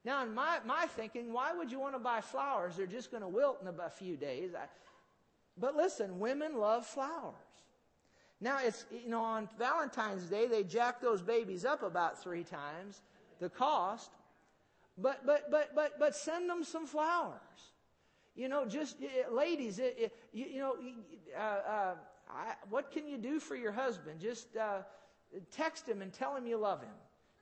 Now, 0.04 0.24
in 0.24 0.34
my, 0.34 0.60
my 0.65 0.88
thinking, 0.88 1.32
why 1.32 1.54
would 1.54 1.72
you 1.72 1.80
want 1.80 1.94
to 1.94 2.00
buy 2.00 2.22
flowers? 2.22 2.76
They're 2.76 2.88
just 2.88 3.12
going 3.12 3.22
to 3.22 3.28
wilt 3.28 3.62
in 3.62 3.67
a 3.67 3.89
few 3.89 4.17
days. 4.17 4.52
I, 4.56 4.65
but 5.60 5.76
listen, 5.76 6.20
women 6.20 6.58
love 6.58 6.86
flowers. 6.88 7.36
Now, 8.39 8.58
it's, 8.63 8.86
you 8.91 9.10
know, 9.10 9.22
on 9.22 9.48
Valentine's 9.60 10.24
Day, 10.24 10.48
they 10.48 10.63
jack 10.63 11.00
those 11.00 11.22
babies 11.22 11.63
up 11.63 11.84
about 11.84 12.22
three 12.22 12.44
times, 12.44 13.02
the 13.39 13.50
cost. 13.50 14.10
But, 14.97 15.25
but, 15.25 15.49
but, 15.49 15.73
but, 15.75 15.99
but 15.99 16.15
send 16.15 16.49
them 16.49 16.63
some 16.63 16.86
flowers. 16.86 17.39
You 18.36 18.49
know, 18.49 18.65
just, 18.65 18.97
ladies, 19.32 19.80
it, 19.80 19.95
it, 19.97 20.15
you, 20.32 20.45
you, 20.45 20.60
know, 20.60 20.75
uh, 21.38 21.41
uh, 21.41 21.93
I, 22.30 22.54
what 22.69 22.91
can 22.91 23.08
you 23.08 23.17
do 23.17 23.39
for 23.39 23.56
your 23.56 23.71
husband? 23.71 24.19
Just 24.19 24.56
uh, 24.56 24.80
text 25.51 25.88
him 25.88 26.01
and 26.01 26.13
tell 26.13 26.36
him 26.36 26.47
you 26.47 26.58
love 26.58 26.82
him. 26.82 26.93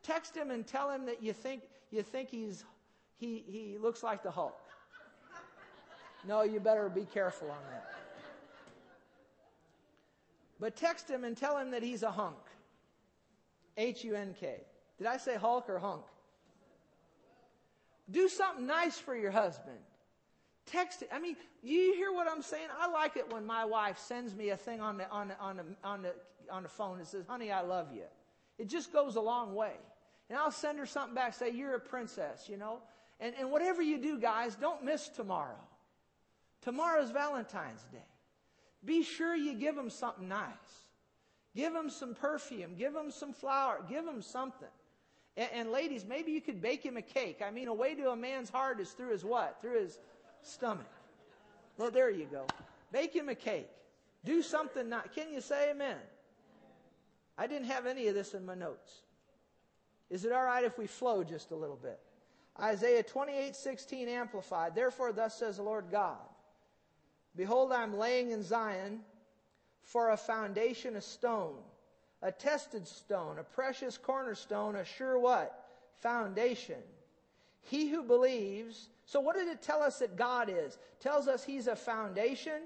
Text 0.02 0.36
him 0.36 0.52
and 0.52 0.66
tell 0.66 0.90
him 0.90 1.06
that 1.06 1.22
you 1.22 1.34
think, 1.34 1.64
you 1.92 2.02
think 2.02 2.30
he's, 2.30 2.64
he, 3.18 3.44
he 3.48 3.78
looks 3.80 4.02
like 4.02 4.24
the 4.24 4.32
Hulk. 4.32 4.58
No, 6.28 6.42
you 6.42 6.60
better 6.60 6.90
be 6.90 7.06
careful 7.06 7.50
on 7.50 7.58
that. 7.72 7.94
But 10.60 10.76
text 10.76 11.10
him 11.10 11.24
and 11.24 11.38
tell 11.38 11.58
him 11.58 11.72
that 11.72 11.84
he's 11.84 12.04
a 12.04 12.12
hunk. 12.12 12.36
H 13.78 14.04
U 14.04 14.16
N 14.16 14.36
K. 14.38 14.58
Did 14.98 15.08
I 15.08 15.16
say 15.16 15.38
Hulk 15.38 15.70
or 15.70 15.80
hunk? 15.80 16.04
Do 18.10 18.28
something 18.28 18.66
nice 18.66 18.98
for 18.98 19.16
your 19.16 19.32
husband. 19.32 19.78
Text 20.66 21.02
it. 21.02 21.10
I 21.12 21.20
mean, 21.20 21.36
you 21.64 21.94
hear 21.96 22.12
what 22.12 22.28
I'm 22.30 22.42
saying? 22.42 22.68
I 22.80 22.90
like 22.90 23.18
it 23.18 23.32
when 23.32 23.46
my 23.46 23.66
wife 23.66 23.98
sends 23.98 24.36
me 24.36 24.50
a 24.50 24.58
thing 24.58 24.82
on 24.82 24.98
the, 24.98 25.10
on 25.10 25.30
the, 25.30 25.40
on 25.40 25.58
the, 25.58 25.64
on 25.84 26.02
the, 26.02 26.14
on 26.52 26.64
the 26.64 26.70
phone 26.70 27.00
that 27.00 27.08
says, 27.08 27.26
honey, 27.28 27.52
I 27.52 27.62
love 27.62 27.88
you. 27.94 28.04
It 28.58 28.68
just 28.68 28.94
goes 28.94 29.16
a 29.16 29.22
long 29.22 29.56
way. 29.56 29.74
And 30.30 30.38
I'll 30.38 30.52
send 30.52 30.78
her 30.78 30.86
something 30.86 31.16
back, 31.16 31.34
say, 31.34 31.50
you're 31.52 31.76
a 31.76 31.80
princess, 31.80 32.48
you 32.48 32.58
know? 32.58 32.80
And, 33.20 33.34
and 33.40 33.52
whatever 33.52 33.82
you 33.82 33.98
do, 33.98 34.20
guys, 34.20 34.56
don't 34.56 34.84
miss 34.84 35.10
tomorrow. 35.10 35.60
Tomorrow's 36.62 37.10
Valentine's 37.10 37.84
Day. 37.92 37.98
Be 38.86 39.04
sure 39.04 39.36
you 39.36 39.56
give 39.56 39.76
them 39.76 39.90
something 39.90 40.28
nice. 40.28 40.84
Give 41.56 41.74
them 41.74 41.90
some 41.90 42.14
perfume. 42.14 42.76
Give 42.78 42.94
them 42.94 43.12
some 43.12 43.34
flower. 43.34 43.84
Give 43.90 44.06
them 44.06 44.22
something. 44.22 44.68
And, 45.40 45.50
and, 45.54 45.72
ladies, 45.72 46.06
maybe 46.06 46.34
you 46.34 46.42
could 46.42 46.62
bake 46.62 46.84
him 46.84 46.98
a 46.98 47.02
cake. 47.02 47.42
I 47.46 47.50
mean, 47.50 47.70
a 47.70 47.74
way 47.74 47.96
to 47.96 48.10
a 48.10 48.16
man's 48.16 48.50
heart 48.50 48.82
is 48.82 48.92
through 48.92 49.12
his 49.12 49.24
what? 49.24 49.58
Through 49.62 49.80
his 49.80 49.98
stomach. 50.42 50.92
Well, 51.78 51.90
there 51.90 52.10
you 52.10 52.26
go. 52.26 52.46
Bake 52.92 53.16
him 53.16 53.30
a 53.30 53.36
cake. 53.36 53.70
Do 54.26 54.42
something 54.42 54.90
not. 54.90 55.16
Can 55.16 55.32
you 55.32 55.40
say 55.40 55.72
amen? 55.72 55.96
I 57.38 57.48
didn't 57.48 57.68
have 57.68 57.86
any 57.86 58.08
of 58.08 58.16
this 58.16 58.34
in 58.34 58.46
my 58.46 58.54
notes. 58.54 58.92
Is 60.10 60.26
it 60.26 60.34
all 60.34 60.44
right 60.44 60.66
if 60.66 60.78
we 60.78 60.88
flow 60.88 61.24
just 61.24 61.52
a 61.52 61.56
little 61.56 61.80
bit? 61.82 62.02
Isaiah 62.60 63.04
28, 63.04 63.56
16 63.56 64.10
amplified. 64.10 64.76
Therefore, 64.76 65.14
thus 65.14 65.40
says 65.40 65.56
the 65.56 65.64
Lord 65.64 65.86
God. 65.90 66.18
Behold, 67.38 67.72
I'm 67.72 67.98
laying 67.98 68.32
in 68.32 68.44
Zion 68.44 69.00
for 69.84 70.10
a 70.10 70.18
foundation 70.18 70.98
a 70.98 71.02
stone 71.02 71.56
a 72.22 72.32
tested 72.32 72.88
stone, 72.88 73.40
a 73.40 73.44
precious 73.44 73.98
cornerstone, 73.98 74.76
a 74.76 74.86
sure 74.86 75.18
what? 75.18 75.68
Foundation. 76.02 76.82
He 77.62 77.90
who 77.90 78.04
believes. 78.04 78.90
So 79.06 79.20
what 79.20 79.36
did 79.36 79.48
it 79.48 79.62
tell 79.62 79.82
us 79.82 80.00
that 80.00 80.18
God 80.18 80.50
is? 80.50 80.76
It 80.76 81.02
tells 81.02 81.28
us 81.28 81.44
he's 81.44 81.68
a 81.68 81.76
foundation, 81.76 82.62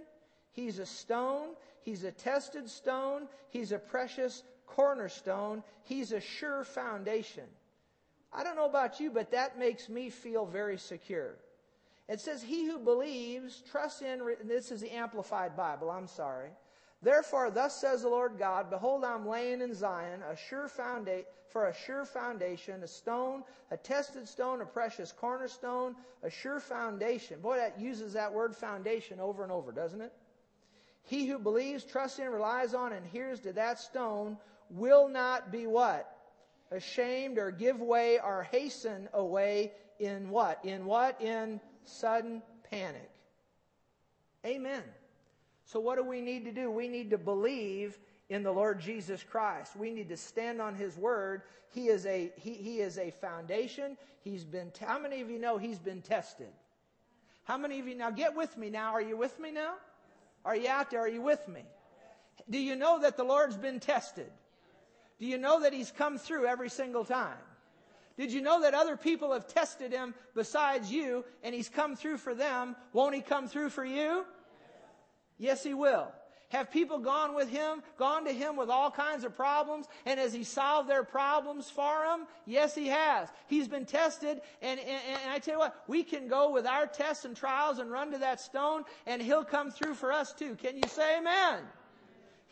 he's 0.51 0.80
a 0.80 0.86
stone, 0.86 1.49
he's 1.82 2.03
a 2.03 2.11
tested 2.11 2.69
stone, 2.69 3.28
he's 3.49 3.71
a 3.71 3.80
precious 3.80 4.43
cornerstone, 4.65 5.63
he's 5.84 6.11
a 6.11 6.19
sure 6.19 6.63
foundation. 6.63 7.45
I 8.32 8.43
don't 8.43 8.55
know 8.55 8.65
about 8.65 8.99
you, 8.99 9.11
but 9.11 9.32
that 9.32 9.59
makes 9.59 9.89
me 9.89 10.09
feel 10.09 10.45
very 10.45 10.78
secure. 10.78 11.36
It 12.09 12.19
says, 12.19 12.41
He 12.41 12.65
who 12.65 12.80
believes, 12.80 13.61
trusts 13.71 14.01
in, 14.01 14.21
this 14.43 14.71
is 14.71 14.82
the 14.82 14.93
Amplified 14.93 15.55
Bible, 15.55 15.89
I'm 15.89 16.07
sorry. 16.07 16.49
Therefore, 17.04 17.51
thus 17.51 17.80
says 17.80 18.04
the 18.04 18.08
Lord 18.10 18.38
God, 18.39 18.70
Behold, 18.70 19.04
I'm 19.04 19.28
laying 19.28 19.62
in 19.62 19.76
Zion 19.76 20.22
a 20.24 20.38
sure 20.38 20.70
foundation, 20.70 21.26
for 21.49 21.68
a 21.68 21.76
sure 21.76 22.06
foundation, 22.06 22.82
a 22.82 22.88
stone, 22.88 23.43
a 23.72 23.78
tested 23.78 24.28
stone, 24.28 24.62
a 24.62 24.66
precious 24.66 25.12
cornerstone, 25.12 25.95
a 26.24 26.30
sure 26.30 26.62
foundation. 26.62 27.41
Boy, 27.41 27.58
that 27.58 27.80
uses 27.80 28.14
that 28.14 28.34
word 28.34 28.56
foundation 28.56 29.20
over 29.20 29.43
and 29.43 29.51
over, 29.51 29.74
doesn't 29.74 29.99
it? 29.99 30.14
He 31.04 31.28
who 31.28 31.38
believes, 31.38 31.84
trusts 31.84 32.20
in, 32.20 32.30
relies 32.30 32.74
on, 32.74 32.93
and 32.93 33.06
hears 33.06 33.41
to 33.41 33.51
that 33.51 33.80
stone 33.80 34.38
will 34.70 35.10
not 35.10 35.51
be 35.51 35.68
what? 35.68 36.10
Ashamed 36.72 37.38
or 37.38 37.51
give 37.51 37.82
way 37.82 38.20
or 38.24 38.47
hasten 38.49 39.10
away 39.14 39.74
in 39.99 40.30
what? 40.30 40.64
In 40.64 40.86
what? 40.86 41.22
In 41.22 41.60
sudden 41.84 42.41
panic. 42.72 43.10
Amen. 44.45 44.84
So, 45.66 45.80
what 45.80 45.97
do 45.97 46.03
we 46.03 46.22
need 46.22 46.45
to 46.45 46.51
do? 46.51 46.70
We 46.70 46.88
need 46.88 47.09
to 47.11 47.18
believe 47.18 47.97
in 48.30 48.43
the 48.43 48.51
Lord 48.51 48.80
Jesus 48.80 49.24
Christ. 49.24 49.76
We 49.76 49.91
need 49.91 50.09
to 50.09 50.18
stand 50.18 50.61
on 50.61 50.76
His 50.76 50.97
Word. 50.97 51.43
He 51.70 51.88
is 51.88 52.05
a, 52.05 52.32
he, 52.38 52.53
he 52.53 52.80
is 52.80 52.97
a 52.97 53.11
foundation. 53.11 53.97
He's 54.22 54.43
been, 54.43 54.72
how 54.86 54.99
many 54.99 55.22
of 55.22 55.30
you 55.30 55.39
know 55.39 55.57
He's 55.57 55.80
been 55.80 56.01
tested? 56.01 56.49
How 57.45 57.57
many 57.57 57.80
of 57.80 57.88
you, 57.88 57.95
now 57.95 58.09
get 58.09 58.36
with 58.36 58.57
me 58.57 58.70
now. 58.70 58.93
Are 58.93 59.01
you 59.01 59.18
with 59.18 59.39
me 59.39 59.51
now? 59.51 59.74
Are 60.45 60.55
you 60.55 60.70
out 60.70 60.91
there? 60.91 61.01
Are 61.01 61.09
you 61.09 61.22
with 61.22 61.45
me? 61.47 61.64
Do 62.49 62.57
you 62.57 62.76
know 62.76 63.01
that 63.01 63.18
the 63.18 63.24
Lord's 63.24 63.57
been 63.57 63.80
tested? 63.80 64.32
Do 65.20 65.26
you 65.26 65.38
know 65.38 65.61
that 65.61 65.74
He's 65.74 65.91
come 65.91 66.18
through 66.18 66.45
every 66.45 66.70
single 66.70 67.05
time? 67.05 67.38
Did 68.18 68.32
you 68.32 68.41
know 68.41 68.61
that 68.61 68.74
other 68.74 68.95
people 68.95 69.34
have 69.34 69.47
tested 69.47 69.91
Him 69.91 70.14
besides 70.36 70.91
you 70.91 71.26
and 71.43 71.53
He's 71.55 71.70
come 71.70 71.95
through 71.95 72.18
for 72.18 72.36
them? 72.36 72.76
Won't 72.93 73.16
He 73.16 73.22
come 73.22 73.47
through 73.47 73.70
for 73.70 73.86
you? 73.86 74.26
Yes, 75.38 75.63
He 75.63 75.73
will. 75.73 76.11
Have 76.53 76.69
people 76.69 76.99
gone 76.99 77.34
with 77.34 77.49
him, 77.49 77.81
gone 77.97 78.25
to 78.25 78.31
him 78.31 78.55
with 78.55 78.69
all 78.69 78.91
kinds 78.91 79.23
of 79.23 79.36
problems, 79.36 79.88
and 80.05 80.19
has 80.19 80.34
he 80.34 80.43
solved 80.43 80.88
their 80.88 81.03
problems 81.03 81.67
for 81.67 82.05
them? 82.05 82.27
Yes, 82.45 82.75
he 82.75 82.89
has. 82.89 83.27
He's 83.47 83.67
been 83.67 83.88
tested, 83.88 84.39
and, 84.61 84.79
and, 84.79 85.01
and, 85.09 85.31
I 85.31 85.39
tell 85.39 85.55
you 85.55 85.59
what, 85.59 85.84
we 85.88 86.03
can 86.03 86.27
go 86.27 86.51
with 86.51 86.67
our 86.67 86.86
tests 86.86 87.25
and 87.25 87.36
trials 87.36 87.79
and 87.79 87.89
run 87.89 88.11
to 88.11 88.19
that 88.19 88.39
stone, 88.39 88.84
and 89.07 89.19
he'll 89.19 89.43
come 89.43 89.71
through 89.71 89.95
for 89.95 90.11
us 90.11 90.31
too. 90.31 90.53
Can 90.61 90.75
you 90.75 90.88
say 90.88 91.17
amen? 91.17 91.63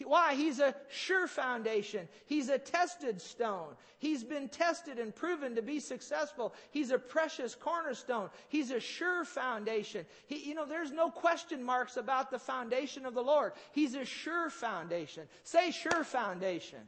Why? 0.03 0.35
He's 0.35 0.59
a 0.59 0.75
sure 0.89 1.27
foundation. 1.27 2.07
He's 2.25 2.49
a 2.49 2.57
tested 2.57 3.21
stone. 3.21 3.75
He's 3.99 4.23
been 4.23 4.49
tested 4.49 4.99
and 4.99 5.15
proven 5.15 5.55
to 5.55 5.61
be 5.61 5.79
successful. 5.79 6.53
He's 6.71 6.91
a 6.91 6.97
precious 6.97 7.55
cornerstone. 7.55 8.29
He's 8.49 8.71
a 8.71 8.79
sure 8.79 9.23
foundation. 9.25 10.05
He, 10.27 10.49
you 10.49 10.55
know, 10.55 10.65
there's 10.65 10.91
no 10.91 11.09
question 11.09 11.63
marks 11.63 11.97
about 11.97 12.31
the 12.31 12.39
foundation 12.39 13.05
of 13.05 13.13
the 13.13 13.23
Lord. 13.23 13.53
He's 13.71 13.95
a 13.95 14.05
sure 14.05 14.49
foundation. 14.49 15.23
Say 15.43 15.71
sure 15.71 16.03
foundation. 16.03 16.79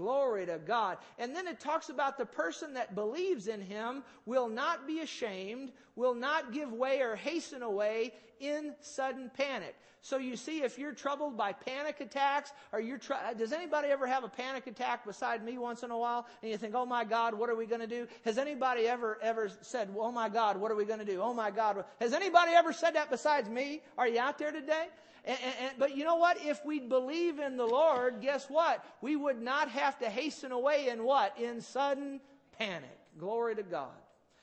Glory 0.00 0.46
to 0.46 0.58
God. 0.58 0.96
And 1.18 1.36
then 1.36 1.46
it 1.46 1.60
talks 1.60 1.90
about 1.90 2.16
the 2.16 2.24
person 2.24 2.72
that 2.74 2.94
believes 2.94 3.48
in 3.48 3.60
him 3.60 4.02
will 4.24 4.48
not 4.48 4.86
be 4.86 5.00
ashamed, 5.00 5.72
will 6.00 6.14
not 6.14 6.52
give 6.52 6.72
way 6.72 7.02
or 7.02 7.14
hasten 7.14 7.62
away 7.62 8.12
in 8.40 8.74
sudden 8.80 9.30
panic. 9.36 9.76
So 10.02 10.16
you 10.16 10.34
see, 10.34 10.62
if 10.62 10.78
you're 10.78 10.94
troubled 10.94 11.36
by 11.36 11.52
panic 11.52 12.00
attacks, 12.00 12.52
or 12.72 12.80
you're, 12.80 12.96
tr- 12.96 13.12
does 13.36 13.52
anybody 13.52 13.88
ever 13.88 14.06
have 14.06 14.24
a 14.24 14.30
panic 14.30 14.66
attack 14.66 15.04
beside 15.04 15.44
me 15.44 15.58
once 15.58 15.82
in 15.82 15.90
a 15.90 15.98
while? 15.98 16.26
And 16.40 16.50
you 16.50 16.56
think, 16.56 16.74
oh 16.74 16.86
my 16.86 17.04
God, 17.04 17.34
what 17.34 17.50
are 17.50 17.54
we 17.54 17.66
going 17.66 17.82
to 17.82 17.86
do? 17.86 18.06
Has 18.24 18.38
anybody 18.38 18.88
ever, 18.88 19.18
ever 19.20 19.50
said, 19.60 19.90
oh 19.98 20.10
my 20.10 20.30
God, 20.30 20.56
what 20.56 20.72
are 20.72 20.74
we 20.74 20.86
going 20.86 21.00
to 21.00 21.04
do? 21.04 21.20
Oh 21.20 21.34
my 21.34 21.50
God. 21.50 21.84
Has 22.00 22.14
anybody 22.14 22.52
ever 22.52 22.72
said 22.72 22.94
that 22.94 23.10
besides 23.10 23.50
me? 23.50 23.82
Are 23.98 24.08
you 24.08 24.20
out 24.20 24.38
there 24.38 24.52
today? 24.52 24.86
And, 25.26 25.38
and, 25.60 25.72
but 25.78 25.94
you 25.94 26.04
know 26.04 26.16
what? 26.16 26.38
If 26.40 26.64
we 26.64 26.80
believe 26.80 27.38
in 27.38 27.58
the 27.58 27.66
Lord, 27.66 28.22
guess 28.22 28.46
what? 28.48 28.82
We 29.02 29.16
would 29.16 29.42
not 29.42 29.68
have 29.68 29.98
to 29.98 30.08
hasten 30.08 30.50
away 30.50 30.88
in 30.88 31.04
what? 31.04 31.38
In 31.38 31.60
sudden 31.60 32.22
panic. 32.58 32.98
Glory 33.18 33.54
to 33.56 33.62
God. 33.62 33.90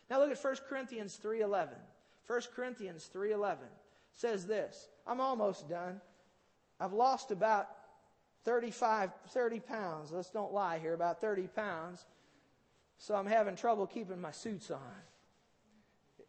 Now 0.09 0.19
look 0.19 0.31
at 0.31 0.43
1 0.43 0.55
Corinthians 0.69 1.19
3.11. 1.23 1.69
1 2.27 2.41
Corinthians 2.55 3.09
3.11 3.13 3.57
says 4.13 4.45
this. 4.45 4.89
I'm 5.05 5.21
almost 5.21 5.69
done. 5.69 6.01
I've 6.79 6.93
lost 6.93 7.31
about 7.31 7.67
35, 8.45 9.11
30 9.29 9.59
pounds. 9.59 10.11
Let's 10.11 10.29
don't 10.29 10.53
lie 10.53 10.79
here, 10.79 10.93
about 10.93 11.21
30 11.21 11.47
pounds. 11.47 12.05
So 12.97 13.15
I'm 13.15 13.25
having 13.25 13.55
trouble 13.55 13.85
keeping 13.85 14.19
my 14.19 14.31
suits 14.31 14.71
on. 14.71 14.79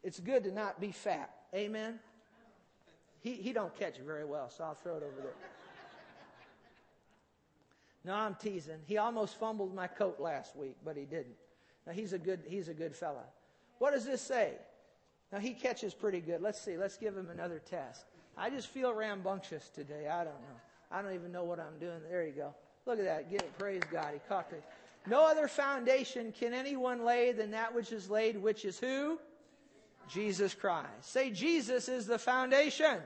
It's 0.03 0.20
good 0.20 0.45
to 0.45 0.53
not 0.53 0.81
be 0.81 0.93
fat. 0.93 1.31
Amen? 1.55 1.99
He, 3.20 3.35
he 3.35 3.53
don't 3.53 3.74
catch 3.79 3.99
it 3.99 4.05
very 4.05 4.24
well, 4.24 4.51
so 4.51 4.64
I'll 4.64 4.74
throw 4.74 4.97
it 4.97 5.03
over 5.03 5.22
there. 5.22 5.35
No, 8.05 8.14
I'm 8.14 8.37
teasing. 8.37 8.79
He 8.87 8.97
almost 8.97 9.39
fumbled 9.39 9.74
my 9.74 9.87
coat 9.87 10.20
last 10.20 10.57
week, 10.57 10.76
but 10.85 10.97
he 10.97 11.05
didn't. 11.05 11.35
Now 11.87 11.93
he's 11.93 12.12
a 12.12 12.18
good 12.18 12.41
he's 12.47 12.68
a 12.68 12.74
good 12.74 12.95
fella. 12.95 13.24
What 13.79 13.93
does 13.93 14.05
this 14.05 14.20
say? 14.20 14.53
Now 15.33 15.39
he 15.39 15.53
catches 15.53 15.95
pretty 15.95 16.20
good. 16.20 16.41
Let's 16.41 16.61
see. 16.61 16.76
Let's 16.76 16.97
give 16.97 17.16
him 17.16 17.29
another 17.31 17.61
test. 17.61 18.05
I 18.37 18.51
just 18.51 18.68
feel 18.68 18.93
rambunctious 18.93 19.68
today. 19.68 20.09
I 20.09 20.24
don't 20.24 20.41
know. 20.41 20.57
I 20.91 21.03
don't 21.03 21.14
even 21.14 21.33
know 21.33 21.45
what 21.45 21.59
I'm 21.59 21.79
doing. 21.79 21.99
There 22.09 22.24
you 22.26 22.33
go. 22.33 22.55
Look 22.87 22.99
at 22.99 23.05
that. 23.05 23.31
Get 23.31 23.43
it. 23.43 23.59
Praise 23.59 23.83
God. 23.91 24.14
He 24.14 24.20
caught 24.29 24.51
it. 24.53 24.64
No 25.07 25.26
other 25.26 25.49
foundation 25.49 26.33
can 26.33 26.55
anyone 26.55 27.05
lay 27.05 27.33
than 27.33 27.51
that 27.53 27.74
which 27.74 27.93
is 27.93 28.11
laid, 28.11 28.41
which 28.41 28.64
is 28.64 28.79
who? 28.79 29.18
Jesus 30.09 30.55
Christ. 30.55 30.89
Say, 31.03 31.31
Jesus 31.31 31.89
is 31.89 32.07
the 32.07 32.18
foundation. 32.18 32.99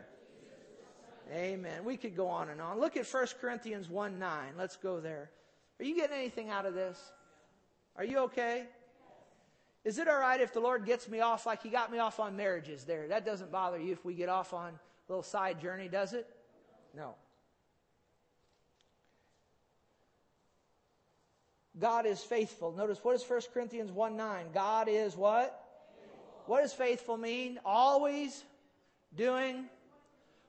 Amen. 1.33 1.85
We 1.85 1.97
could 1.97 2.17
go 2.17 2.29
on 2.29 2.51
and 2.51 2.61
on. 2.61 2.79
Look 2.79 2.97
at 2.97 3.07
1 3.07 3.27
Corinthians 3.41 3.89
1 3.89 4.19
9. 4.19 4.53
Let's 4.57 4.77
go 4.77 5.01
there. 5.01 5.31
Are 5.81 5.85
you 5.85 5.97
getting 5.97 6.17
anything 6.17 6.51
out 6.51 6.67
of 6.67 6.75
this? 6.75 6.99
Are 7.97 8.05
you 8.05 8.19
okay? 8.21 8.67
Is 9.85 9.99
it 9.99 10.07
all 10.07 10.19
right 10.19 10.41
if 10.41 10.53
the 10.53 10.61
Lord 10.61 10.85
gets 10.87 11.09
me 11.09 11.21
off 11.21 11.45
like 11.45 11.63
He 11.63 11.69
got 11.69 11.91
me 11.91 11.99
off 11.99 12.21
on 12.21 12.37
marriages 12.37 12.85
there? 12.85 13.09
That 13.09 13.27
doesn't 13.27 13.51
bother 13.51 13.79
you 13.79 13.93
if 13.93 14.05
we 14.05 14.15
get 14.15 14.29
off 14.29 14.53
on 14.53 14.69
a 14.69 15.13
little 15.13 15.23
side 15.23 15.61
journey, 15.61 15.89
does 15.89 16.13
it? 16.13 16.29
No. 16.95 17.15
God 21.79 22.07
is 22.07 22.21
faithful. 22.21 22.73
Notice 22.73 22.99
what 23.03 23.17
is 23.17 23.25
1 23.27 23.41
Corinthians 23.53 23.91
1 23.91 24.17
9? 24.17 24.47
God 24.55 24.89
is 24.89 25.17
what? 25.17 25.59
What 26.47 26.63
does 26.63 26.73
faithful 26.73 27.17
mean? 27.17 27.59
Always 27.65 28.45
doing 29.17 29.65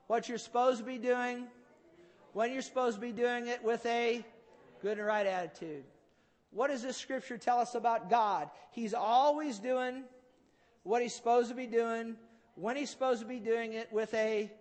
what 0.08 0.28
you're 0.28 0.38
supposed 0.38 0.80
to 0.80 0.86
be 0.86 0.98
doing, 0.98 1.48
when 2.34 2.52
you're 2.52 2.62
supposed 2.62 2.96
to 2.96 3.02
be 3.02 3.12
doing 3.12 3.48
it 3.48 3.64
with 3.64 3.86
a 3.86 4.24
good 4.82 4.98
and 4.98 5.08
right 5.08 5.26
attitude. 5.26 5.84
What 6.54 6.70
does 6.70 6.84
this 6.84 6.98
scripture 6.98 7.38
tell 7.38 7.60
us 7.60 7.76
about 7.76 8.10
God? 8.10 8.50
He's 8.72 8.94
always 8.94 9.60
doing 9.60 10.04
what 10.84 11.02
he's 11.02 11.14
supposed 11.14 11.50
to 11.50 11.56
be 11.56 11.66
doing, 11.66 12.16
when 12.56 12.76
he's 12.76 12.90
supposed 12.90 13.22
to 13.22 13.28
be 13.28 13.40
doing 13.40 13.74
it 13.74 13.92
with 13.92 14.14
a 14.14 14.52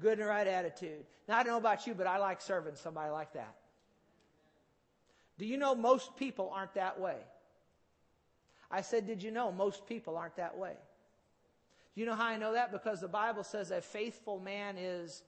good 0.00 0.18
and 0.18 0.28
right 0.28 0.46
attitude. 0.46 1.04
Now, 1.28 1.38
I 1.38 1.42
don't 1.42 1.52
know 1.52 1.58
about 1.58 1.86
you, 1.86 1.94
but 1.94 2.06
I 2.06 2.18
like 2.18 2.40
serving 2.40 2.76
somebody 2.76 3.10
like 3.10 3.32
that. 3.32 3.54
Do 5.38 5.46
you 5.46 5.56
know 5.56 5.74
most 5.74 6.16
people 6.16 6.52
aren't 6.54 6.74
that 6.74 7.00
way? 7.00 7.16
I 8.70 8.82
said, 8.82 9.06
Did 9.06 9.22
you 9.22 9.30
know 9.30 9.50
most 9.50 9.86
people 9.86 10.16
aren't 10.16 10.36
that 10.36 10.56
way? 10.56 10.76
Do 11.94 12.00
you 12.00 12.06
know 12.06 12.14
how 12.14 12.26
I 12.26 12.36
know 12.36 12.52
that? 12.52 12.72
Because 12.72 13.00
the 13.00 13.08
Bible 13.08 13.44
says 13.44 13.70
a 13.70 13.80
faithful 13.80 14.38
man 14.38 14.76
is 14.78 15.22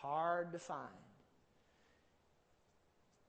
hard 0.00 0.52
to 0.52 0.58
find. 0.58 0.88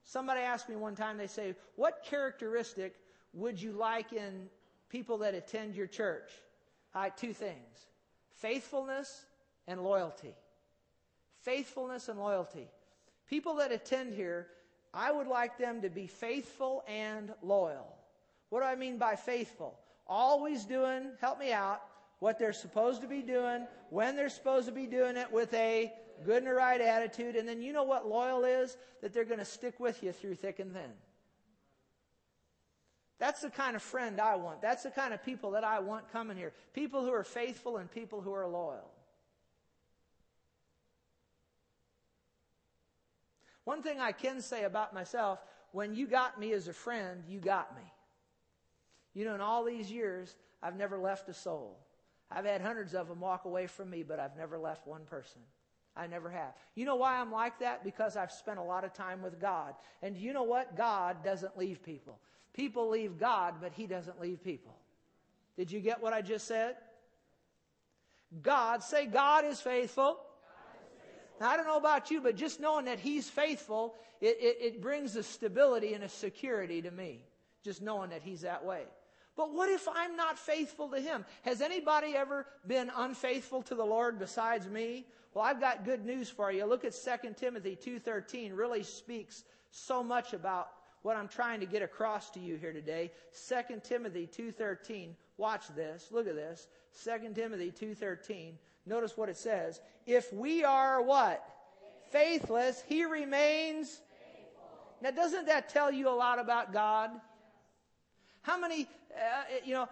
Somebody 0.10 0.42
asked 0.42 0.68
me 0.68 0.76
one 0.76 0.96
time, 0.96 1.20
they 1.20 1.28
say, 1.28 1.54
What 1.76 2.04
characteristic 2.04 2.96
would 3.32 3.62
you 3.62 3.74
like 3.74 4.12
in 4.12 4.50
people 4.90 5.20
that 5.20 5.36
attend 5.36 5.76
your 5.76 5.86
church? 5.86 6.32
Right, 6.96 7.16
two 7.16 7.32
things 7.32 7.86
faithfulness 8.34 9.26
and 9.68 9.84
loyalty. 9.84 10.34
Faithfulness 11.42 12.10
and 12.10 12.20
loyalty. 12.20 12.68
People 13.30 13.58
that 13.58 13.72
attend 13.72 14.16
here, 14.16 14.48
I 14.96 15.12
would 15.12 15.28
like 15.28 15.60
them 15.60 15.84
to 15.84 15.90
be 15.92 16.08
faithful 16.08 16.84
and 16.88 17.32
loyal. 17.44 17.96
What 18.50 18.62
do 18.62 18.66
I 18.66 18.76
mean 18.76 18.98
by 18.98 19.16
faithful? 19.16 19.78
Always 20.08 20.66
doing, 20.66 21.12
help 21.22 21.38
me 21.40 21.54
out, 21.54 21.84
what 22.18 22.40
they're 22.40 22.52
supposed 22.52 23.02
to 23.02 23.08
be 23.08 23.22
doing, 23.22 23.68
when 23.92 24.16
they're 24.16 24.30
supposed 24.30 24.66
to 24.66 24.74
be 24.74 24.88
doing 24.88 25.18
it 25.18 25.32
with 25.32 25.54
a 25.54 25.94
good 26.26 26.44
and 26.44 26.48
a 26.48 26.54
right 26.54 26.80
attitude. 26.80 27.36
And 27.36 27.48
then 27.48 27.62
you 27.62 27.74
know 27.74 27.84
what 27.84 28.08
loyal 28.08 28.44
is? 28.44 28.78
That 29.02 29.14
they're 29.14 29.26
going 29.26 29.40
to 29.40 29.46
stick 29.46 29.80
with 29.80 30.04
you 30.04 30.12
through 30.12 30.36
thick 30.36 30.60
and 30.60 30.74
thin. 30.74 30.92
That's 33.20 33.42
the 33.42 33.50
kind 33.50 33.76
of 33.76 33.82
friend 33.82 34.20
I 34.20 34.36
want. 34.36 34.62
That's 34.62 34.84
the 34.84 34.92
kind 34.92 35.14
of 35.14 35.24
people 35.24 35.52
that 35.52 35.64
I 35.64 35.80
want 35.80 36.12
coming 36.12 36.38
here. 36.38 36.54
People 36.74 37.04
who 37.04 37.12
are 37.12 37.24
faithful 37.24 37.78
and 37.78 37.92
people 37.92 38.22
who 38.22 38.34
are 38.34 38.48
loyal. 38.48 38.90
One 43.66 43.84
thing 43.84 44.00
I 44.00 44.14
can 44.14 44.42
say 44.42 44.64
about 44.64 44.94
myself 44.94 45.40
when 45.72 45.94
you 45.94 46.08
got 46.08 46.40
me 46.40 46.54
as 46.54 46.68
a 46.68 46.74
friend, 46.74 47.24
you 47.28 47.40
got 47.40 47.76
me. 47.76 47.84
You 49.14 49.26
know, 49.26 49.36
in 49.36 49.42
all 49.42 49.64
these 49.64 49.92
years, 49.92 50.36
I've 50.64 50.76
never 50.76 50.98
left 50.98 51.30
a 51.30 51.34
soul. 51.34 51.78
I've 52.32 52.46
had 52.46 52.62
hundreds 52.62 52.94
of 52.94 53.08
them 53.08 53.20
walk 53.20 53.46
away 53.46 53.68
from 53.68 53.90
me, 53.90 54.04
but 54.04 54.20
I've 54.20 54.38
never 54.38 54.58
left 54.58 54.88
one 54.88 55.06
person. 55.06 55.42
I 56.00 56.08
never 56.08 56.30
have. 56.30 56.54
You 56.76 56.86
know 56.86 56.96
why 56.96 57.18
I'm 57.18 57.32
like 57.32 57.60
that? 57.60 57.84
Because 57.84 58.16
I've 58.16 58.32
spent 58.32 58.58
a 58.58 58.64
lot 58.64 58.86
of 58.86 58.94
time 58.94 59.22
with 59.22 59.40
God. 59.40 59.74
And 60.02 60.16
you 60.18 60.32
know 60.32 60.44
what? 60.44 60.78
God 60.78 61.24
doesn't 61.24 61.58
leave 61.58 61.84
people. 61.84 62.20
People 62.54 62.90
leave 62.90 63.20
God, 63.20 63.56
but 63.62 63.74
He 63.74 63.86
doesn't 63.86 64.20
leave 64.22 64.42
people. 64.42 64.76
Did 65.58 65.72
you 65.72 65.82
get 65.82 66.02
what 66.02 66.14
I 66.14 66.22
just 66.22 66.48
said? 66.48 66.76
God, 68.42 68.82
say, 68.82 69.08
God 69.08 69.44
is 69.44 69.60
faithful. 69.60 70.20
I 71.42 71.58
don't 71.58 71.68
know 71.68 71.78
about 71.78 72.12
you, 72.12 72.22
but 72.22 72.36
just 72.36 72.60
knowing 72.60 72.86
that 72.86 73.00
He's 73.00 73.30
faithful, 73.30 73.96
it, 74.22 74.38
it, 74.40 74.58
it 74.62 74.82
brings 74.82 75.16
a 75.18 75.24
stability 75.24 75.94
and 75.94 76.04
a 76.04 76.10
security 76.10 76.82
to 76.82 76.92
me. 76.92 77.24
Just 77.64 77.82
knowing 77.82 78.12
that 78.12 78.22
He's 78.24 78.42
that 78.42 78.64
way. 78.64 78.84
But 79.40 79.54
what 79.54 79.70
if 79.70 79.88
I'm 79.88 80.18
not 80.18 80.38
faithful 80.38 80.90
to 80.90 81.00
Him? 81.00 81.24
Has 81.44 81.62
anybody 81.62 82.14
ever 82.14 82.46
been 82.68 82.92
unfaithful 82.94 83.62
to 83.64 83.74
the 83.74 83.86
Lord 83.86 84.20
besides 84.20 84.68
me? 84.68 85.06
Well, 85.34 85.46
I've 85.46 85.62
got 85.62 85.86
good 85.86 86.06
news 86.06 86.30
for 86.30 86.52
you. 86.52 86.66
Look 86.66 86.84
at 86.84 86.94
2 86.94 87.36
Timothy 87.38 87.80
2.13. 87.82 88.52
Really 88.54 88.84
speaks 88.84 89.46
so 89.72 90.04
much 90.04 90.34
about 90.34 90.72
what 91.04 91.16
I'm 91.16 91.30
trying 91.30 91.62
to 91.62 91.66
get 91.66 91.82
across 91.82 92.30
to 92.32 92.40
you 92.42 92.58
here 92.58 92.74
today. 92.74 93.12
2 93.48 93.80
Timothy 93.82 94.28
2.13. 94.28 95.12
Watch 95.38 95.74
this. 95.74 96.10
Look 96.12 96.28
at 96.28 96.36
this. 96.36 96.68
2 97.06 97.34
Timothy 97.34 97.72
2.13. 97.72 98.56
Notice 98.86 99.16
what 99.16 99.30
it 99.30 99.38
says. 99.38 99.80
If 100.06 100.34
we 100.34 100.66
are 100.66 101.02
what? 101.02 101.42
Faithless, 102.12 102.84
he 102.90 103.06
remains. 103.06 104.02
Now, 105.02 105.12
doesn't 105.12 105.46
that 105.46 105.70
tell 105.70 105.94
you 105.94 106.10
a 106.10 106.12
lot 106.12 106.40
about 106.40 106.74
God? 106.74 107.12
How 108.42 108.60
many, 108.60 108.88
uh, 109.14 109.44
you 109.66 109.74
know, 109.74 109.90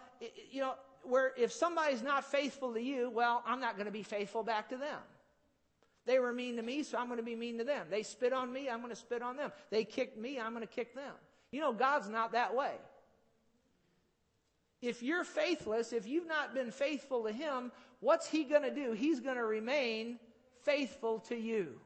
you 0.52 0.62
know, 0.62 0.76
where 1.04 1.34
if 1.38 1.52
somebody's 1.52 2.02
not 2.02 2.26
faithful 2.26 2.74
to 2.74 2.82
you, 2.82 3.10
well, 3.10 3.44
I'm 3.46 3.60
not 3.60 3.76
going 3.76 3.86
to 3.86 3.92
be 3.92 4.04
faithful 4.04 4.44
back 4.44 4.70
to 4.70 4.78
them. 4.78 5.00
They 6.06 6.20
were 6.20 6.32
mean 6.32 6.56
to 6.56 6.62
me, 6.62 6.84
so 6.84 6.98
I'm 6.98 7.08
going 7.08 7.18
to 7.18 7.24
be 7.24 7.36
mean 7.36 7.58
to 7.58 7.66
them. 7.66 7.88
They 7.90 8.04
spit 8.04 8.32
on 8.32 8.52
me, 8.52 8.70
I'm 8.70 8.80
going 8.80 8.92
to 8.92 8.96
spit 8.96 9.22
on 9.22 9.36
them. 9.36 9.52
They 9.70 9.84
kicked 9.84 10.18
me, 10.18 10.40
I'm 10.40 10.54
going 10.54 10.66
to 10.66 10.74
kick 10.74 10.96
them. 10.96 11.14
You 11.52 11.60
know, 11.60 11.74
God's 11.74 12.10
not 12.10 12.32
that 12.32 12.56
way. 12.56 12.74
If 14.82 15.02
you're 15.02 15.24
faithless, 15.24 15.92
if 15.92 16.08
you've 16.08 16.28
not 16.28 16.54
been 16.54 16.72
faithful 16.72 17.24
to 17.24 17.32
Him, 17.32 17.72
what's 18.00 18.28
He 18.28 18.44
going 18.44 18.62
to 18.62 18.74
do? 18.74 18.94
He's 18.94 19.20
going 19.20 19.36
to 19.36 19.44
remain 19.44 20.20
faithful 20.64 21.20
to 21.22 21.36
you. 21.36 21.80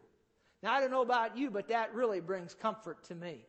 Now, 0.62 0.74
I 0.74 0.82
don't 0.82 0.92
know 0.92 1.02
about 1.02 1.38
you, 1.38 1.50
but 1.50 1.70
that 1.70 1.94
really 1.96 2.20
brings 2.20 2.54
comfort 2.54 3.04
to 3.06 3.16
me. 3.16 3.46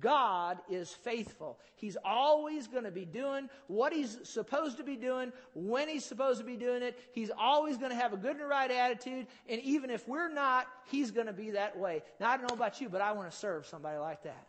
God 0.00 0.58
is 0.70 0.90
faithful. 0.90 1.58
He's 1.74 1.96
always 2.04 2.66
going 2.66 2.84
to 2.84 2.90
be 2.90 3.04
doing 3.04 3.48
what 3.66 3.92
he's 3.92 4.18
supposed 4.22 4.78
to 4.78 4.84
be 4.84 4.96
doing 4.96 5.32
when 5.54 5.88
he's 5.88 6.04
supposed 6.04 6.40
to 6.40 6.46
be 6.46 6.56
doing 6.56 6.82
it. 6.82 6.98
He's 7.12 7.30
always 7.36 7.76
going 7.76 7.90
to 7.90 7.96
have 7.96 8.12
a 8.12 8.16
good 8.16 8.36
and 8.36 8.48
right 8.48 8.70
attitude. 8.70 9.26
And 9.48 9.60
even 9.62 9.90
if 9.90 10.08
we're 10.08 10.32
not, 10.32 10.66
he's 10.86 11.10
going 11.10 11.26
to 11.26 11.32
be 11.32 11.50
that 11.50 11.78
way. 11.78 12.02
Now, 12.20 12.30
I 12.30 12.36
don't 12.36 12.48
know 12.48 12.56
about 12.56 12.80
you, 12.80 12.88
but 12.88 13.00
I 13.00 13.12
want 13.12 13.30
to 13.30 13.36
serve 13.36 13.66
somebody 13.66 13.98
like 13.98 14.22
that. 14.22 14.46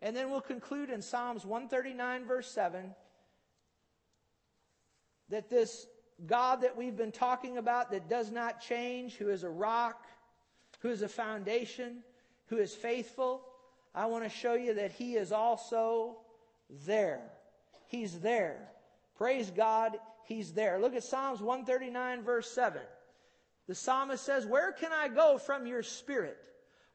And 0.00 0.16
then 0.16 0.30
we'll 0.30 0.40
conclude 0.40 0.90
in 0.90 1.02
Psalms 1.02 1.44
139, 1.44 2.24
verse 2.24 2.50
7, 2.50 2.94
that 5.28 5.48
this 5.48 5.86
God 6.26 6.62
that 6.62 6.76
we've 6.76 6.96
been 6.96 7.12
talking 7.12 7.58
about 7.58 7.90
that 7.90 8.08
does 8.08 8.30
not 8.30 8.60
change, 8.60 9.14
who 9.14 9.28
is 9.28 9.44
a 9.44 9.48
rock, 9.48 10.06
who 10.80 10.90
is 10.90 11.02
a 11.02 11.08
foundation, 11.08 11.98
who 12.46 12.58
is 12.58 12.74
faithful, 12.74 13.42
I 13.94 14.06
want 14.06 14.24
to 14.24 14.30
show 14.30 14.54
you 14.54 14.74
that 14.74 14.92
He 14.92 15.14
is 15.14 15.32
also 15.32 16.18
there. 16.86 17.22
He's 17.88 18.18
there. 18.20 18.68
Praise 19.16 19.50
God, 19.50 19.98
He's 20.24 20.52
there. 20.52 20.80
Look 20.80 20.94
at 20.94 21.04
Psalms 21.04 21.40
139, 21.40 22.22
verse 22.22 22.50
7. 22.50 22.80
The 23.68 23.74
psalmist 23.74 24.24
says, 24.24 24.46
Where 24.46 24.72
can 24.72 24.92
I 24.92 25.08
go 25.08 25.38
from 25.38 25.66
your 25.66 25.82
spirit? 25.82 26.38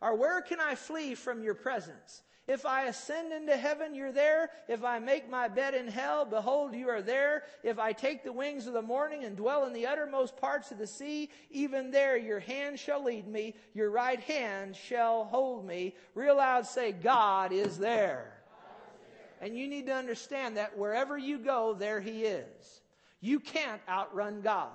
Or 0.02 0.16
where 0.16 0.42
can 0.42 0.60
I 0.60 0.76
flee 0.76 1.16
from 1.16 1.42
your 1.42 1.56
presence? 1.56 2.22
If 2.48 2.66
I 2.66 2.86
ascend 2.86 3.34
into 3.34 3.58
heaven, 3.58 3.94
you're 3.94 4.14
there. 4.14 4.50
If 4.70 4.86
I 4.86 5.00
make 5.00 5.30
my 5.30 5.50
bed 5.50 5.74
in 5.74 5.90
hell, 5.90 6.24
behold, 6.24 6.74
you 6.74 6.88
are 6.88 7.02
there. 7.02 7.44
If 7.62 7.78
I 7.78 7.92
take 7.92 8.24
the 8.24 8.32
wings 8.32 8.68
of 8.68 8.74
the 8.74 8.82
morning 8.82 9.26
and 9.26 9.36
dwell 9.36 9.66
in 9.66 9.74
the 9.74 9.86
uttermost 9.86 10.38
parts 10.38 10.72
of 10.72 10.78
the 10.78 10.88
sea, 10.88 11.30
even 11.52 11.92
there 11.92 12.16
your 12.16 12.40
hand 12.40 12.80
shall 12.80 13.04
lead 13.04 13.28
me, 13.28 13.56
your 13.74 13.92
right 13.92 14.22
hand 14.22 14.78
shall 14.78 15.26
hold 15.26 15.66
me. 15.66 15.94
Real 16.16 16.38
loud 16.38 16.66
say, 16.66 16.94
God 16.94 17.52
is 17.52 17.78
there. 17.78 18.34
And 19.42 19.58
you 19.58 19.68
need 19.68 19.88
to 19.88 19.94
understand 19.94 20.56
that 20.56 20.78
wherever 20.78 21.18
you 21.18 21.40
go, 21.40 21.74
there 21.74 22.00
He 22.00 22.24
is. 22.24 22.82
You 23.20 23.42
can't 23.42 23.82
outrun 23.90 24.40
God. 24.42 24.72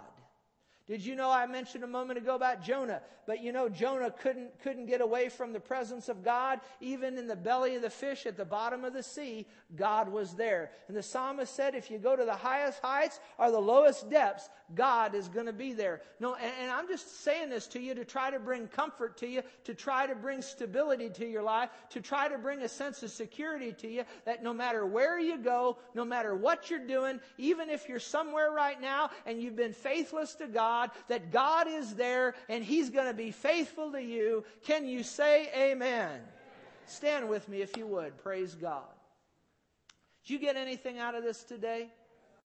Did 0.93 1.07
you 1.07 1.17
know 1.17 1.31
I 1.31 1.47
mentioned 1.47 1.85
a 1.85 1.87
moment 1.87 2.19
ago 2.19 2.35
about 2.35 2.63
Jonah? 2.63 3.01
But 3.27 3.43
you 3.43 3.51
know, 3.51 3.71
Jonah 3.71 4.11
couldn't, 4.11 4.61
couldn't 4.63 4.85
get 4.85 5.01
away 5.01 5.31
from 5.31 5.55
the 5.55 5.61
presence 5.61 6.11
of 6.11 6.23
God. 6.23 6.61
Even 6.83 7.17
in 7.17 7.27
the 7.27 7.35
belly 7.35 7.77
of 7.77 7.83
the 7.83 7.89
fish 7.89 8.27
at 8.27 8.37
the 8.37 8.45
bottom 8.45 8.85
of 8.85 8.93
the 8.93 9.03
sea, 9.03 9.47
God 9.75 10.11
was 10.11 10.35
there. 10.35 10.71
And 10.89 10.97
the 10.97 11.03
psalmist 11.03 11.55
said, 11.55 11.75
if 11.75 11.91
you 11.91 11.97
go 11.97 12.15
to 12.15 12.27
the 12.27 12.35
highest 12.35 12.81
heights 12.83 13.21
or 13.39 13.51
the 13.51 13.59
lowest 13.59 14.11
depths, 14.11 14.51
God 14.75 15.15
is 15.15 15.29
going 15.29 15.47
to 15.47 15.53
be 15.53 15.73
there. 15.73 16.03
No, 16.21 16.35
and, 16.35 16.53
and 16.61 16.71
I'm 16.71 16.89
just 16.89 17.23
saying 17.23 17.51
this 17.51 17.67
to 17.69 17.81
you 17.81 17.95
to 17.95 18.05
try 18.05 18.31
to 18.31 18.39
bring 18.39 18.67
comfort 18.67 19.17
to 19.19 19.27
you, 19.27 19.43
to 19.65 19.75
try 19.75 20.07
to 20.07 20.15
bring 20.15 20.43
stability 20.43 21.11
to 21.11 21.27
your 21.27 21.43
life, 21.43 21.71
to 21.91 22.01
try 22.01 22.29
to 22.29 22.39
bring 22.39 22.63
a 22.63 22.69
sense 22.69 23.03
of 23.03 23.11
security 23.11 23.73
to 23.73 23.89
you 23.89 24.05
that 24.25 24.43
no 24.43 24.53
matter 24.53 24.85
where 24.85 25.19
you 25.19 25.39
go, 25.39 25.79
no 25.95 26.05
matter 26.05 26.35
what 26.35 26.71
you're 26.71 26.87
doing, 26.87 27.21
even 27.39 27.71
if 27.71 27.89
you're 27.89 28.01
somewhere 28.01 28.51
right 28.51 28.81
now 28.81 29.11
and 29.27 29.41
you've 29.41 29.57
been 29.57 29.73
faithless 29.73 30.35
to 30.35 30.47
God, 30.47 30.82
God, 30.83 30.91
that 31.09 31.31
God 31.31 31.69
is 31.69 31.95
there 31.95 32.35
and 32.49 32.65
He's 32.65 32.91
going 32.91 33.07
to 33.07 33.15
be 33.15 33.31
faithful 33.31 33.93
to 33.93 34.03
you. 34.03 34.45
Can 34.65 34.87
you 34.87 35.03
say 35.03 35.49
amen? 35.57 36.21
Stand 36.87 37.29
with 37.29 37.49
me 37.49 37.63
if 37.63 37.77
you 37.77 37.87
would. 37.87 38.19
Praise 38.19 38.55
God. 38.55 38.83
Did 40.25 40.35
you 40.35 40.39
get 40.39 40.57
anything 40.57 40.99
out 40.99 41.15
of 41.15 41.23
this 41.23 41.43
today? 41.43 41.89